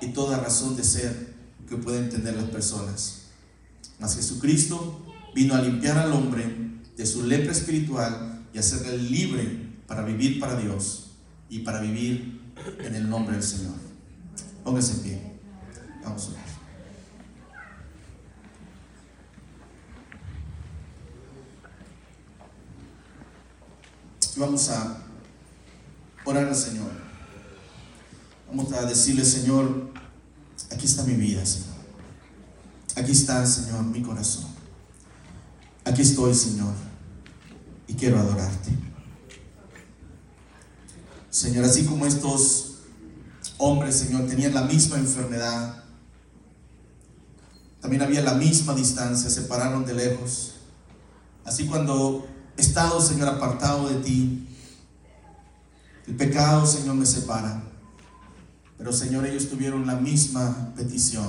y 0.00 0.08
toda 0.08 0.38
razón 0.38 0.76
de 0.76 0.84
ser 0.84 1.34
que 1.68 1.76
pueden 1.76 2.08
tener 2.10 2.34
las 2.34 2.50
personas. 2.50 3.22
Mas 3.98 4.16
Jesucristo 4.16 5.06
vino 5.34 5.54
a 5.54 5.62
limpiar 5.62 5.98
al 5.98 6.12
hombre 6.12 6.44
de 6.96 7.06
su 7.06 7.22
lepra 7.22 7.52
espiritual 7.52 8.46
y 8.52 8.58
hacerle 8.58 8.98
libre 8.98 9.70
para 9.86 10.02
vivir 10.02 10.40
para 10.40 10.56
Dios 10.56 11.12
y 11.48 11.60
para 11.60 11.80
vivir 11.80 12.40
en 12.78 12.94
el 12.94 13.08
nombre 13.08 13.34
del 13.34 13.42
Señor. 13.42 13.74
Póngase 14.64 14.92
en 14.94 15.00
pie. 15.00 15.32
Vamos 16.02 16.28
a 16.28 16.30
orar. 16.30 16.50
Vamos 24.36 24.70
a 24.70 25.02
orar 26.24 26.46
al 26.46 26.56
Señor. 26.56 26.90
Vamos 28.48 28.72
a 28.72 28.86
decirle, 28.86 29.24
Señor, 29.24 29.89
aquí 30.70 30.86
está 30.86 31.04
mi 31.04 31.14
vida, 31.14 31.44
Señor. 31.44 31.80
Aquí 32.96 33.12
está, 33.12 33.46
Señor, 33.46 33.84
mi 33.84 34.02
corazón. 34.02 34.46
Aquí 35.84 36.02
estoy, 36.02 36.34
Señor, 36.34 36.74
y 37.86 37.94
quiero 37.94 38.18
adorarte. 38.18 38.70
Señor, 41.30 41.64
así 41.64 41.84
como 41.84 42.06
estos 42.06 42.80
hombres, 43.58 43.96
Señor, 43.96 44.26
tenían 44.26 44.52
la 44.52 44.62
misma 44.62 44.98
enfermedad, 44.98 45.84
también 47.80 48.02
había 48.02 48.22
la 48.22 48.34
misma 48.34 48.74
distancia, 48.74 49.30
se 49.30 49.42
separaron 49.42 49.86
de 49.86 49.94
lejos. 49.94 50.54
Así 51.44 51.66
cuando 51.66 52.26
he 52.56 52.60
estado, 52.60 53.00
Señor, 53.00 53.28
apartado 53.28 53.88
de 53.88 53.96
ti, 54.00 54.46
el 56.06 56.16
pecado, 56.16 56.66
Señor, 56.66 56.96
me 56.96 57.06
separa. 57.06 57.69
Pero, 58.80 58.94
Señor, 58.94 59.26
ellos 59.26 59.50
tuvieron 59.50 59.86
la 59.86 59.96
misma 59.96 60.72
petición. 60.74 61.28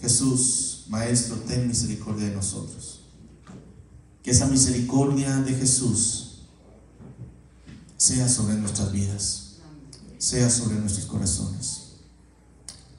Jesús, 0.00 0.84
Maestro, 0.88 1.34
ten 1.38 1.66
misericordia 1.66 2.28
de 2.28 2.36
nosotros. 2.36 3.00
Que 4.22 4.30
esa 4.30 4.46
misericordia 4.46 5.38
de 5.38 5.54
Jesús 5.54 6.44
sea 7.96 8.28
sobre 8.28 8.54
nuestras 8.54 8.92
vidas, 8.92 9.56
sea 10.18 10.48
sobre 10.48 10.76
nuestros 10.76 11.06
corazones. 11.06 11.94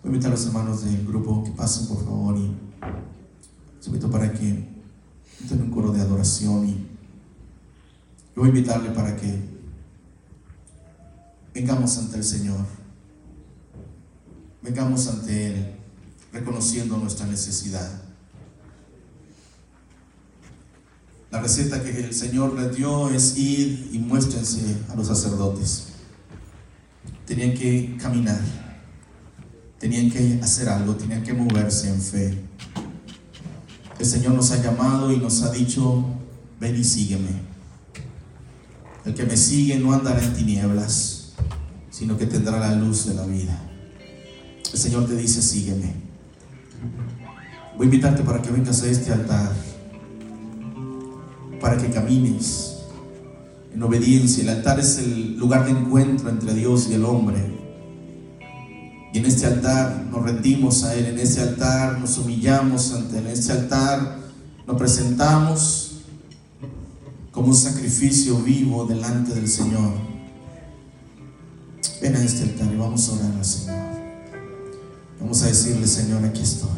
Voy 0.04 0.12
a 0.12 0.16
invitar 0.16 0.34
a 0.34 0.36
los 0.36 0.46
hermanos 0.46 0.84
del 0.84 1.08
grupo 1.08 1.42
que 1.46 1.52
pasen, 1.52 1.88
por 1.88 2.04
favor, 2.04 2.38
y 2.38 2.52
se 3.80 3.88
invito 3.88 4.12
para 4.12 4.34
que 4.34 4.68
tengan 5.48 5.68
un 5.68 5.72
coro 5.72 5.94
de 5.94 6.02
adoración 6.02 6.68
y 6.68 6.74
yo 8.36 8.42
voy 8.42 8.48
a 8.48 8.50
invitarle 8.50 8.92
para 8.92 9.16
que 9.16 9.42
vengamos 11.54 11.98
ante 11.98 12.18
el 12.18 12.26
Señor, 12.26 12.79
vengamos 14.70 15.08
ante 15.08 15.48
Él 15.48 15.66
reconociendo 16.32 16.96
nuestra 16.98 17.26
necesidad. 17.26 17.90
La 21.32 21.42
receta 21.42 21.84
que 21.84 21.90
el 21.90 22.14
Señor 22.14 22.54
le 22.54 22.70
dio 22.70 23.10
es 23.10 23.36
ir 23.36 23.90
y 23.92 23.98
muéstrense 23.98 24.78
a 24.90 24.96
los 24.96 25.08
sacerdotes. 25.08 25.88
Tenían 27.26 27.56
que 27.56 27.98
caminar, 28.00 28.40
tenían 29.80 30.12
que 30.12 30.40
hacer 30.44 30.70
algo, 30.70 30.96
tenían 30.96 31.24
que 31.24 31.34
moverse 31.34 31.90
en 31.90 32.02
fe. 32.02 32.38
El 33.98 34.06
Señor 34.06 34.34
nos 34.34 34.52
ha 34.52 34.62
llamado 34.62 35.12
y 35.12 35.18
nos 35.18 35.42
ha 35.42 35.52
dicho, 35.52 36.06
ven 36.60 36.76
y 36.76 36.84
sígueme. 36.84 37.50
El 39.04 39.16
que 39.16 39.24
me 39.24 39.36
sigue 39.36 39.80
no 39.80 39.94
andará 39.94 40.24
en 40.24 40.34
tinieblas, 40.34 41.34
sino 41.90 42.18
que 42.18 42.28
tendrá 42.28 42.60
la 42.60 42.76
luz 42.76 43.08
de 43.08 43.16
la 43.16 43.26
vida. 43.26 43.69
El 44.74 44.80
Señor 44.80 45.08
te 45.08 45.16
dice, 45.16 45.42
sígueme. 45.42 45.94
Voy 47.76 47.86
a 47.86 47.86
invitarte 47.86 48.24
para 48.24 48.42
que 48.42 48.52
vengas 48.52 48.84
a 48.84 48.88
este 48.88 49.12
altar, 49.12 49.52
para 51.62 51.78
que 51.78 51.90
camines 51.90 52.80
en 53.74 53.82
obediencia. 53.82 54.44
El 54.44 54.50
altar 54.50 54.80
es 54.80 54.98
el 55.00 55.38
lugar 55.38 55.66
de 55.66 55.72
encuentro 55.72 56.30
entre 56.30 56.54
Dios 56.54 56.88
y 56.90 56.96
el 56.96 57.06
hombre. 57.06 57.58
Y 59.14 59.18
en 59.18 59.26
este 59.26 59.48
altar 59.48 60.06
nos 60.12 60.24
rendimos 60.24 60.84
a 60.84 60.94
Él, 60.94 61.06
en 61.06 61.20
este 61.20 61.42
altar 61.42 62.00
nos 62.00 62.18
humillamos 62.18 62.94
ante 62.94 63.18
Él, 63.18 63.28
en 63.28 63.32
este 63.32 63.54
altar 63.54 64.20
nos 64.68 64.78
presentamos 64.78 66.02
como 67.32 67.48
un 67.48 67.56
sacrificio 67.56 68.38
vivo 68.38 68.86
delante 68.86 69.34
del 69.34 69.48
Señor. 69.48 69.94
Ven 72.02 72.16
a 72.16 72.24
este 72.24 72.44
altar 72.44 72.72
y 72.72 72.78
vamos 72.78 73.10
a 73.10 73.14
orar 73.14 73.32
al 73.38 73.46
Señor. 73.46 73.79
Vamos 75.20 75.44
a 75.44 75.48
decirle, 75.48 75.86
Señor, 75.86 76.24
aquí 76.24 76.42
estoy. 76.42 76.70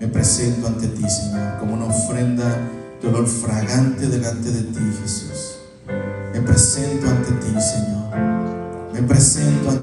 Me 0.00 0.08
presento 0.08 0.66
ante 0.66 0.88
ti, 0.88 1.08
Señor, 1.08 1.58
como 1.58 1.74
una 1.74 1.84
ofrenda 1.84 2.58
de 3.00 3.08
olor 3.08 3.26
fragante 3.26 4.08
delante 4.08 4.50
de 4.50 4.62
ti, 4.62 4.80
Jesús. 5.02 5.58
Me 6.32 6.40
presento 6.40 7.08
ante 7.08 7.30
ti, 7.32 7.52
Señor. 7.60 8.90
Me 8.92 9.02
presento 9.02 9.70
ante 9.70 9.72